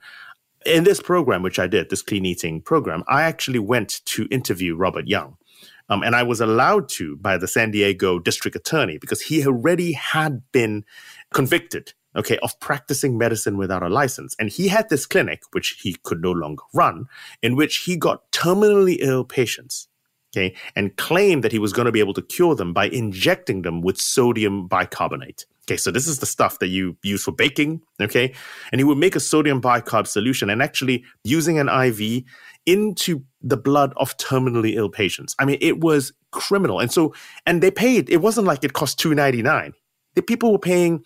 in 0.65 0.83
this 0.83 1.01
program, 1.01 1.43
which 1.43 1.59
I 1.59 1.67
did, 1.67 1.89
this 1.89 2.01
clean 2.01 2.25
eating 2.25 2.61
program, 2.61 3.03
I 3.07 3.23
actually 3.23 3.59
went 3.59 4.01
to 4.05 4.27
interview 4.31 4.75
Robert 4.75 5.07
Young. 5.07 5.37
Um, 5.89 6.01
and 6.01 6.15
I 6.15 6.23
was 6.23 6.39
allowed 6.39 6.87
to 6.89 7.17
by 7.17 7.37
the 7.37 7.47
San 7.47 7.71
Diego 7.71 8.17
district 8.17 8.55
attorney 8.55 8.97
because 8.97 9.21
he 9.21 9.45
already 9.45 9.91
had 9.91 10.41
been 10.51 10.85
convicted, 11.33 11.93
okay, 12.15 12.37
of 12.37 12.57
practicing 12.59 13.17
medicine 13.17 13.57
without 13.57 13.83
a 13.83 13.89
license. 13.89 14.35
And 14.39 14.49
he 14.49 14.69
had 14.69 14.89
this 14.89 15.05
clinic, 15.05 15.43
which 15.51 15.79
he 15.81 15.97
could 16.03 16.21
no 16.21 16.31
longer 16.31 16.63
run, 16.73 17.07
in 17.41 17.55
which 17.55 17.79
he 17.79 17.97
got 17.97 18.31
terminally 18.31 18.97
ill 18.99 19.25
patients, 19.25 19.89
okay, 20.35 20.55
and 20.75 20.95
claimed 20.95 21.43
that 21.43 21.51
he 21.51 21.59
was 21.59 21.73
going 21.73 21.85
to 21.85 21.91
be 21.91 21.99
able 21.99 22.13
to 22.13 22.21
cure 22.21 22.55
them 22.55 22.73
by 22.73 22.87
injecting 22.87 23.63
them 23.63 23.81
with 23.81 23.97
sodium 23.97 24.67
bicarbonate. 24.67 25.45
Okay, 25.65 25.77
so 25.77 25.91
this 25.91 26.07
is 26.07 26.19
the 26.19 26.25
stuff 26.25 26.59
that 26.59 26.67
you 26.67 26.97
use 27.03 27.23
for 27.23 27.31
baking. 27.31 27.81
Okay, 28.01 28.33
and 28.71 28.79
he 28.79 28.83
would 28.83 28.97
make 28.97 29.15
a 29.15 29.19
sodium 29.19 29.61
bicarb 29.61 30.07
solution 30.07 30.49
and 30.49 30.61
actually 30.61 31.03
using 31.23 31.57
an 31.59 31.69
IV 31.69 32.23
into 32.65 33.23
the 33.41 33.57
blood 33.57 33.93
of 33.97 34.15
terminally 34.17 34.75
ill 34.75 34.89
patients. 34.89 35.35
I 35.39 35.45
mean, 35.45 35.57
it 35.61 35.79
was 35.79 36.13
criminal. 36.31 36.79
And 36.79 36.91
so, 36.91 37.13
and 37.45 37.61
they 37.61 37.71
paid, 37.71 38.09
it 38.09 38.17
wasn't 38.17 38.47
like 38.47 38.63
it 38.63 38.73
cost 38.73 38.99
two 38.99 39.13
ninety 39.15 39.41
nine. 39.41 39.73
The 40.15 40.21
people 40.21 40.51
were 40.51 40.59
paying 40.59 41.03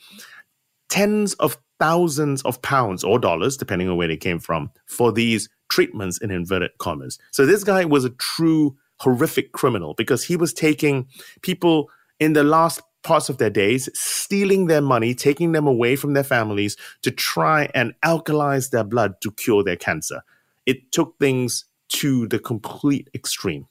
tens 0.90 1.34
of 1.36 1.58
thousands 1.80 2.42
of 2.44 2.62
pounds 2.62 3.04
or 3.04 3.20
dollars, 3.20 3.58
depending 3.58 3.90
on 3.90 3.98
where 3.98 4.08
they 4.08 4.18
came 4.18 4.40
from, 4.40 4.72
for 4.88 5.12
these 5.12 5.50
treatments 5.70 6.18
in 6.18 6.32
inverted 6.32 6.72
commas. 6.80 7.20
So 7.32 7.46
this 7.46 7.64
guy 7.64 7.86
was 7.86 8.06
a 8.06 8.10
true 8.12 8.76
horrific 9.00 9.52
criminal 9.52 9.94
because 9.94 10.24
he 10.24 10.36
was 10.36 10.54
taking 10.54 11.08
people 11.42 11.90
in 12.20 12.34
the 12.34 12.44
last 12.44 12.82
parts 13.08 13.30
of 13.30 13.38
their 13.38 13.50
days, 13.50 13.90
stealing 13.94 14.68
their 14.68 14.82
money, 14.82 15.16
taking 15.16 15.54
them 15.54 15.66
away 15.66 15.96
from 15.96 16.14
their 16.14 16.26
families 16.26 16.76
to 17.02 17.10
try 17.10 17.70
and 17.74 17.94
alkalize 18.04 18.70
their 18.72 18.84
blood 18.84 19.22
to 19.22 19.32
cure 19.32 19.64
their 19.64 19.78
cancer. 19.78 20.22
It 20.66 20.92
took 20.92 21.18
things 21.18 21.66
to 21.90 22.28
the 22.28 22.38
complete 22.38 23.10
extreme. 23.16 23.68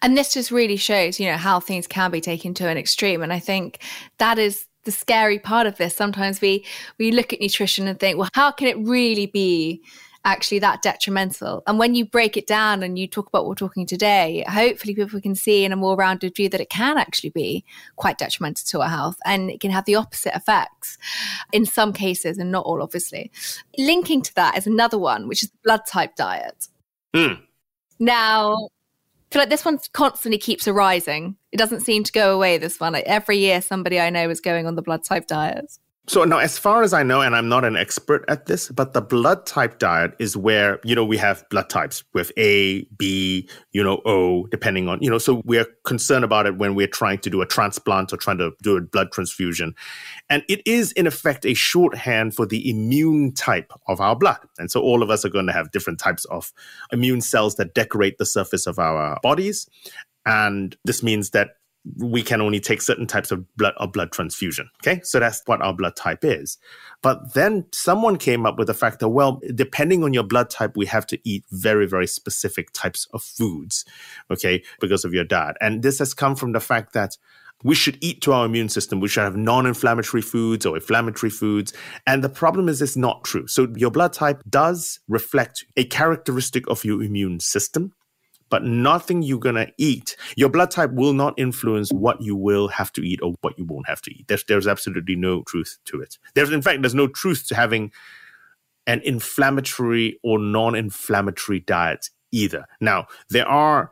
And 0.00 0.16
this 0.16 0.32
just 0.32 0.50
really 0.50 0.76
shows, 0.76 1.20
you 1.20 1.30
know, 1.30 1.36
how 1.36 1.60
things 1.60 1.86
can 1.86 2.10
be 2.10 2.22
taken 2.22 2.54
to 2.54 2.68
an 2.68 2.78
extreme. 2.78 3.22
And 3.22 3.34
I 3.34 3.38
think 3.38 3.80
that 4.16 4.38
is 4.38 4.66
the 4.84 4.92
scary 4.92 5.38
part 5.38 5.66
of 5.66 5.76
this. 5.76 5.94
Sometimes 5.94 6.40
we 6.40 6.64
we 6.98 7.12
look 7.12 7.34
at 7.34 7.40
nutrition 7.42 7.86
and 7.86 8.00
think, 8.00 8.16
well, 8.16 8.30
how 8.32 8.50
can 8.50 8.68
it 8.68 8.78
really 8.78 9.26
be 9.26 9.82
actually 10.28 10.58
that 10.58 10.82
detrimental. 10.82 11.62
And 11.66 11.78
when 11.78 11.94
you 11.94 12.04
break 12.04 12.36
it 12.36 12.46
down 12.46 12.82
and 12.82 12.98
you 12.98 13.06
talk 13.06 13.28
about 13.28 13.44
what 13.44 13.48
we're 13.48 13.54
talking 13.54 13.86
today, 13.86 14.44
hopefully 14.46 14.94
people 14.94 15.20
can 15.22 15.34
see 15.34 15.64
in 15.64 15.72
a 15.72 15.76
more 15.76 15.96
rounded 15.96 16.36
view 16.36 16.50
that 16.50 16.60
it 16.60 16.68
can 16.68 16.98
actually 16.98 17.30
be 17.30 17.64
quite 17.96 18.18
detrimental 18.18 18.66
to 18.66 18.82
our 18.82 18.90
health 18.90 19.16
and 19.24 19.50
it 19.50 19.60
can 19.60 19.70
have 19.70 19.86
the 19.86 19.94
opposite 19.94 20.36
effects 20.36 20.98
in 21.52 21.64
some 21.64 21.94
cases 21.94 22.36
and 22.36 22.52
not 22.52 22.66
all, 22.66 22.82
obviously. 22.82 23.30
Linking 23.78 24.20
to 24.20 24.34
that 24.34 24.58
is 24.58 24.66
another 24.66 24.98
one, 24.98 25.28
which 25.28 25.42
is 25.42 25.48
the 25.48 25.58
blood 25.64 25.80
type 25.86 26.14
diet. 26.14 26.68
Mm. 27.14 27.40
Now, 27.98 28.52
I 28.52 29.32
feel 29.32 29.42
like 29.42 29.48
this 29.48 29.64
one 29.64 29.78
constantly 29.94 30.38
keeps 30.38 30.68
arising. 30.68 31.36
It 31.52 31.56
doesn't 31.56 31.80
seem 31.80 32.04
to 32.04 32.12
go 32.12 32.34
away, 32.34 32.58
this 32.58 32.78
one. 32.78 32.92
Like 32.92 33.06
every 33.06 33.38
year, 33.38 33.62
somebody 33.62 33.98
I 33.98 34.10
know 34.10 34.28
is 34.28 34.42
going 34.42 34.66
on 34.66 34.74
the 34.74 34.82
blood 34.82 35.04
type 35.04 35.26
diet. 35.26 35.78
So 36.08 36.24
now, 36.24 36.38
as 36.38 36.56
far 36.56 36.82
as 36.82 36.94
I 36.94 37.02
know, 37.02 37.20
and 37.20 37.36
I'm 37.36 37.50
not 37.50 37.66
an 37.66 37.76
expert 37.76 38.24
at 38.28 38.46
this, 38.46 38.70
but 38.70 38.94
the 38.94 39.02
blood 39.02 39.44
type 39.44 39.78
diet 39.78 40.14
is 40.18 40.38
where, 40.38 40.80
you 40.82 40.94
know, 40.94 41.04
we 41.04 41.18
have 41.18 41.46
blood 41.50 41.68
types 41.68 42.02
with 42.14 42.32
A, 42.38 42.84
B, 42.96 43.46
you 43.72 43.84
know, 43.84 44.00
O, 44.06 44.46
depending 44.46 44.88
on, 44.88 45.02
you 45.02 45.10
know, 45.10 45.18
so 45.18 45.42
we're 45.44 45.66
concerned 45.84 46.24
about 46.24 46.46
it 46.46 46.56
when 46.56 46.74
we're 46.74 46.86
trying 46.86 47.18
to 47.18 47.28
do 47.28 47.42
a 47.42 47.46
transplant 47.46 48.10
or 48.10 48.16
trying 48.16 48.38
to 48.38 48.52
do 48.62 48.78
a 48.78 48.80
blood 48.80 49.12
transfusion. 49.12 49.74
And 50.30 50.44
it 50.48 50.66
is, 50.66 50.92
in 50.92 51.06
effect, 51.06 51.44
a 51.44 51.52
shorthand 51.52 52.34
for 52.34 52.46
the 52.46 52.70
immune 52.70 53.34
type 53.34 53.70
of 53.86 54.00
our 54.00 54.16
blood. 54.16 54.38
And 54.58 54.70
so 54.70 54.80
all 54.80 55.02
of 55.02 55.10
us 55.10 55.26
are 55.26 55.30
going 55.30 55.46
to 55.46 55.52
have 55.52 55.72
different 55.72 55.98
types 55.98 56.24
of 56.26 56.54
immune 56.90 57.20
cells 57.20 57.56
that 57.56 57.74
decorate 57.74 58.16
the 58.16 58.24
surface 58.24 58.66
of 58.66 58.78
our 58.78 59.18
bodies. 59.22 59.68
And 60.24 60.74
this 60.84 61.02
means 61.02 61.30
that 61.30 61.57
we 61.96 62.22
can 62.22 62.40
only 62.40 62.60
take 62.60 62.82
certain 62.82 63.06
types 63.06 63.30
of 63.30 63.44
blood 63.56 63.74
or 63.78 63.88
blood 63.88 64.12
transfusion. 64.12 64.68
Okay. 64.82 65.00
So 65.04 65.20
that's 65.20 65.42
what 65.46 65.62
our 65.62 65.72
blood 65.72 65.96
type 65.96 66.24
is. 66.24 66.58
But 67.02 67.34
then 67.34 67.66
someone 67.72 68.16
came 68.16 68.46
up 68.46 68.58
with 68.58 68.66
the 68.66 68.74
fact 68.74 69.00
that, 69.00 69.08
well, 69.08 69.40
depending 69.54 70.04
on 70.04 70.12
your 70.12 70.24
blood 70.24 70.50
type, 70.50 70.76
we 70.76 70.86
have 70.86 71.06
to 71.06 71.18
eat 71.24 71.44
very, 71.50 71.86
very 71.86 72.06
specific 72.06 72.72
types 72.72 73.06
of 73.12 73.22
foods. 73.22 73.84
Okay. 74.30 74.62
Because 74.80 75.04
of 75.04 75.14
your 75.14 75.24
diet. 75.24 75.56
And 75.60 75.82
this 75.82 75.98
has 75.98 76.14
come 76.14 76.36
from 76.36 76.52
the 76.52 76.60
fact 76.60 76.92
that 76.92 77.16
we 77.64 77.74
should 77.74 77.98
eat 78.00 78.20
to 78.22 78.32
our 78.32 78.46
immune 78.46 78.68
system. 78.68 79.00
We 79.00 79.08
should 79.08 79.24
have 79.24 79.36
non 79.36 79.66
inflammatory 79.66 80.22
foods 80.22 80.64
or 80.64 80.76
inflammatory 80.76 81.30
foods. 81.30 81.72
And 82.06 82.22
the 82.22 82.28
problem 82.28 82.68
is, 82.68 82.80
it's 82.80 82.96
not 82.96 83.24
true. 83.24 83.48
So, 83.48 83.66
your 83.74 83.90
blood 83.90 84.12
type 84.12 84.42
does 84.48 85.00
reflect 85.08 85.64
a 85.76 85.84
characteristic 85.84 86.68
of 86.68 86.84
your 86.84 87.02
immune 87.02 87.40
system 87.40 87.94
but 88.50 88.64
nothing 88.64 89.22
you're 89.22 89.38
going 89.38 89.54
to 89.54 89.72
eat. 89.78 90.16
Your 90.36 90.48
blood 90.48 90.70
type 90.70 90.92
will 90.92 91.12
not 91.12 91.34
influence 91.36 91.90
what 91.90 92.20
you 92.20 92.36
will 92.36 92.68
have 92.68 92.92
to 92.92 93.02
eat 93.02 93.20
or 93.22 93.34
what 93.40 93.58
you 93.58 93.64
won't 93.64 93.88
have 93.88 94.02
to 94.02 94.10
eat. 94.10 94.26
There's, 94.28 94.44
there's 94.44 94.66
absolutely 94.66 95.16
no 95.16 95.42
truth 95.42 95.78
to 95.86 96.00
it. 96.00 96.18
There's, 96.34 96.50
in 96.50 96.62
fact, 96.62 96.82
there's 96.82 96.94
no 96.94 97.08
truth 97.08 97.46
to 97.48 97.54
having 97.54 97.92
an 98.86 99.00
inflammatory 99.04 100.18
or 100.22 100.38
non 100.38 100.74
inflammatory 100.74 101.60
diet 101.60 102.08
either. 102.32 102.66
Now, 102.80 103.06
there 103.30 103.46
are 103.46 103.90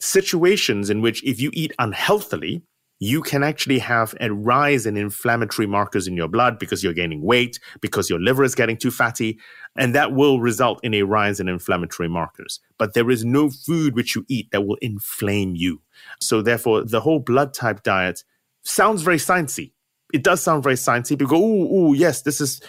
situations 0.00 0.90
in 0.90 1.00
which 1.00 1.24
if 1.24 1.40
you 1.40 1.50
eat 1.52 1.72
unhealthily, 1.78 2.62
you 3.00 3.22
can 3.22 3.42
actually 3.42 3.78
have 3.80 4.14
a 4.20 4.32
rise 4.32 4.86
in 4.86 4.96
inflammatory 4.96 5.66
markers 5.66 6.06
in 6.06 6.16
your 6.16 6.28
blood 6.28 6.58
because 6.58 6.82
you're 6.82 6.92
gaining 6.92 7.22
weight, 7.22 7.58
because 7.80 8.08
your 8.08 8.20
liver 8.20 8.44
is 8.44 8.54
getting 8.54 8.76
too 8.76 8.90
fatty, 8.90 9.38
and 9.76 9.94
that 9.94 10.12
will 10.12 10.40
result 10.40 10.80
in 10.82 10.94
a 10.94 11.02
rise 11.02 11.40
in 11.40 11.48
inflammatory 11.48 12.08
markers. 12.08 12.60
But 12.78 12.94
there 12.94 13.10
is 13.10 13.24
no 13.24 13.50
food 13.50 13.94
which 13.94 14.14
you 14.14 14.24
eat 14.28 14.50
that 14.52 14.66
will 14.66 14.78
inflame 14.80 15.56
you. 15.56 15.82
So, 16.20 16.40
therefore, 16.40 16.84
the 16.84 17.00
whole 17.00 17.18
blood 17.18 17.52
type 17.52 17.82
diet 17.82 18.22
sounds 18.62 19.02
very 19.02 19.18
sciencey. 19.18 19.72
It 20.12 20.22
does 20.22 20.42
sound 20.42 20.62
very 20.62 20.76
sciencey. 20.76 21.10
People 21.10 21.26
go, 21.26 21.42
ooh, 21.42 21.88
ooh, 21.88 21.94
yes, 21.94 22.22
this 22.22 22.40
is, 22.40 22.60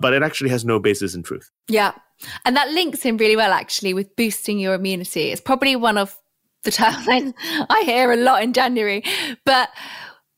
but 0.00 0.14
it 0.14 0.22
actually 0.22 0.50
has 0.50 0.64
no 0.64 0.78
basis 0.78 1.14
in 1.14 1.22
truth. 1.22 1.50
Yeah. 1.68 1.92
And 2.44 2.56
that 2.56 2.70
links 2.70 3.04
in 3.04 3.18
really 3.18 3.36
well, 3.36 3.52
actually, 3.52 3.92
with 3.92 4.16
boosting 4.16 4.58
your 4.58 4.74
immunity. 4.74 5.30
It's 5.30 5.40
probably 5.40 5.76
one 5.76 5.98
of 5.98 6.16
the 6.64 6.70
term 6.70 6.94
I 7.70 7.82
hear 7.84 8.12
a 8.12 8.16
lot 8.16 8.42
in 8.42 8.52
January. 8.52 9.02
But 9.44 9.70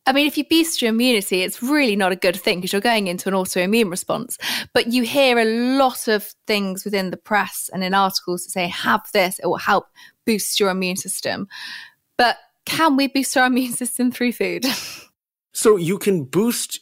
I 0.06 0.12
mean, 0.12 0.28
if 0.28 0.38
you 0.38 0.44
boost 0.48 0.80
your 0.80 0.90
immunity, 0.90 1.42
it's 1.42 1.62
really 1.62 1.96
not 1.96 2.12
a 2.12 2.16
good 2.16 2.36
thing 2.36 2.58
because 2.58 2.72
you're 2.72 2.80
going 2.80 3.08
into 3.08 3.28
an 3.28 3.34
autoimmune 3.34 3.90
response. 3.90 4.38
But 4.72 4.92
you 4.92 5.02
hear 5.02 5.38
a 5.38 5.44
lot 5.44 6.06
of 6.06 6.32
things 6.46 6.84
within 6.84 7.10
the 7.10 7.16
press 7.16 7.68
and 7.72 7.82
in 7.82 7.92
articles 7.92 8.44
that 8.44 8.50
say, 8.50 8.68
have 8.68 9.08
this, 9.12 9.40
it 9.40 9.46
will 9.46 9.56
help 9.56 9.86
boost 10.24 10.60
your 10.60 10.70
immune 10.70 10.96
system. 10.96 11.48
But 12.16 12.36
can 12.66 12.96
we 12.96 13.08
boost 13.08 13.36
our 13.36 13.46
immune 13.52 13.72
system 13.72 14.12
through 14.12 14.32
food? 14.32 14.64
So 15.52 15.76
you 15.76 15.96
can 15.96 16.24
boost 16.24 16.80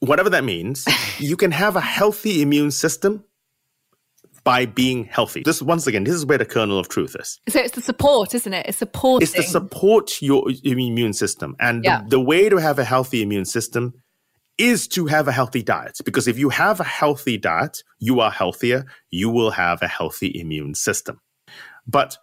whatever 0.00 0.28
that 0.30 0.42
means. 0.42 0.84
you 1.20 1.36
can 1.36 1.52
have 1.52 1.76
a 1.76 1.80
healthy 1.80 2.42
immune 2.42 2.72
system 2.72 3.24
by 4.44 4.66
being 4.66 5.04
healthy. 5.04 5.42
This 5.44 5.62
once 5.62 5.86
again, 5.86 6.04
this 6.04 6.14
is 6.14 6.26
where 6.26 6.38
the 6.38 6.44
kernel 6.44 6.78
of 6.78 6.88
truth 6.88 7.16
is. 7.18 7.40
So 7.48 7.60
it's 7.60 7.74
the 7.74 7.82
support, 7.82 8.34
isn't 8.34 8.52
it? 8.52 8.66
It's 8.66 8.78
support. 8.78 9.22
It's 9.22 9.32
to 9.32 9.42
support 9.42 10.20
your 10.20 10.50
immune 10.64 11.12
system, 11.12 11.56
and 11.60 11.84
yeah. 11.84 12.02
the, 12.02 12.10
the 12.10 12.20
way 12.20 12.48
to 12.48 12.56
have 12.56 12.78
a 12.78 12.84
healthy 12.84 13.22
immune 13.22 13.44
system 13.44 13.94
is 14.58 14.86
to 14.88 15.06
have 15.06 15.28
a 15.28 15.32
healthy 15.32 15.62
diet. 15.62 15.98
Because 16.04 16.28
if 16.28 16.38
you 16.38 16.50
have 16.50 16.80
a 16.80 16.84
healthy 16.84 17.38
diet, 17.38 17.82
you 17.98 18.20
are 18.20 18.30
healthier. 18.30 18.84
You 19.10 19.30
will 19.30 19.50
have 19.50 19.82
a 19.82 19.88
healthy 19.88 20.38
immune 20.38 20.74
system. 20.74 21.20
But 21.86 22.18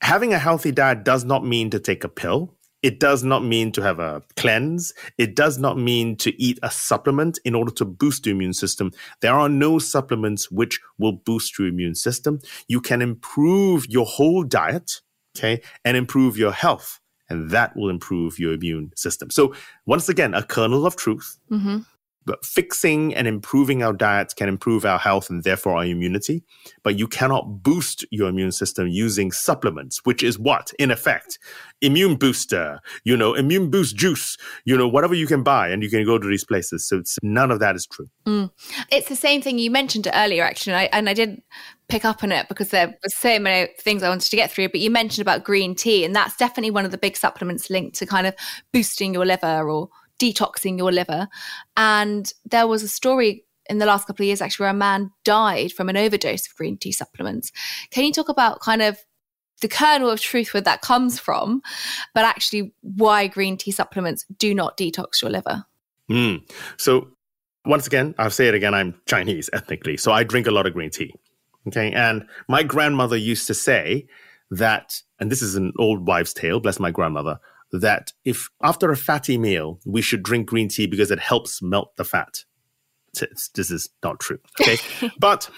having 0.00 0.32
a 0.32 0.38
healthy 0.38 0.72
diet 0.72 1.04
does 1.04 1.24
not 1.24 1.44
mean 1.44 1.70
to 1.70 1.80
take 1.80 2.04
a 2.04 2.08
pill. 2.08 2.56
It 2.82 2.98
does 2.98 3.22
not 3.22 3.44
mean 3.44 3.72
to 3.72 3.82
have 3.82 3.98
a 3.98 4.22
cleanse. 4.36 4.94
It 5.18 5.36
does 5.36 5.58
not 5.58 5.78
mean 5.78 6.16
to 6.16 6.42
eat 6.42 6.58
a 6.62 6.70
supplement 6.70 7.38
in 7.44 7.54
order 7.54 7.70
to 7.72 7.84
boost 7.84 8.26
your 8.26 8.34
immune 8.34 8.54
system. 8.54 8.92
There 9.20 9.34
are 9.34 9.48
no 9.48 9.78
supplements 9.78 10.50
which 10.50 10.80
will 10.98 11.12
boost 11.12 11.58
your 11.58 11.68
immune 11.68 11.94
system. 11.94 12.40
You 12.68 12.80
can 12.80 13.02
improve 13.02 13.86
your 13.86 14.06
whole 14.06 14.44
diet, 14.44 15.00
okay, 15.36 15.62
and 15.84 15.96
improve 15.96 16.38
your 16.38 16.52
health, 16.52 17.00
and 17.28 17.50
that 17.50 17.76
will 17.76 17.90
improve 17.90 18.38
your 18.38 18.54
immune 18.54 18.92
system. 18.96 19.30
So, 19.30 19.54
once 19.86 20.08
again, 20.08 20.34
a 20.34 20.42
kernel 20.42 20.86
of 20.86 20.96
truth. 20.96 21.38
Mm-hmm. 21.50 21.78
But 22.26 22.44
fixing 22.44 23.14
and 23.14 23.26
improving 23.26 23.82
our 23.82 23.92
diets 23.92 24.34
can 24.34 24.48
improve 24.48 24.84
our 24.84 24.98
health 24.98 25.30
and 25.30 25.42
therefore 25.42 25.76
our 25.76 25.84
immunity. 25.84 26.42
But 26.82 26.98
you 26.98 27.08
cannot 27.08 27.62
boost 27.62 28.04
your 28.10 28.28
immune 28.28 28.52
system 28.52 28.88
using 28.88 29.32
supplements, 29.32 30.00
which 30.04 30.22
is 30.22 30.38
what, 30.38 30.72
in 30.78 30.90
effect, 30.90 31.38
immune 31.80 32.16
booster, 32.16 32.80
you 33.04 33.16
know, 33.16 33.34
immune 33.34 33.70
boost 33.70 33.96
juice, 33.96 34.36
you 34.64 34.76
know, 34.76 34.86
whatever 34.86 35.14
you 35.14 35.26
can 35.26 35.42
buy 35.42 35.68
and 35.68 35.82
you 35.82 35.90
can 35.90 36.04
go 36.04 36.18
to 36.18 36.28
these 36.28 36.44
places. 36.44 36.86
So 36.86 36.98
it's 36.98 37.18
none 37.22 37.50
of 37.50 37.58
that 37.60 37.74
is 37.74 37.86
true. 37.86 38.08
Mm. 38.26 38.50
It's 38.90 39.08
the 39.08 39.16
same 39.16 39.40
thing 39.40 39.58
you 39.58 39.70
mentioned 39.70 40.06
earlier, 40.12 40.44
actually. 40.44 40.74
And 40.74 40.80
I, 40.80 40.88
and 40.92 41.08
I 41.08 41.14
did 41.14 41.42
pick 41.88 42.04
up 42.04 42.22
on 42.22 42.32
it 42.32 42.48
because 42.48 42.70
there 42.70 42.88
were 42.88 43.08
so 43.08 43.38
many 43.38 43.70
things 43.78 44.02
I 44.02 44.08
wanted 44.08 44.30
to 44.30 44.36
get 44.36 44.50
through. 44.50 44.68
But 44.68 44.80
you 44.80 44.90
mentioned 44.90 45.22
about 45.22 45.44
green 45.44 45.74
tea, 45.74 46.04
and 46.04 46.14
that's 46.14 46.36
definitely 46.36 46.70
one 46.70 46.84
of 46.84 46.90
the 46.90 46.98
big 46.98 47.16
supplements 47.16 47.70
linked 47.70 47.96
to 47.96 48.06
kind 48.06 48.26
of 48.26 48.34
boosting 48.72 49.14
your 49.14 49.26
liver 49.26 49.68
or 49.68 49.88
detoxing 50.20 50.78
your 50.78 50.92
liver. 50.92 51.28
And 51.76 52.32
there 52.44 52.66
was 52.66 52.82
a 52.82 52.88
story 52.88 53.44
in 53.68 53.78
the 53.78 53.86
last 53.86 54.06
couple 54.06 54.24
of 54.24 54.26
years 54.26 54.42
actually 54.42 54.64
where 54.64 54.70
a 54.70 54.74
man 54.74 55.10
died 55.24 55.72
from 55.72 55.88
an 55.88 55.96
overdose 55.96 56.46
of 56.46 56.56
green 56.56 56.76
tea 56.76 56.92
supplements. 56.92 57.52
Can 57.90 58.04
you 58.04 58.12
talk 58.12 58.28
about 58.28 58.60
kind 58.60 58.82
of 58.82 58.98
the 59.60 59.68
kernel 59.68 60.10
of 60.10 60.20
truth 60.20 60.52
where 60.52 60.60
that 60.62 60.80
comes 60.80 61.18
from, 61.18 61.62
but 62.14 62.24
actually 62.24 62.74
why 62.80 63.26
green 63.26 63.56
tea 63.56 63.70
supplements 63.70 64.26
do 64.38 64.54
not 64.54 64.76
detox 64.76 65.22
your 65.22 65.30
liver? 65.30 65.64
Mm. 66.10 66.50
So, 66.76 67.08
once 67.66 67.86
again, 67.86 68.14
I'll 68.18 68.30
say 68.30 68.48
it 68.48 68.54
again 68.54 68.74
I'm 68.74 69.00
Chinese 69.06 69.50
ethnically, 69.52 69.96
so 69.96 70.12
I 70.12 70.24
drink 70.24 70.46
a 70.46 70.50
lot 70.50 70.66
of 70.66 70.72
green 70.72 70.90
tea. 70.90 71.14
Okay. 71.68 71.92
And 71.92 72.26
my 72.48 72.62
grandmother 72.62 73.16
used 73.16 73.46
to 73.48 73.54
say 73.54 74.06
that, 74.50 75.02
and 75.20 75.30
this 75.30 75.42
is 75.42 75.54
an 75.54 75.72
old 75.78 76.06
wives' 76.06 76.32
tale, 76.32 76.58
bless 76.58 76.80
my 76.80 76.90
grandmother, 76.90 77.38
that 77.72 78.12
if 78.24 78.48
after 78.62 78.90
a 78.90 78.96
fatty 78.96 79.38
meal, 79.38 79.80
we 79.84 80.02
should 80.02 80.22
drink 80.22 80.46
green 80.46 80.68
tea 80.68 80.86
because 80.86 81.10
it 81.10 81.20
helps 81.20 81.62
melt 81.62 81.96
the 81.96 82.04
fat. 82.04 82.44
This 83.54 83.70
is 83.70 83.90
not 84.04 84.20
true. 84.20 84.38
Okay. 84.60 84.76
but 85.18 85.50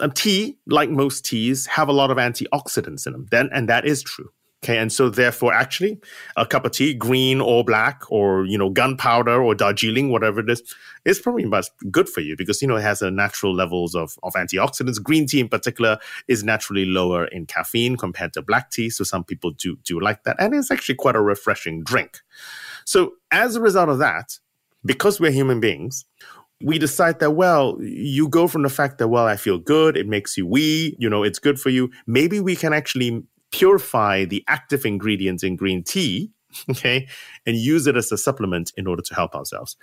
um, 0.00 0.12
tea, 0.12 0.58
like 0.66 0.90
most 0.90 1.24
teas, 1.24 1.66
have 1.66 1.88
a 1.88 1.92
lot 1.92 2.10
of 2.10 2.16
antioxidants 2.16 3.06
in 3.06 3.12
them. 3.12 3.26
Then, 3.30 3.50
and 3.52 3.68
that 3.68 3.86
is 3.86 4.02
true. 4.02 4.30
Okay, 4.66 4.78
and 4.78 4.92
so 4.92 5.08
therefore, 5.08 5.54
actually, 5.54 5.96
a 6.36 6.44
cup 6.44 6.64
of 6.64 6.72
tea, 6.72 6.92
green 6.92 7.40
or 7.40 7.62
black, 7.64 8.02
or 8.10 8.44
you 8.46 8.58
know, 8.58 8.68
gunpowder 8.68 9.40
or 9.40 9.54
Darjeeling, 9.54 10.10
whatever 10.10 10.40
it 10.40 10.50
is, 10.50 10.74
is 11.04 11.20
probably 11.20 11.44
much 11.44 11.68
good 11.88 12.08
for 12.08 12.20
you 12.20 12.36
because 12.36 12.60
you 12.60 12.66
know 12.66 12.74
it 12.74 12.82
has 12.82 13.00
a 13.00 13.08
natural 13.08 13.54
levels 13.54 13.94
of 13.94 14.18
of 14.24 14.32
antioxidants. 14.34 15.00
Green 15.00 15.24
tea, 15.24 15.38
in 15.38 15.48
particular, 15.48 15.98
is 16.26 16.42
naturally 16.42 16.84
lower 16.84 17.26
in 17.26 17.46
caffeine 17.46 17.96
compared 17.96 18.32
to 18.32 18.42
black 18.42 18.72
tea, 18.72 18.90
so 18.90 19.04
some 19.04 19.22
people 19.22 19.52
do 19.52 19.78
do 19.84 20.00
like 20.00 20.24
that, 20.24 20.34
and 20.40 20.52
it's 20.52 20.72
actually 20.72 20.96
quite 20.96 21.14
a 21.14 21.22
refreshing 21.22 21.84
drink. 21.84 22.18
So 22.84 23.12
as 23.30 23.54
a 23.54 23.60
result 23.60 23.88
of 23.88 23.98
that, 23.98 24.36
because 24.84 25.20
we're 25.20 25.30
human 25.30 25.60
beings, 25.60 26.04
we 26.60 26.76
decide 26.76 27.20
that 27.20 27.32
well 27.32 27.78
you 27.80 28.28
go 28.28 28.48
from 28.48 28.62
the 28.62 28.70
fact 28.70 28.96
that 28.96 29.08
well 29.08 29.26
i 29.26 29.36
feel 29.36 29.58
good 29.58 29.94
it 29.94 30.06
makes 30.08 30.38
you 30.38 30.46
wee 30.46 30.96
you 30.98 31.06
know 31.06 31.22
it's 31.22 31.38
good 31.38 31.60
for 31.60 31.68
you 31.68 31.90
maybe 32.06 32.40
we 32.40 32.56
can 32.56 32.72
actually 32.72 33.22
purify 33.56 34.24
the 34.24 34.44
active 34.48 34.84
ingredients 34.84 35.42
in 35.42 35.56
green 35.56 35.82
tea 35.82 36.30
okay, 36.70 37.06
and 37.44 37.56
use 37.56 37.86
it 37.86 37.96
as 37.96 38.10
a 38.12 38.18
supplement 38.18 38.72
in 38.76 38.86
order 38.86 39.02
to 39.02 39.14
help 39.14 39.34
ourselves. 39.34 39.76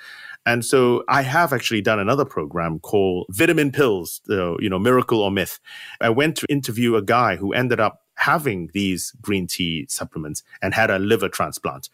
And 0.46 0.64
so 0.66 1.04
I 1.08 1.22
have 1.22 1.54
actually 1.54 1.82
done 1.82 2.00
another 2.00 2.26
program 2.26 2.80
called 2.80 3.28
Vitamin 3.30 3.72
Pills, 3.72 4.22
uh, 4.30 4.58
you 4.58 4.70
know, 4.70 4.80
Miracle 4.80 5.22
or 5.22 5.32
Myth. 5.32 5.60
I 6.02 6.10
went 6.10 6.36
to 6.38 6.46
interview 6.50 6.96
a 6.96 7.02
guy 7.02 7.36
who 7.36 7.54
ended 7.54 7.80
up 7.80 8.02
having 8.16 8.70
these 8.74 9.12
green 9.22 9.48
tea 9.48 9.86
supplements 9.90 10.44
and 10.62 10.74
had 10.74 10.90
a 10.90 11.00
liver 11.00 11.30
transplant. 11.30 11.90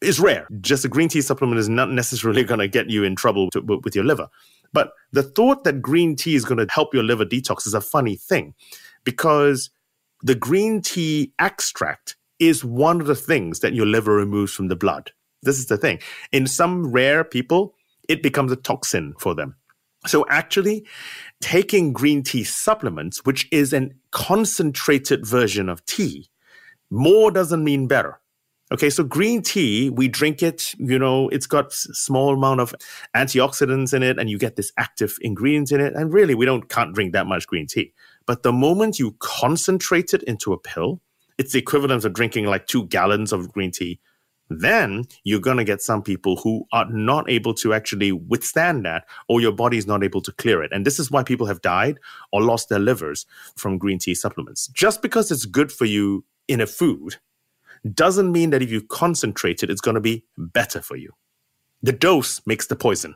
It's 0.00 0.20
rare. 0.20 0.46
Just 0.60 0.84
a 0.84 0.88
green 0.88 1.08
tea 1.08 1.22
supplement 1.22 1.58
is 1.58 1.68
not 1.68 1.90
necessarily 1.90 2.44
going 2.50 2.60
to 2.60 2.68
get 2.68 2.90
you 2.90 3.04
in 3.04 3.16
trouble 3.16 3.50
to, 3.50 3.60
with 3.60 3.94
your 3.94 4.04
liver. 4.04 4.28
But 4.72 4.92
the 5.12 5.22
thought 5.22 5.64
that 5.64 5.80
green 5.80 6.14
tea 6.14 6.34
is 6.34 6.44
going 6.44 6.64
to 6.64 6.72
help 6.72 6.92
your 6.92 7.02
liver 7.02 7.24
detox 7.24 7.66
is 7.66 7.74
a 7.74 7.80
funny 7.80 8.16
thing 8.16 8.54
because 9.04 9.70
the 10.22 10.34
green 10.34 10.82
tea 10.82 11.32
extract 11.38 12.16
is 12.38 12.64
one 12.64 13.00
of 13.00 13.06
the 13.06 13.14
things 13.14 13.60
that 13.60 13.74
your 13.74 13.86
liver 13.86 14.14
removes 14.14 14.52
from 14.52 14.68
the 14.68 14.76
blood. 14.76 15.12
This 15.42 15.58
is 15.58 15.66
the 15.66 15.76
thing. 15.76 16.00
In 16.32 16.46
some 16.46 16.90
rare 16.90 17.24
people, 17.24 17.74
it 18.08 18.22
becomes 18.22 18.52
a 18.52 18.56
toxin 18.56 19.14
for 19.18 19.34
them. 19.34 19.56
So 20.06 20.24
actually, 20.28 20.86
taking 21.40 21.92
green 21.92 22.22
tea 22.22 22.44
supplements, 22.44 23.24
which 23.24 23.48
is 23.50 23.72
a 23.72 23.90
concentrated 24.12 25.26
version 25.26 25.68
of 25.68 25.84
tea, 25.86 26.28
more 26.90 27.30
doesn't 27.30 27.64
mean 27.64 27.86
better. 27.86 28.20
Okay, 28.70 28.90
so 28.90 29.02
green 29.02 29.40
tea, 29.40 29.88
we 29.88 30.08
drink 30.08 30.42
it, 30.42 30.74
you 30.78 30.98
know, 30.98 31.28
it's 31.30 31.46
got 31.46 31.72
small 31.72 32.34
amount 32.34 32.60
of 32.60 32.74
antioxidants 33.16 33.94
in 33.94 34.02
it 34.02 34.18
and 34.18 34.28
you 34.28 34.38
get 34.38 34.56
this 34.56 34.72
active 34.76 35.16
ingredients 35.22 35.72
in 35.72 35.80
it. 35.80 35.94
And 35.94 36.12
really, 36.12 36.34
we 36.34 36.44
don't 36.44 36.68
can't 36.68 36.94
drink 36.94 37.14
that 37.14 37.26
much 37.26 37.46
green 37.46 37.66
tea. 37.66 37.94
But 38.28 38.42
the 38.42 38.52
moment 38.52 38.98
you 38.98 39.16
concentrate 39.20 40.12
it 40.12 40.22
into 40.24 40.52
a 40.52 40.58
pill, 40.58 41.00
it's 41.38 41.54
the 41.54 41.58
equivalent 41.58 42.04
of 42.04 42.12
drinking 42.12 42.44
like 42.44 42.66
two 42.66 42.84
gallons 42.88 43.32
of 43.32 43.50
green 43.50 43.70
tea. 43.70 44.00
Then 44.50 45.06
you're 45.24 45.40
going 45.40 45.56
to 45.56 45.64
get 45.64 45.80
some 45.80 46.02
people 46.02 46.36
who 46.36 46.66
are 46.70 46.84
not 46.90 47.30
able 47.30 47.54
to 47.54 47.72
actually 47.72 48.12
withstand 48.12 48.84
that, 48.84 49.04
or 49.28 49.40
your 49.40 49.52
body's 49.52 49.86
not 49.86 50.04
able 50.04 50.20
to 50.20 50.32
clear 50.32 50.62
it. 50.62 50.72
And 50.74 50.84
this 50.84 50.98
is 50.98 51.10
why 51.10 51.22
people 51.22 51.46
have 51.46 51.62
died 51.62 51.98
or 52.30 52.42
lost 52.42 52.68
their 52.68 52.78
livers 52.78 53.24
from 53.56 53.78
green 53.78 53.98
tea 53.98 54.14
supplements. 54.14 54.68
Just 54.68 55.00
because 55.00 55.30
it's 55.30 55.46
good 55.46 55.72
for 55.72 55.86
you 55.86 56.22
in 56.48 56.60
a 56.60 56.66
food 56.66 57.16
doesn't 57.94 58.30
mean 58.30 58.50
that 58.50 58.60
if 58.60 58.70
you 58.70 58.82
concentrate 58.82 59.62
it, 59.62 59.70
it's 59.70 59.80
going 59.80 59.94
to 59.94 60.02
be 60.02 60.26
better 60.36 60.82
for 60.82 60.96
you. 60.96 61.14
The 61.82 61.92
dose 61.92 62.42
makes 62.44 62.66
the 62.66 62.76
poison. 62.76 63.14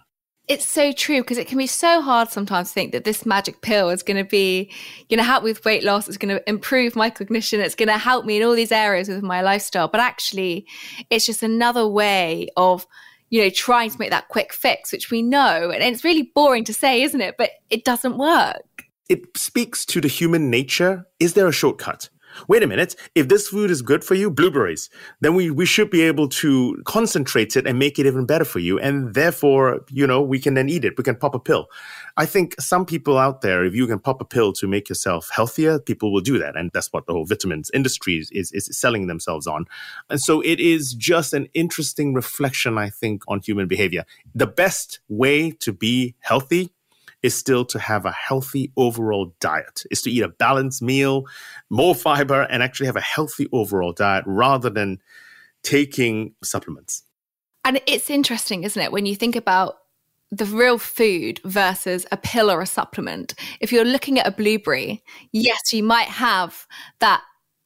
It's 0.49 0.67
so 0.67 0.93
true 0.93 1.21
because 1.23 1.39
it 1.39 1.47
can 1.47 1.57
be 1.57 1.69
so 1.69 2.03
hard 2.03 2.29
sometimes 2.31 2.69
to 2.69 2.75
think 2.75 2.93
that 2.93 3.05
this 3.05 3.25
magic 3.25 3.61
pill 3.61 3.91
is 3.91 4.03
going 4.03 4.17
to 4.17 4.29
be, 4.29 4.73
going 5.09 5.19
to 5.19 5.25
help 5.25 5.45
with 5.45 5.65
weight 5.65 5.85
loss. 5.85 6.09
It's 6.09 6.19
going 6.19 6.37
to 6.37 6.49
improve 6.49 6.97
my 6.97 7.11
cognition. 7.11 7.61
It's 7.61 7.77
going 7.77 7.89
to 7.89 7.97
help 7.97 8.27
me 8.27 8.39
in 8.39 8.43
all 8.43 8.55
these 8.55 8.73
areas 8.73 9.09
with 9.09 9.23
my 9.23 9.41
lifestyle. 9.41 9.87
But 9.87 10.01
actually, 10.01 10.67
it's 11.11 11.27
just 11.27 11.45
another 11.45 11.87
way 11.87 12.49
of, 12.57 12.87
you 13.31 13.41
know, 13.41 13.51
trying 13.51 13.91
to 13.91 13.99
make 13.99 14.11
that 14.11 14.29
quick 14.29 14.53
fix, 14.53 14.93
which 14.93 15.13
we 15.13 15.23
know. 15.23 15.71
And 15.71 15.83
it's 15.83 16.03
really 16.03 16.33
boring 16.35 16.65
to 16.65 16.75
say, 16.75 17.03
isn't 17.03 17.21
it? 17.21 17.37
But 17.39 17.51
it 17.71 17.85
doesn't 17.85 18.19
work. 18.19 18.85
It 19.09 19.37
speaks 19.37 19.87
to 19.87 20.01
the 20.01 20.09
human 20.09 20.51
nature. 20.51 21.07
Is 21.21 21.35
there 21.35 21.47
a 21.47 21.53
shortcut? 21.53 22.09
Wait 22.49 22.63
a 22.63 22.67
minute, 22.67 22.95
if 23.15 23.29
this 23.29 23.49
food 23.49 23.71
is 23.71 23.83
good 23.83 24.05
for 24.05 24.15
you, 24.15 24.31
blueberries, 24.31 24.91
then 25.21 25.35
we, 25.35 25.51
we 25.51 25.67
should 25.67 25.91
be 25.91 26.03
able 26.03 26.29
to 26.29 26.81
concentrate 26.85 27.57
it 27.57 27.67
and 27.67 27.79
make 27.79 27.99
it 27.99 28.07
even 28.07 28.27
better 28.27 28.45
for 28.45 28.59
you. 28.59 28.79
And 28.79 29.15
therefore, 29.15 29.85
you 29.91 30.07
know, 30.07 30.21
we 30.21 30.39
can 30.39 30.55
then 30.55 30.69
eat 30.69 30.85
it. 30.85 30.95
We 30.97 31.05
can 31.05 31.17
pop 31.17 31.35
a 31.35 31.39
pill. 31.39 31.69
I 32.17 32.27
think 32.27 32.55
some 32.61 32.85
people 32.85 33.17
out 33.17 33.41
there, 33.41 33.65
if 33.65 33.75
you 33.75 33.87
can 33.87 33.99
pop 33.99 34.21
a 34.21 34.25
pill 34.25 34.53
to 34.55 34.67
make 34.67 34.89
yourself 34.89 35.31
healthier, 35.33 35.79
people 35.79 36.13
will 36.13 36.21
do 36.21 36.39
that. 36.39 36.57
And 36.57 36.71
that's 36.73 36.93
what 36.93 37.07
the 37.07 37.13
whole 37.13 37.25
vitamins 37.25 37.71
industry 37.73 38.19
is, 38.19 38.31
is, 38.33 38.53
is 38.53 38.69
selling 38.79 39.07
themselves 39.07 39.47
on. 39.47 39.67
And 40.11 40.21
so 40.21 40.41
it 40.41 40.61
is 40.61 40.93
just 40.95 41.33
an 41.33 41.49
interesting 41.55 42.13
reflection, 42.15 42.77
I 42.77 42.91
think, 42.91 43.23
on 43.29 43.41
human 43.41 43.69
behavior. 43.69 44.05
The 44.35 44.47
best 44.47 45.01
way 45.09 45.53
to 45.61 45.73
be 45.73 46.15
healthy 46.21 46.72
is 47.23 47.37
still 47.37 47.65
to 47.67 47.79
have 47.79 48.05
a 48.05 48.13
healthy 48.13 48.73
overall 48.77 49.35
diet, 49.41 49.85
is 49.91 50.03
to 50.03 50.11
eat 50.11 50.23
a 50.23 50.29
balanced 50.29 50.83
meal, 50.83 51.25
more 51.71 51.95
fiber, 51.95 52.43
and 52.43 52.63
actually 52.63 52.87
have 52.87 52.97
a 52.97 53.01
healthy 53.01 53.47
overall 53.53 53.93
diet 53.93 54.25
rather 54.27 54.71
than 54.71 54.99
taking 55.63 56.35
supplements. 56.43 57.05
And 57.65 57.81
it's 57.87 58.11
interesting, 58.11 58.65
isn't 58.65 58.83
it, 58.83 58.91
when 58.91 59.07
you 59.07 59.15
think 59.15 59.37
about 59.37 59.77
the 60.33 60.47
real 60.47 60.79
food 60.79 61.41
versus 61.45 62.07
a 62.11 62.17
pill 62.17 62.51
or 62.51 62.63
a 62.63 62.67
supplement. 62.67 63.35
If 63.61 63.71
you're 63.71 63.85
looking 63.85 64.19
at 64.19 64.27
a 64.27 64.31
blueberry, 64.31 65.05
yes, 65.31 65.75
you 65.75 65.83
might 65.83 66.09
have 66.09 66.67
that 67.01 67.23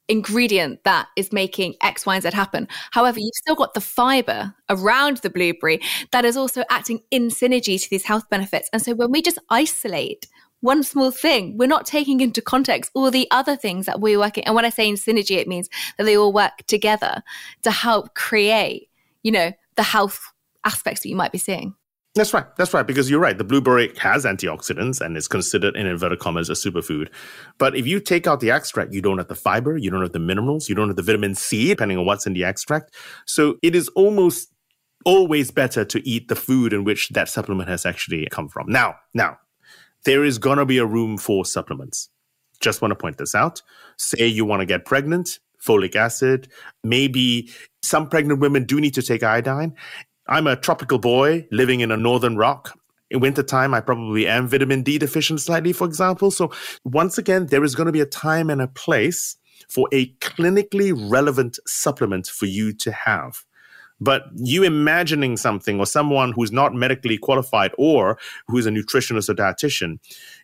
ingredient 0.07 0.83
that 0.83 1.07
is 1.15 1.31
making 1.31 1.75
X, 1.81 2.05
Y, 2.05 2.15
and 2.15 2.23
Z 2.23 2.29
happen. 2.33 2.67
However, 2.91 3.19
you've 3.19 3.35
still 3.35 3.55
got 3.55 3.73
the 3.73 3.81
fiber 3.81 4.53
around 4.69 5.17
the 5.17 5.29
blueberry 5.29 5.81
that 6.11 6.25
is 6.25 6.37
also 6.37 6.63
acting 6.69 7.01
in 7.11 7.29
synergy 7.29 7.81
to 7.81 7.89
these 7.89 8.05
health 8.05 8.29
benefits. 8.29 8.69
And 8.71 8.81
so 8.81 8.93
when 8.93 9.11
we 9.11 9.21
just 9.21 9.39
isolate 9.49 10.27
one 10.61 10.83
small 10.83 11.11
thing, 11.11 11.57
we're 11.57 11.67
not 11.67 11.85
taking 11.85 12.19
into 12.21 12.41
context 12.41 12.91
all 12.93 13.11
the 13.11 13.27
other 13.31 13.55
things 13.55 13.85
that 13.85 14.01
we're 14.01 14.19
working. 14.19 14.43
And 14.45 14.55
when 14.55 14.65
I 14.65 14.69
say 14.69 14.87
in 14.87 14.95
synergy, 14.95 15.37
it 15.37 15.47
means 15.47 15.69
that 15.97 16.05
they 16.05 16.17
all 16.17 16.33
work 16.33 16.65
together 16.67 17.21
to 17.63 17.71
help 17.71 18.15
create, 18.15 18.89
you 19.23 19.31
know, 19.31 19.51
the 19.75 19.83
health 19.83 20.31
aspects 20.65 21.03
that 21.03 21.09
you 21.09 21.15
might 21.15 21.31
be 21.31 21.37
seeing. 21.37 21.75
That's 22.17 22.33
right. 22.33 22.45
That's 22.57 22.73
right. 22.73 22.85
Because 22.85 23.09
you're 23.09 23.19
right. 23.19 23.37
The 23.37 23.43
blueberry 23.43 23.93
has 23.99 24.25
antioxidants 24.25 24.99
and 24.99 25.15
is 25.15 25.27
considered 25.27 25.75
in 25.75 25.85
inverted 25.85 26.19
commas 26.19 26.49
a 26.49 26.53
superfood. 26.53 27.09
But 27.59 27.75
if 27.75 27.85
you 27.85 27.99
take 27.99 28.25
out 28.25 28.39
the 28.39 28.49
extract, 28.49 28.91
you 28.91 29.01
don't 29.01 29.19
have 29.19 29.27
the 29.27 29.35
fiber, 29.35 29.77
you 29.77 29.91
don't 29.91 30.01
have 30.01 30.13
the 30.13 30.19
minerals, 30.19 30.67
you 30.67 30.75
don't 30.75 30.87
have 30.87 30.95
the 30.95 31.03
vitamin 31.03 31.35
C, 31.35 31.67
depending 31.67 31.97
on 31.97 32.05
what's 32.05 32.25
in 32.25 32.33
the 32.33 32.43
extract. 32.43 32.95
So 33.25 33.57
it 33.61 33.75
is 33.75 33.87
almost 33.89 34.51
always 35.05 35.51
better 35.51 35.85
to 35.85 36.09
eat 36.09 36.27
the 36.27 36.35
food 36.35 36.73
in 36.73 36.83
which 36.83 37.09
that 37.09 37.29
supplement 37.29 37.69
has 37.69 37.85
actually 37.85 38.27
come 38.31 38.49
from. 38.49 38.67
Now, 38.67 38.95
now, 39.13 39.37
there 40.05 40.25
is 40.25 40.39
gonna 40.39 40.65
be 40.65 40.79
a 40.79 40.85
room 40.85 41.17
for 41.17 41.45
supplements. 41.45 42.09
Just 42.59 42.81
want 42.81 42.91
to 42.91 42.95
point 42.95 43.17
this 43.17 43.35
out. 43.35 43.61
Say 43.97 44.25
you 44.25 44.43
want 44.43 44.61
to 44.61 44.65
get 44.65 44.85
pregnant, 44.85 45.39
folic 45.63 45.95
acid. 45.95 46.47
Maybe 46.83 47.51
some 47.83 48.09
pregnant 48.09 48.39
women 48.39 48.65
do 48.65 48.81
need 48.81 48.95
to 48.95 49.03
take 49.03 49.21
iodine. 49.21 49.75
I'm 50.29 50.47
a 50.47 50.55
tropical 50.55 50.99
boy 50.99 51.47
living 51.51 51.79
in 51.79 51.91
a 51.91 51.97
northern 51.97 52.35
rock. 52.37 52.77
In 53.09 53.21
wintertime, 53.21 53.73
I 53.73 53.79
probably 53.79 54.27
am 54.27 54.47
vitamin 54.47 54.83
D 54.83 54.97
deficient 54.97 55.39
slightly, 55.39 55.71
for 55.71 55.87
example. 55.87 56.29
So, 56.31 56.51
once 56.83 57.17
again, 57.17 57.47
there 57.47 57.63
is 57.63 57.75
going 57.75 57.85
to 57.85 57.93
be 57.93 58.01
a 58.01 58.05
time 58.05 58.49
and 58.49 58.61
a 58.61 58.67
place 58.67 59.37
for 59.69 59.87
a 59.93 60.07
clinically 60.15 60.93
relevant 61.09 61.57
supplement 61.65 62.27
for 62.27 62.45
you 62.45 62.73
to 62.73 62.91
have. 62.91 63.45
But 63.99 64.25
you 64.35 64.63
imagining 64.63 65.37
something 65.37 65.79
or 65.79 65.85
someone 65.85 66.33
who's 66.33 66.51
not 66.51 66.73
medically 66.73 67.17
qualified 67.17 67.71
or 67.77 68.19
who's 68.47 68.65
a 68.65 68.69
nutritionist 68.69 69.29
or 69.29 69.33
dietitian, 69.33 69.99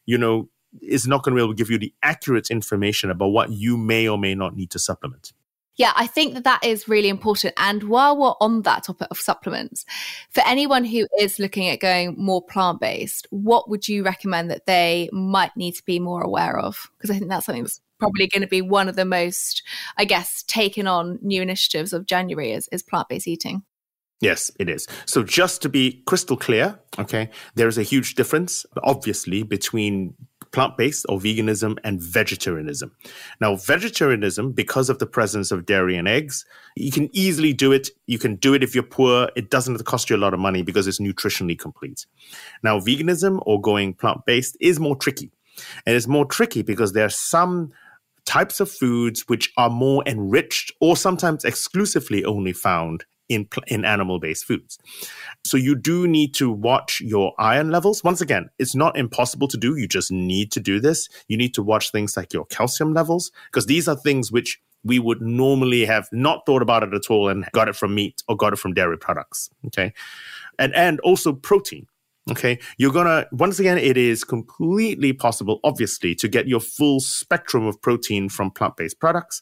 you 0.06 0.18
know, 0.18 0.50
is 0.82 1.06
not 1.06 1.24
going 1.24 1.36
to 1.36 1.40
be 1.40 1.44
able 1.44 1.54
to 1.54 1.58
give 1.58 1.70
you 1.70 1.78
the 1.78 1.94
accurate 2.02 2.50
information 2.50 3.12
about 3.12 3.28
what 3.28 3.52
you 3.52 3.78
may 3.78 4.08
or 4.08 4.18
may 4.18 4.34
not 4.34 4.56
need 4.56 4.72
to 4.72 4.80
supplement. 4.80 5.34
Yeah, 5.76 5.92
I 5.96 6.06
think 6.06 6.36
that 6.36 6.44
that 6.44 6.64
is 6.64 6.88
really 6.88 7.10
important. 7.10 7.56
And 7.58 7.84
while 7.84 8.16
we're 8.16 8.36
on 8.40 8.62
that 8.62 8.84
topic 8.84 9.08
of 9.10 9.20
supplements, 9.20 9.86
for 10.30 10.44
anyone 10.46 10.86
who 10.86 11.08
is 11.20 11.40
looking 11.40 11.68
at 11.70 11.80
going 11.80 12.16
more 12.18 12.44
plant 12.44 12.80
based, 12.80 13.26
what 13.32 13.70
would 13.70 13.88
you 13.88 14.04
recommend 14.04 14.52
that 14.52 14.68
they 14.68 15.10
might 15.12 15.56
need 15.58 15.74
to 15.74 15.84
be 15.86 16.00
more 16.00 16.22
aware 16.22 16.60
of? 16.60 16.92
Because 16.98 17.10
I 17.10 17.18
think 17.18 17.30
that's 17.30 17.48
something 17.48 17.64
that's 17.64 17.82
probably 18.00 18.28
going 18.28 18.42
to 18.42 18.48
be 18.48 18.62
one 18.62 18.88
of 18.88 18.96
the 18.96 19.06
most, 19.06 19.64
I 19.98 20.06
guess, 20.06 20.44
taken 20.44 20.86
on 20.88 21.18
new 21.22 21.42
initiatives 21.42 21.92
of 21.92 22.06
January 22.06 22.52
is, 22.52 22.68
is 22.72 22.84
plant 22.84 23.10
based 23.10 23.28
eating. 23.28 23.64
Yes, 24.22 24.52
it 24.58 24.70
is. 24.70 24.88
So 25.06 25.22
just 25.24 25.62
to 25.64 25.70
be 25.70 26.02
crystal 26.06 26.38
clear, 26.38 26.80
okay, 26.98 27.30
there 27.56 27.68
is 27.68 27.78
a 27.78 27.84
huge 27.84 28.16
difference, 28.16 28.66
obviously, 28.84 29.44
between 29.44 30.14
plant 30.54 30.78
based 30.78 31.06
or 31.10 31.20
veganism 31.20 31.78
and 31.84 32.02
vegetarianism. 32.02 32.96
Now, 33.42 33.56
vegetarianism, 33.56 34.54
because 34.54 34.90
of 34.90 35.00
the 35.00 35.06
presence 35.06 35.52
of 35.52 35.66
dairy 35.66 35.98
and 35.98 36.08
eggs, 36.08 36.46
you 36.76 36.92
can 36.92 37.10
easily 37.12 37.52
do 37.52 37.72
it. 37.72 37.90
You 38.06 38.20
can 38.20 38.36
do 38.36 38.54
it 38.54 38.64
if 38.64 38.74
you're 38.74 38.84
poor. 38.84 39.30
It 39.36 39.50
doesn't 39.50 39.84
cost 39.86 40.10
you 40.10 40.16
a 40.16 40.18
lot 40.18 40.34
of 40.34 40.40
money 40.40 40.62
because 40.62 40.88
it's 40.88 41.00
nutritionally 41.00 41.60
complete. 41.60 42.06
Now, 42.64 42.80
veganism 42.80 43.42
or 43.46 43.60
going 43.60 43.96
plant 43.96 44.26
based 44.26 44.56
is 44.62 44.80
more 44.80 44.96
tricky. 44.96 45.32
And 45.86 45.96
it's 45.96 46.08
more 46.08 46.26
tricky 46.26 46.62
because 46.62 46.94
there 46.94 47.06
are 47.06 47.10
some 47.10 47.72
types 48.26 48.60
of 48.60 48.72
foods 48.72 49.28
which 49.28 49.52
are 49.58 49.70
more 49.70 50.04
enriched 50.06 50.72
or 50.80 50.96
sometimes 50.96 51.44
exclusively 51.44 52.24
only 52.24 52.54
found 52.54 53.06
in, 53.34 53.48
in 53.68 53.86
animal 53.86 54.20
based 54.20 54.46
foods. 54.46 54.78
So 55.44 55.58
you 55.58 55.76
do 55.76 56.08
need 56.08 56.34
to 56.36 56.52
watch 56.52 57.02
your 57.02 57.34
iron 57.40 57.72
levels. 57.72 58.04
Once 58.04 58.22
again, 58.22 58.50
it's 58.60 58.76
not 58.76 58.98
impossible 58.98 59.48
to 59.50 59.58
do. 59.58 59.76
You 59.76 59.88
just 59.88 60.12
need 60.12 60.52
to 60.54 60.60
do 60.60 60.80
this. 60.80 61.10
You 61.28 61.38
need 61.38 61.54
to 61.56 61.64
watch 61.64 61.92
things 61.92 62.16
like 62.16 62.34
your 62.34 62.46
calcium 62.46 62.94
levels 62.94 63.32
because 63.46 63.66
these 63.66 63.88
are 63.88 63.96
things 63.96 64.32
which 64.32 64.60
we 64.84 65.00
would 65.00 65.22
normally 65.22 65.86
have 65.86 66.10
not 66.12 66.46
thought 66.46 66.62
about 66.62 66.84
it 66.84 66.94
at 66.94 67.10
all 67.10 67.30
and 67.30 67.46
got 67.54 67.70
it 67.70 67.76
from 67.76 67.96
meat 67.96 68.22
or 68.28 68.36
got 68.36 68.54
it 68.54 68.60
from 68.60 68.74
dairy 68.74 68.98
products. 68.98 69.50
Okay. 69.68 69.94
And, 70.60 70.74
and 70.76 71.00
also 71.02 71.34
protein. 71.34 71.88
Okay. 72.30 72.60
You're 72.78 72.92
going 72.92 73.08
to, 73.08 73.28
once 73.32 73.60
again, 73.60 73.78
it 73.78 73.98
is 73.98 74.24
completely 74.24 75.14
possible, 75.14 75.60
obviously, 75.64 76.16
to 76.16 76.28
get 76.28 76.48
your 76.48 76.60
full 76.60 77.00
spectrum 77.00 77.66
of 77.66 77.82
protein 77.82 78.30
from 78.30 78.52
plant 78.52 78.78
based 78.78 79.00
products. 79.00 79.42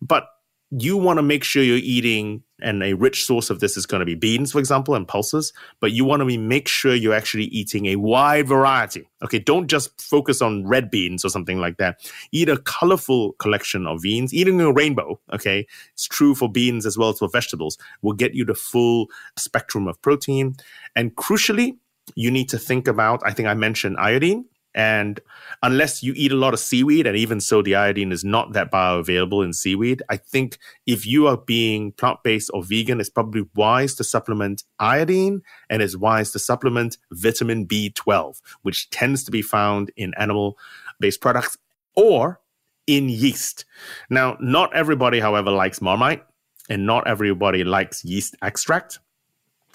But 0.00 0.28
you 0.70 0.96
want 0.98 1.16
to 1.16 1.22
make 1.22 1.44
sure 1.44 1.62
you're 1.62 1.78
eating 1.78 2.42
and 2.60 2.82
a 2.82 2.92
rich 2.92 3.24
source 3.24 3.48
of 3.48 3.60
this 3.60 3.76
is 3.76 3.86
going 3.86 4.00
to 4.00 4.06
be 4.06 4.14
beans 4.14 4.52
for 4.52 4.58
example 4.58 4.94
and 4.94 5.08
pulses 5.08 5.52
but 5.80 5.92
you 5.92 6.04
want 6.04 6.20
to 6.20 6.38
make 6.38 6.68
sure 6.68 6.94
you're 6.94 7.14
actually 7.14 7.44
eating 7.44 7.86
a 7.86 7.96
wide 7.96 8.46
variety 8.46 9.08
okay? 9.24 9.38
Don't 9.38 9.68
just 9.68 9.98
focus 10.00 10.42
on 10.42 10.66
red 10.66 10.90
beans 10.90 11.24
or 11.24 11.30
something 11.30 11.58
like 11.58 11.78
that. 11.78 11.98
Eat 12.32 12.48
a 12.48 12.58
colorful 12.58 13.32
collection 13.34 13.86
of 13.86 14.02
beans. 14.02 14.34
Eating 14.34 14.60
a 14.60 14.72
rainbow 14.72 15.18
okay 15.32 15.66
it's 15.94 16.06
true 16.06 16.34
for 16.34 16.50
beans 16.50 16.84
as 16.84 16.98
well 16.98 17.10
as 17.10 17.18
for 17.18 17.28
vegetables 17.28 17.78
will 18.02 18.14
get 18.14 18.34
you 18.34 18.44
the 18.44 18.54
full 18.54 19.06
spectrum 19.36 19.88
of 19.88 20.00
protein. 20.02 20.56
And 20.94 21.14
crucially 21.16 21.78
you 22.14 22.30
need 22.30 22.48
to 22.48 22.58
think 22.58 22.88
about 22.88 23.20
i 23.24 23.32
think 23.32 23.48
i 23.48 23.54
mentioned 23.54 23.96
iodine 23.98 24.44
and 24.78 25.18
unless 25.64 26.04
you 26.04 26.12
eat 26.14 26.30
a 26.30 26.36
lot 26.36 26.54
of 26.54 26.60
seaweed, 26.60 27.08
and 27.08 27.16
even 27.16 27.40
so, 27.40 27.62
the 27.62 27.74
iodine 27.74 28.12
is 28.12 28.22
not 28.22 28.52
that 28.52 28.70
bioavailable 28.70 29.44
in 29.44 29.52
seaweed. 29.52 30.04
I 30.08 30.16
think 30.16 30.56
if 30.86 31.04
you 31.04 31.26
are 31.26 31.36
being 31.36 31.90
plant 31.90 32.20
based 32.22 32.48
or 32.54 32.62
vegan, 32.62 33.00
it's 33.00 33.10
probably 33.10 33.44
wise 33.56 33.96
to 33.96 34.04
supplement 34.04 34.62
iodine 34.78 35.42
and 35.68 35.82
it's 35.82 35.96
wise 35.96 36.30
to 36.30 36.38
supplement 36.38 36.96
vitamin 37.10 37.66
B12, 37.66 38.40
which 38.62 38.88
tends 38.90 39.24
to 39.24 39.32
be 39.32 39.42
found 39.42 39.90
in 39.96 40.14
animal 40.16 40.56
based 41.00 41.20
products 41.20 41.58
or 41.96 42.40
in 42.86 43.08
yeast. 43.08 43.64
Now, 44.10 44.36
not 44.38 44.72
everybody, 44.76 45.18
however, 45.18 45.50
likes 45.50 45.82
Marmite 45.82 46.24
and 46.70 46.86
not 46.86 47.08
everybody 47.08 47.64
likes 47.64 48.04
yeast 48.04 48.36
extract 48.42 49.00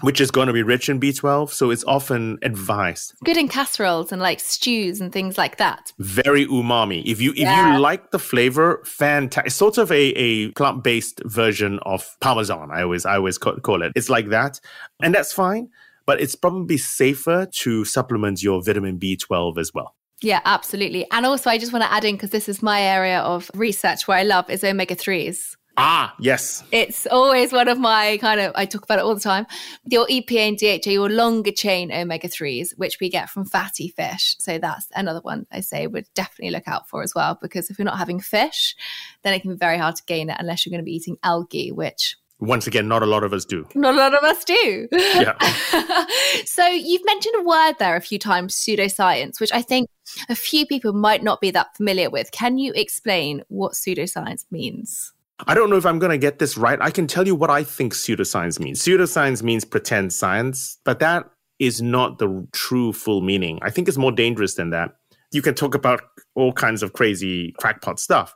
which 0.01 0.19
is 0.19 0.31
going 0.31 0.47
to 0.47 0.53
be 0.53 0.63
rich 0.63 0.89
in 0.89 0.99
B12. 0.99 1.49
So 1.49 1.69
it's 1.71 1.83
often 1.85 2.37
advised. 2.41 3.13
Good 3.23 3.37
in 3.37 3.47
casseroles 3.47 4.11
and 4.11 4.21
like 4.21 4.39
stews 4.39 4.99
and 4.99 5.11
things 5.11 5.37
like 5.37 5.57
that. 5.57 5.93
Very 5.99 6.45
umami. 6.45 7.03
If 7.05 7.21
you 7.21 7.31
if 7.31 7.39
yeah. 7.39 7.73
you 7.73 7.79
like 7.79 8.11
the 8.11 8.19
flavor, 8.19 8.81
fantastic. 8.85 9.47
It's 9.47 9.55
sort 9.55 9.77
of 9.77 9.91
a, 9.91 10.01
a 10.15 10.51
plant 10.51 10.83
based 10.83 11.21
version 11.25 11.79
of 11.83 12.15
parmesan. 12.19 12.71
I 12.71 12.83
always 12.83 13.05
I 13.05 13.15
always 13.15 13.37
call 13.37 13.81
it. 13.81 13.93
It's 13.95 14.09
like 14.09 14.29
that, 14.29 14.59
and 15.01 15.13
that's 15.13 15.33
fine. 15.33 15.69
But 16.05 16.19
it's 16.19 16.35
probably 16.35 16.77
safer 16.77 17.45
to 17.45 17.85
supplement 17.85 18.43
your 18.43 18.61
vitamin 18.61 18.99
B12 18.99 19.57
as 19.57 19.73
well. 19.73 19.95
Yeah, 20.21 20.39
absolutely. 20.45 21.05
And 21.11 21.25
also, 21.25 21.49
I 21.49 21.57
just 21.57 21.73
want 21.73 21.83
to 21.83 21.91
add 21.91 22.05
in 22.05 22.15
because 22.15 22.31
this 22.31 22.47
is 22.47 22.61
my 22.63 22.81
area 22.81 23.19
of 23.19 23.51
research 23.53 24.07
where 24.07 24.17
I 24.17 24.23
love 24.23 24.49
is 24.49 24.63
omega 24.63 24.95
3s. 24.95 25.55
Ah, 25.75 26.13
yes. 26.19 26.63
It's 26.71 27.07
always 27.07 27.51
one 27.51 27.67
of 27.67 27.79
my 27.79 28.17
kind 28.17 28.39
of, 28.39 28.51
I 28.55 28.65
talk 28.65 28.83
about 28.83 28.99
it 28.99 29.05
all 29.05 29.15
the 29.15 29.21
time. 29.21 29.47
Your 29.85 30.05
EPA 30.05 30.49
and 30.49 30.57
DHA, 30.57 30.91
your 30.91 31.09
longer 31.09 31.51
chain 31.51 31.91
omega 31.91 32.27
3s, 32.27 32.77
which 32.77 32.99
we 32.99 33.09
get 33.09 33.29
from 33.29 33.45
fatty 33.45 33.87
fish. 33.87 34.35
So 34.37 34.59
that's 34.59 34.87
another 34.95 35.21
one 35.21 35.47
I 35.51 35.61
say 35.61 35.87
would 35.87 36.05
definitely 36.13 36.51
look 36.51 36.67
out 36.67 36.87
for 36.87 37.01
as 37.01 37.13
well, 37.15 37.39
because 37.41 37.69
if 37.69 37.79
you're 37.79 37.85
not 37.85 37.97
having 37.97 38.19
fish, 38.19 38.75
then 39.23 39.33
it 39.33 39.41
can 39.41 39.51
be 39.51 39.57
very 39.57 39.77
hard 39.77 39.95
to 39.95 40.03
gain 40.05 40.29
it 40.29 40.37
unless 40.39 40.65
you're 40.65 40.71
going 40.71 40.83
to 40.83 40.85
be 40.85 40.95
eating 40.95 41.17
algae, 41.23 41.71
which 41.71 42.17
once 42.39 42.67
again, 42.67 42.89
not 42.89 43.01
a 43.01 43.05
lot 43.05 43.23
of 43.23 43.31
us 43.31 43.45
do. 43.45 43.65
Not 43.73 43.93
a 43.93 43.97
lot 43.97 44.13
of 44.13 44.23
us 44.23 44.43
do. 44.43 44.87
Yeah. 44.91 45.37
so 46.45 46.67
you've 46.67 47.05
mentioned 47.05 47.35
a 47.37 47.43
word 47.43 47.75
there 47.79 47.95
a 47.95 48.01
few 48.01 48.19
times, 48.19 48.55
pseudoscience, 48.55 49.39
which 49.39 49.53
I 49.53 49.61
think 49.61 49.87
a 50.27 50.35
few 50.35 50.65
people 50.65 50.91
might 50.91 51.23
not 51.23 51.39
be 51.39 51.51
that 51.51 51.77
familiar 51.77 52.09
with. 52.09 52.31
Can 52.31 52.57
you 52.57 52.73
explain 52.75 53.43
what 53.47 53.73
pseudoscience 53.73 54.45
means? 54.51 55.13
I 55.47 55.53
don't 55.53 55.69
know 55.69 55.77
if 55.77 55.85
I'm 55.85 55.99
going 55.99 56.11
to 56.11 56.17
get 56.17 56.39
this 56.39 56.57
right. 56.57 56.79
I 56.81 56.91
can 56.91 57.07
tell 57.07 57.25
you 57.25 57.35
what 57.35 57.49
I 57.49 57.63
think 57.63 57.93
pseudoscience 57.93 58.59
means. 58.59 58.81
Pseudoscience 58.81 59.41
means 59.41 59.65
pretend 59.65 60.13
science, 60.13 60.77
but 60.85 60.99
that 60.99 61.29
is 61.59 61.81
not 61.81 62.19
the 62.19 62.47
true 62.51 62.93
full 62.93 63.21
meaning. 63.21 63.59
I 63.61 63.69
think 63.69 63.87
it's 63.87 63.97
more 63.97 64.11
dangerous 64.11 64.55
than 64.55 64.69
that. 64.71 64.91
You 65.31 65.41
can 65.41 65.55
talk 65.55 65.75
about 65.75 66.01
all 66.35 66.53
kinds 66.53 66.83
of 66.83 66.93
crazy 66.93 67.53
crackpot 67.59 67.99
stuff. 67.99 68.35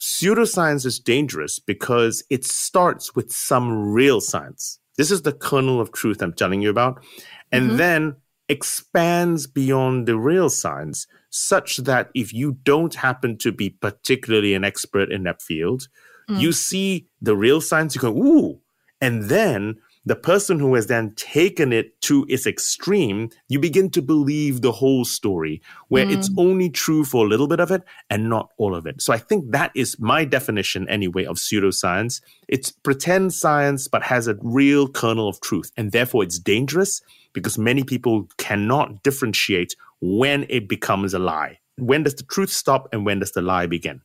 Pseudoscience 0.00 0.86
is 0.86 0.98
dangerous 0.98 1.58
because 1.58 2.24
it 2.30 2.44
starts 2.44 3.14
with 3.14 3.32
some 3.32 3.92
real 3.92 4.20
science. 4.20 4.78
This 4.96 5.10
is 5.10 5.22
the 5.22 5.32
kernel 5.32 5.80
of 5.80 5.92
truth 5.92 6.22
I'm 6.22 6.32
telling 6.32 6.62
you 6.62 6.70
about. 6.70 7.04
And 7.52 7.68
mm-hmm. 7.68 7.76
then 7.76 8.16
expands 8.48 9.46
beyond 9.46 10.06
the 10.06 10.16
real 10.16 10.48
science 10.48 11.06
such 11.30 11.78
that 11.78 12.10
if 12.14 12.32
you 12.32 12.58
don't 12.62 12.94
happen 12.94 13.36
to 13.38 13.52
be 13.52 13.70
particularly 13.70 14.54
an 14.54 14.64
expert 14.64 15.12
in 15.12 15.24
that 15.24 15.42
field, 15.42 15.88
Mm. 16.28 16.40
You 16.40 16.52
see 16.52 17.08
the 17.20 17.36
real 17.36 17.60
science, 17.60 17.94
you 17.94 18.00
go, 18.00 18.16
ooh. 18.16 18.60
And 19.00 19.24
then 19.24 19.76
the 20.08 20.16
person 20.16 20.58
who 20.58 20.74
has 20.74 20.86
then 20.86 21.14
taken 21.16 21.72
it 21.72 22.00
to 22.00 22.24
its 22.30 22.46
extreme, 22.46 23.28
you 23.48 23.58
begin 23.58 23.90
to 23.90 24.00
believe 24.00 24.62
the 24.62 24.72
whole 24.72 25.04
story, 25.04 25.60
where 25.88 26.06
mm. 26.06 26.16
it's 26.16 26.30
only 26.38 26.70
true 26.70 27.04
for 27.04 27.26
a 27.26 27.28
little 27.28 27.46
bit 27.46 27.60
of 27.60 27.70
it 27.70 27.82
and 28.08 28.30
not 28.30 28.50
all 28.56 28.74
of 28.74 28.86
it. 28.86 29.02
So 29.02 29.12
I 29.12 29.18
think 29.18 29.50
that 29.50 29.70
is 29.74 29.98
my 29.98 30.24
definition, 30.24 30.88
anyway, 30.88 31.24
of 31.24 31.36
pseudoscience. 31.36 32.22
It's 32.48 32.70
pretend 32.70 33.34
science, 33.34 33.86
but 33.86 34.02
has 34.02 34.28
a 34.28 34.36
real 34.40 34.88
kernel 34.88 35.28
of 35.28 35.40
truth. 35.42 35.70
And 35.76 35.92
therefore, 35.92 36.22
it's 36.22 36.38
dangerous 36.38 37.02
because 37.34 37.58
many 37.58 37.84
people 37.84 38.28
cannot 38.38 39.02
differentiate 39.02 39.76
when 40.00 40.46
it 40.48 40.68
becomes 40.68 41.12
a 41.12 41.18
lie. 41.18 41.58
When 41.76 42.02
does 42.02 42.14
the 42.14 42.24
truth 42.24 42.50
stop 42.50 42.88
and 42.92 43.04
when 43.04 43.20
does 43.20 43.32
the 43.32 43.42
lie 43.42 43.66
begin? 43.66 44.00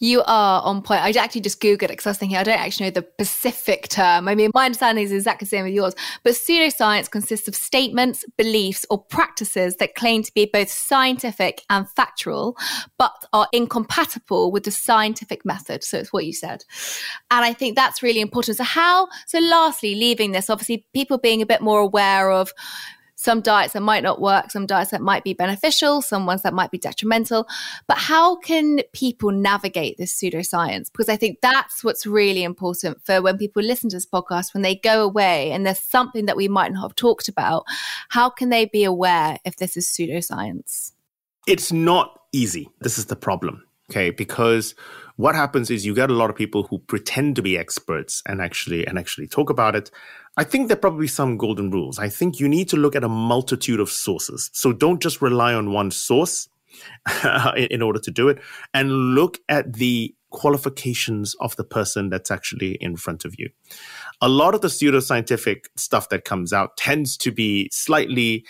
You 0.00 0.22
are 0.26 0.62
on 0.62 0.82
point. 0.82 1.02
I 1.02 1.10
actually 1.10 1.40
just 1.40 1.60
Googled 1.60 1.84
it 1.84 1.88
because 1.88 2.06
I 2.06 2.10
was 2.10 2.18
thinking 2.18 2.36
I 2.36 2.44
don't 2.44 2.58
actually 2.58 2.86
know 2.86 3.00
the 3.00 3.06
specific 3.24 3.88
term. 3.88 4.28
I 4.28 4.34
mean, 4.34 4.50
my 4.54 4.66
understanding 4.66 5.04
is 5.04 5.12
exactly 5.12 5.46
the 5.46 5.50
same 5.50 5.64
with 5.64 5.74
yours. 5.74 5.94
But 6.22 6.34
pseudoscience 6.34 7.10
consists 7.10 7.48
of 7.48 7.56
statements, 7.56 8.24
beliefs, 8.36 8.86
or 8.90 9.02
practices 9.02 9.76
that 9.76 9.96
claim 9.96 10.22
to 10.22 10.32
be 10.34 10.46
both 10.46 10.70
scientific 10.70 11.62
and 11.68 11.88
factual, 11.90 12.56
but 12.96 13.12
are 13.32 13.48
incompatible 13.52 14.52
with 14.52 14.64
the 14.64 14.70
scientific 14.70 15.44
method. 15.44 15.82
So 15.82 15.98
it's 15.98 16.12
what 16.12 16.26
you 16.26 16.32
said. 16.32 16.64
And 17.30 17.44
I 17.44 17.52
think 17.52 17.74
that's 17.74 18.02
really 18.02 18.20
important. 18.20 18.58
So, 18.58 18.64
how, 18.64 19.08
so 19.26 19.40
lastly, 19.40 19.94
leaving 19.96 20.32
this, 20.32 20.48
obviously, 20.48 20.86
people 20.94 21.18
being 21.18 21.42
a 21.42 21.46
bit 21.46 21.60
more 21.60 21.80
aware 21.80 22.30
of 22.30 22.52
some 23.18 23.40
diets 23.40 23.72
that 23.72 23.82
might 23.82 24.04
not 24.04 24.20
work, 24.20 24.48
some 24.48 24.64
diets 24.64 24.92
that 24.92 25.02
might 25.02 25.24
be 25.24 25.34
beneficial, 25.34 26.00
some 26.00 26.24
ones 26.24 26.42
that 26.42 26.54
might 26.54 26.70
be 26.70 26.78
detrimental. 26.78 27.48
But 27.88 27.98
how 27.98 28.36
can 28.36 28.80
people 28.92 29.32
navigate 29.32 29.98
this 29.98 30.16
pseudoscience? 30.16 30.92
Because 30.92 31.08
I 31.08 31.16
think 31.16 31.40
that's 31.42 31.82
what's 31.82 32.06
really 32.06 32.44
important 32.44 33.04
for 33.04 33.20
when 33.20 33.36
people 33.36 33.60
listen 33.60 33.90
to 33.90 33.96
this 33.96 34.06
podcast, 34.06 34.54
when 34.54 34.62
they 34.62 34.76
go 34.76 35.02
away 35.02 35.50
and 35.50 35.66
there's 35.66 35.80
something 35.80 36.26
that 36.26 36.36
we 36.36 36.46
might 36.46 36.72
not 36.72 36.82
have 36.82 36.94
talked 36.94 37.28
about, 37.28 37.64
how 38.08 38.30
can 38.30 38.50
they 38.50 38.66
be 38.66 38.84
aware 38.84 39.36
if 39.44 39.56
this 39.56 39.76
is 39.76 39.88
pseudoscience? 39.88 40.92
It's 41.48 41.72
not 41.72 42.20
easy. 42.32 42.68
This 42.80 42.98
is 42.98 43.06
the 43.06 43.16
problem. 43.16 43.64
Okay. 43.90 44.10
Because 44.10 44.76
what 45.18 45.34
happens 45.34 45.70
is 45.70 45.84
you 45.84 45.94
get 45.94 46.10
a 46.10 46.14
lot 46.14 46.30
of 46.30 46.36
people 46.36 46.62
who 46.64 46.78
pretend 46.78 47.36
to 47.36 47.42
be 47.42 47.58
experts 47.58 48.22
and 48.26 48.40
actually 48.40 48.86
and 48.86 48.98
actually 48.98 49.26
talk 49.26 49.50
about 49.50 49.76
it 49.76 49.90
I 50.38 50.44
think 50.44 50.68
there 50.68 50.76
are 50.76 50.80
probably 50.80 51.08
some 51.08 51.36
golden 51.36 51.72
rules. 51.72 51.98
I 51.98 52.08
think 52.08 52.38
you 52.38 52.48
need 52.48 52.68
to 52.68 52.76
look 52.76 52.94
at 52.94 53.02
a 53.02 53.08
multitude 53.08 53.80
of 53.80 53.90
sources. 53.90 54.50
So 54.52 54.72
don't 54.72 55.02
just 55.02 55.20
rely 55.20 55.52
on 55.52 55.72
one 55.72 55.90
source 55.90 56.48
in 57.56 57.82
order 57.82 57.98
to 57.98 58.10
do 58.12 58.28
it 58.28 58.38
and 58.72 59.16
look 59.16 59.38
at 59.48 59.72
the 59.72 60.14
qualifications 60.30 61.34
of 61.40 61.56
the 61.56 61.64
person 61.64 62.08
that's 62.08 62.30
actually 62.30 62.74
in 62.80 62.96
front 62.96 63.24
of 63.24 63.34
you. 63.36 63.48
A 64.20 64.28
lot 64.28 64.54
of 64.54 64.60
the 64.60 64.68
pseudoscientific 64.68 65.64
stuff 65.74 66.08
that 66.10 66.24
comes 66.24 66.52
out 66.52 66.76
tends 66.76 67.16
to 67.16 67.32
be 67.32 67.68
slightly 67.72 68.44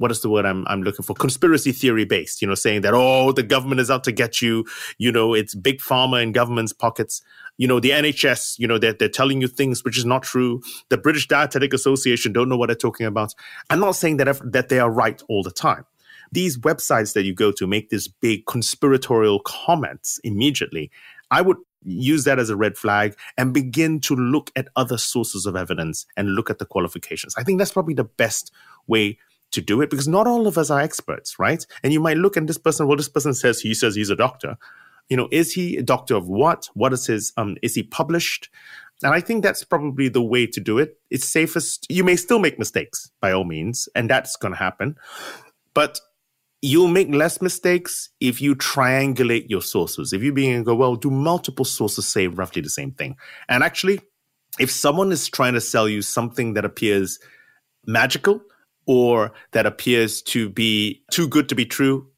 what 0.00 0.10
is 0.10 0.22
the 0.22 0.30
word 0.30 0.46
I'm, 0.46 0.64
I'm 0.66 0.82
looking 0.82 1.02
for? 1.02 1.14
Conspiracy 1.14 1.72
theory 1.72 2.06
based, 2.06 2.40
you 2.40 2.48
know, 2.48 2.54
saying 2.54 2.80
that, 2.80 2.94
oh, 2.94 3.32
the 3.32 3.42
government 3.42 3.82
is 3.82 3.90
out 3.90 4.02
to 4.04 4.12
get 4.12 4.40
you. 4.40 4.64
You 4.96 5.12
know, 5.12 5.34
it's 5.34 5.54
big 5.54 5.80
pharma 5.80 6.22
in 6.22 6.32
government's 6.32 6.72
pockets. 6.72 7.20
You 7.58 7.68
know, 7.68 7.80
the 7.80 7.90
NHS, 7.90 8.58
you 8.58 8.66
know, 8.66 8.78
they're, 8.78 8.94
they're 8.94 9.10
telling 9.10 9.42
you 9.42 9.46
things 9.46 9.84
which 9.84 9.98
is 9.98 10.06
not 10.06 10.22
true. 10.22 10.62
The 10.88 10.96
British 10.96 11.28
Dietetic 11.28 11.74
Association 11.74 12.32
don't 12.32 12.48
know 12.48 12.56
what 12.56 12.68
they're 12.68 12.76
talking 12.76 13.04
about. 13.04 13.34
I'm 13.68 13.78
not 13.78 13.92
saying 13.92 14.16
that, 14.16 14.40
that 14.52 14.70
they 14.70 14.78
are 14.78 14.90
right 14.90 15.22
all 15.28 15.42
the 15.42 15.50
time. 15.50 15.84
These 16.32 16.56
websites 16.56 17.12
that 17.12 17.24
you 17.24 17.34
go 17.34 17.52
to 17.52 17.66
make 17.66 17.90
these 17.90 18.08
big 18.08 18.46
conspiratorial 18.46 19.40
comments 19.40 20.18
immediately. 20.24 20.90
I 21.30 21.42
would 21.42 21.58
use 21.84 22.24
that 22.24 22.38
as 22.38 22.48
a 22.48 22.56
red 22.56 22.78
flag 22.78 23.16
and 23.36 23.52
begin 23.52 24.00
to 24.00 24.16
look 24.16 24.50
at 24.56 24.68
other 24.76 24.96
sources 24.96 25.44
of 25.44 25.56
evidence 25.56 26.06
and 26.16 26.34
look 26.34 26.48
at 26.48 26.58
the 26.58 26.66
qualifications. 26.66 27.34
I 27.36 27.42
think 27.42 27.58
that's 27.58 27.72
probably 27.72 27.94
the 27.94 28.04
best 28.04 28.50
way 28.86 29.18
to 29.52 29.60
do 29.60 29.80
it 29.80 29.90
because 29.90 30.08
not 30.08 30.26
all 30.26 30.46
of 30.46 30.58
us 30.58 30.70
are 30.70 30.80
experts, 30.80 31.38
right? 31.38 31.66
And 31.82 31.92
you 31.92 32.00
might 32.00 32.16
look 32.16 32.36
at 32.36 32.46
this 32.46 32.58
person, 32.58 32.86
well, 32.86 32.96
this 32.96 33.08
person 33.08 33.34
says 33.34 33.60
he 33.60 33.74
says 33.74 33.94
he's 33.94 34.10
a 34.10 34.16
doctor. 34.16 34.56
You 35.08 35.16
know, 35.16 35.28
is 35.32 35.52
he 35.52 35.76
a 35.76 35.82
doctor 35.82 36.14
of 36.14 36.28
what? 36.28 36.68
What 36.74 36.92
is 36.92 37.06
his 37.06 37.32
um 37.36 37.56
is 37.62 37.74
he 37.74 37.82
published? 37.82 38.48
And 39.02 39.14
I 39.14 39.20
think 39.20 39.42
that's 39.42 39.64
probably 39.64 40.08
the 40.08 40.22
way 40.22 40.46
to 40.46 40.60
do 40.60 40.78
it. 40.78 40.98
It's 41.10 41.26
safest. 41.26 41.86
You 41.88 42.04
may 42.04 42.16
still 42.16 42.38
make 42.38 42.58
mistakes 42.58 43.10
by 43.20 43.32
all 43.32 43.44
means, 43.44 43.88
and 43.94 44.10
that's 44.10 44.36
going 44.36 44.52
to 44.52 44.58
happen. 44.58 44.96
But 45.72 45.98
you'll 46.62 46.88
make 46.88 47.08
less 47.08 47.40
mistakes 47.40 48.10
if 48.20 48.42
you 48.42 48.54
triangulate 48.54 49.48
your 49.48 49.62
sources. 49.62 50.12
If 50.12 50.22
you 50.22 50.32
begin 50.32 50.58
to 50.58 50.64
go, 50.64 50.74
well, 50.74 50.96
do 50.96 51.10
multiple 51.10 51.64
sources 51.64 52.06
say 52.06 52.26
roughly 52.26 52.60
the 52.60 52.68
same 52.68 52.92
thing? 52.92 53.16
And 53.48 53.64
actually, 53.64 54.00
if 54.58 54.70
someone 54.70 55.12
is 55.12 55.28
trying 55.28 55.54
to 55.54 55.60
sell 55.60 55.88
you 55.88 56.02
something 56.02 56.54
that 56.54 56.66
appears 56.66 57.18
magical, 57.86 58.42
or 58.90 59.30
that 59.52 59.66
appears 59.66 60.20
to 60.20 60.48
be 60.48 61.00
too 61.12 61.28
good 61.28 61.48
to 61.48 61.54
be 61.54 61.64
true, 61.64 62.08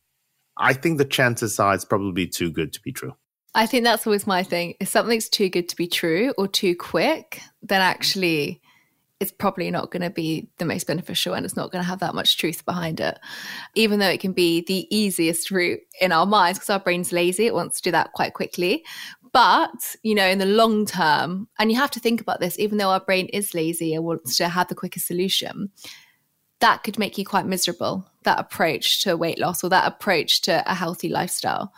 I 0.57 0.73
think 0.73 0.97
the 0.97 1.05
chances 1.05 1.61
are 1.61 1.75
it's 1.75 1.85
probably 1.85 2.27
too 2.27 2.51
good 2.51 2.73
to 2.73 2.81
be 2.81 2.93
true. 2.93 3.13
I 3.55 3.67
think 3.67 3.85
that's 3.85 4.07
always 4.07 4.27
my 4.27 4.43
thing. 4.43 4.73
If 4.81 4.89
something's 4.89 5.29
too 5.29 5.51
good 5.51 5.69
to 5.69 5.77
be 5.77 5.87
true 5.87 6.33
or 6.39 6.49
too 6.49 6.75
quick, 6.75 7.43
then 7.61 7.83
actually 7.83 8.63
it's 9.21 9.31
probably 9.31 9.71
not 9.71 9.91
going 9.91 10.01
to 10.01 10.09
be 10.09 10.49
the 10.57 10.65
most 10.65 10.87
beneficial 10.87 11.35
and 11.35 11.45
it's 11.45 11.57
not 11.57 11.71
going 11.71 11.83
to 11.83 11.89
have 11.89 12.01
that 12.01 12.15
much 12.15 12.39
truth 12.39 12.65
behind 12.65 13.01
it. 13.01 13.19
Even 13.75 13.99
though 13.99 14.09
it 14.09 14.21
can 14.21 14.33
be 14.33 14.63
the 14.63 14.87
easiest 14.91 15.51
route 15.51 15.81
in 16.01 16.11
our 16.11 16.25
minds 16.25 16.59
because 16.59 16.71
our 16.71 16.81
brain's 16.81 17.13
lazy, 17.13 17.45
it 17.45 17.53
wants 17.53 17.77
to 17.77 17.83
do 17.83 17.93
that 17.93 18.15
quite 18.15 18.33
quickly. 18.33 18.83
But, 19.35 19.97
you 20.03 20.15
know, 20.15 20.27
in 20.27 20.39
the 20.39 20.47
long 20.47 20.87
term, 20.87 21.49
and 21.59 21.71
you 21.71 21.77
have 21.77 21.91
to 21.91 22.01
think 22.01 22.23
about 22.23 22.41
this, 22.41 22.59
even 22.59 22.79
though 22.79 22.91
our 22.91 23.01
brain 23.01 23.27
is 23.27 23.53
lazy 23.53 23.95
and 23.95 24.05
wants 24.05 24.39
to 24.39 24.49
have 24.49 24.69
the 24.69 24.75
quickest 24.75 25.07
solution, 25.07 25.71
that 26.63 26.85
could 26.85 26.99
make 26.99 27.19
you 27.19 27.25
quite 27.25 27.45
miserable 27.45 28.07
that 28.23 28.39
approach 28.39 29.03
to 29.03 29.17
weight 29.17 29.41
loss 29.41 29.65
or 29.65 29.69
that 29.69 29.85
approach 29.85 30.43
to 30.43 30.63
a 30.71 30.75
healthy 30.75 31.09
lifestyle. 31.09 31.73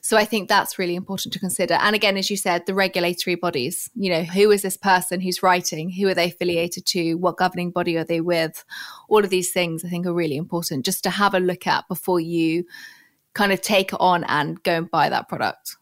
So 0.00 0.16
i 0.16 0.24
think 0.24 0.48
that's 0.48 0.78
really 0.78 0.94
important 0.94 1.34
to 1.34 1.38
consider. 1.38 1.74
And 1.74 1.94
again 1.94 2.16
as 2.16 2.30
you 2.30 2.38
said 2.38 2.64
the 2.64 2.74
regulatory 2.74 3.34
bodies 3.34 3.90
you 3.94 4.10
know 4.10 4.22
who 4.22 4.50
is 4.50 4.62
this 4.62 4.78
person 4.78 5.20
who's 5.20 5.42
writing? 5.42 5.90
Who 5.90 6.08
are 6.08 6.14
they 6.14 6.30
affiliated 6.30 6.86
to? 6.86 7.14
What 7.14 7.36
governing 7.36 7.70
body 7.70 7.98
are 7.98 8.04
they 8.04 8.22
with? 8.22 8.64
All 9.10 9.22
of 9.22 9.30
these 9.30 9.52
things 9.52 9.84
i 9.84 9.88
think 9.88 10.06
are 10.06 10.14
really 10.14 10.36
important 10.36 10.86
just 10.86 11.04
to 11.04 11.10
have 11.10 11.34
a 11.34 11.40
look 11.40 11.66
at 11.66 11.86
before 11.86 12.20
you 12.20 12.64
kind 13.34 13.52
of 13.52 13.60
take 13.60 13.92
it 13.92 14.00
on 14.00 14.24
and 14.24 14.62
go 14.62 14.72
and 14.72 14.90
buy 14.90 15.10
that 15.10 15.28
product 15.28 15.76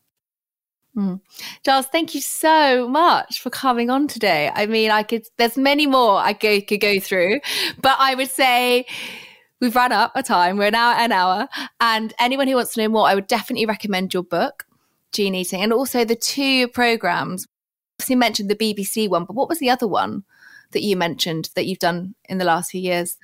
Mm. 0.98 1.20
Giles, 1.64 1.86
thank 1.86 2.12
you 2.16 2.20
so 2.20 2.88
much 2.88 3.40
for 3.40 3.50
coming 3.50 3.88
on 3.88 4.08
today. 4.08 4.50
I 4.52 4.66
mean, 4.66 4.90
I 4.90 5.04
could, 5.04 5.26
there's 5.36 5.56
many 5.56 5.86
more 5.86 6.18
I 6.18 6.32
could, 6.32 6.66
could 6.66 6.80
go 6.80 6.98
through, 6.98 7.38
but 7.80 7.94
I 8.00 8.16
would 8.16 8.30
say 8.30 8.84
we've 9.60 9.76
run 9.76 9.92
up 9.92 10.10
a 10.16 10.24
time. 10.24 10.56
We're 10.56 10.72
now 10.72 10.98
an 10.98 11.12
hour. 11.12 11.46
And 11.80 12.12
anyone 12.18 12.48
who 12.48 12.56
wants 12.56 12.74
to 12.74 12.82
know 12.82 12.88
more, 12.88 13.06
I 13.06 13.14
would 13.14 13.28
definitely 13.28 13.64
recommend 13.64 14.12
your 14.12 14.24
book, 14.24 14.66
Gene 15.12 15.36
Eating, 15.36 15.62
and 15.62 15.72
also 15.72 16.04
the 16.04 16.16
two 16.16 16.66
programs. 16.66 17.46
You 18.08 18.16
mentioned 18.16 18.50
the 18.50 18.56
BBC 18.56 19.08
one, 19.08 19.24
but 19.24 19.36
what 19.36 19.48
was 19.48 19.60
the 19.60 19.70
other 19.70 19.86
one 19.86 20.24
that 20.72 20.82
you 20.82 20.96
mentioned 20.96 21.50
that 21.54 21.66
you've 21.66 21.78
done 21.78 22.16
in 22.28 22.38
the 22.38 22.44
last 22.44 22.72
few 22.72 22.80
years? 22.80 23.16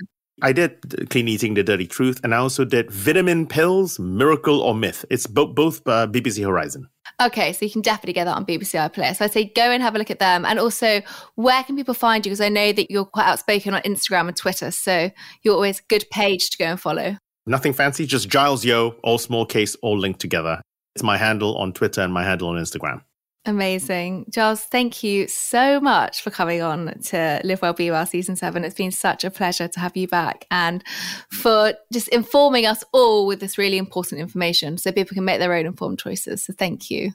I 0.43 0.53
did 0.53 1.11
Clean 1.11 1.27
Eating, 1.27 1.55
The 1.55 1.65
Dirty 1.65 1.87
Truth, 1.87 2.21
and 2.23 2.35
I 2.35 2.39
also 2.39 2.65
did 2.65 2.91
Vitamin 2.91 3.47
Pills, 3.47 3.99
Miracle 3.99 4.61
or 4.61 4.75
Myth. 4.75 5.05
It's 5.11 5.27
bo- 5.27 5.47
both 5.47 5.87
uh, 5.87 6.07
BBC 6.09 6.45
Horizon. 6.45 6.89
Okay, 7.21 7.53
so 7.53 7.65
you 7.65 7.71
can 7.71 7.83
definitely 7.83 8.13
get 8.13 8.25
that 8.25 8.37
on 8.37 8.45
BBC 8.45 8.79
iPlayer. 8.79 9.15
So 9.15 9.25
I'd 9.25 9.33
say 9.33 9.45
go 9.55 9.71
and 9.71 9.83
have 9.83 9.95
a 9.95 9.99
look 9.99 10.11
at 10.11 10.19
them. 10.19 10.45
And 10.45 10.59
also, 10.59 11.01
where 11.37 11.63
can 11.63 11.77
people 11.77 11.95
find 11.95 12.25
you? 12.27 12.31
Because 12.31 12.41
I 12.41 12.49
know 12.49 12.73
that 12.73 12.91
you're 12.91 13.05
quite 13.05 13.27
outspoken 13.27 13.75
on 13.75 13.83
Instagram 13.83 14.29
and 14.29 14.37
Twitter. 14.37 14.71
So 14.71 15.11
you're 15.43 15.55
always 15.55 15.81
a 15.81 15.85
good 15.89 16.05
page 16.11 16.51
to 16.51 16.59
go 16.59 16.65
and 16.67 16.81
follow. 16.81 17.17
Nothing 17.47 17.73
fancy, 17.73 18.07
just 18.07 18.29
Giles 18.29 18.65
Yeo, 18.65 18.93
all 19.03 19.19
small 19.19 19.45
case, 19.45 19.77
all 19.77 19.99
linked 19.99 20.21
together. 20.21 20.63
It's 20.97 21.03
my 21.03 21.17
handle 21.17 21.57
on 21.57 21.73
Twitter 21.73 22.01
and 22.01 22.13
my 22.13 22.25
handle 22.25 22.49
on 22.49 22.57
Instagram. 22.57 23.03
Amazing. 23.47 24.27
Giles, 24.31 24.63
thank 24.63 25.03
you 25.03 25.29
so 25.29 25.79
much 25.79 26.23
for 26.23 26.31
coming 26.31 26.63
on 26.63 26.99
to 27.05 27.41
Live 27.45 27.61
Well 27.61 27.75
Be 27.75 27.91
Well 27.91 28.07
season 28.07 28.37
seven. 28.37 28.65
It's 28.65 28.75
been 28.75 28.91
such 28.91 29.23
a 29.23 29.31
pleasure 29.31 29.69
to 29.69 29.81
have 29.81 29.97
you 29.97 30.09
back 30.09 30.47
and 30.51 30.83
for 31.31 31.75
just 31.93 32.09
informing 32.09 32.65
us 32.65 32.83
all 32.93 33.27
with 33.27 33.41
this 33.41 33.59
really 33.59 33.77
important 33.77 34.23
information 34.23 34.79
so 34.79 34.93
people 34.93 35.15
can 35.15 35.27
make 35.27 35.41
their 35.41 35.53
own 35.53 35.67
informed 35.67 35.99
choices. 35.99 36.45
So 36.45 36.55
thank 36.55 36.91
you. 36.91 37.13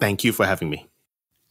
Thank 0.00 0.24
you 0.24 0.32
for 0.32 0.44
having 0.44 0.70
me. 0.70 0.88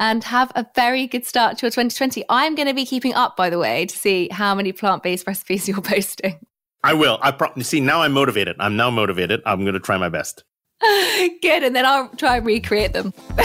And 0.02 0.24
have 0.26 0.52
a 0.54 0.66
very 0.76 1.08
good 1.08 1.26
start 1.26 1.58
to 1.60 1.66
your 1.66 1.72
2020. 1.72 2.26
I'm 2.28 2.56
going 2.56 2.68
to 2.68 2.74
be 2.74 2.86
keeping 2.86 3.14
up, 3.14 3.38
by 3.38 3.50
the 3.50 3.60
way, 3.60 3.86
to 3.86 3.98
see 3.98 4.28
how 4.32 4.54
many 4.54 4.74
plant 4.74 5.02
based 5.02 5.28
recipes 5.28 5.68
you're 5.68 5.82
posting. 5.82 6.40
I 6.84 6.94
will. 6.94 7.20
I 7.22 7.32
pro- 7.32 7.54
see 7.62 7.80
now. 7.80 8.02
I'm 8.02 8.14
motivated. 8.14 8.58
I'm 8.60 8.76
now 8.76 8.90
motivated. 8.90 9.42
I'm 9.46 9.62
going 9.62 9.74
to 9.74 9.80
try 9.80 9.98
my 9.98 10.10
best. 10.10 10.44
Good. 11.42 11.64
And 11.64 11.76
then 11.76 11.86
I'll 11.86 12.10
try 12.10 12.38
and 12.38 12.46
recreate 12.46 12.94
them. 12.94 13.12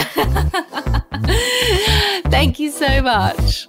Thank 2.31 2.59
you 2.59 2.71
so 2.71 3.01
much. 3.01 3.67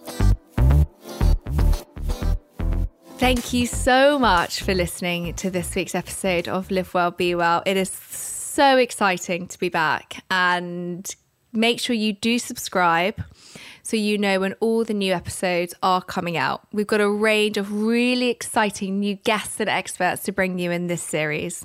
Thank 3.18 3.52
you 3.52 3.66
so 3.66 4.18
much 4.18 4.62
for 4.62 4.74
listening 4.74 5.34
to 5.34 5.50
this 5.50 5.74
week's 5.74 5.94
episode 5.94 6.48
of 6.48 6.70
Live 6.70 6.92
Well, 6.94 7.10
Be 7.10 7.34
Well. 7.34 7.62
It 7.66 7.76
is 7.76 7.90
so 7.90 8.76
exciting 8.76 9.48
to 9.48 9.58
be 9.58 9.68
back. 9.68 10.22
And 10.30 11.12
make 11.52 11.80
sure 11.80 11.96
you 11.96 12.12
do 12.12 12.38
subscribe 12.38 13.20
so 13.82 13.96
you 13.96 14.18
know 14.18 14.40
when 14.40 14.52
all 14.54 14.84
the 14.84 14.94
new 14.94 15.12
episodes 15.12 15.74
are 15.82 16.02
coming 16.02 16.36
out. 16.36 16.66
We've 16.72 16.86
got 16.86 17.00
a 17.00 17.08
range 17.08 17.56
of 17.56 17.72
really 17.72 18.28
exciting 18.28 19.00
new 19.00 19.14
guests 19.14 19.58
and 19.60 19.70
experts 19.70 20.22
to 20.24 20.32
bring 20.32 20.58
you 20.58 20.70
in 20.70 20.86
this 20.86 21.02
series. 21.02 21.64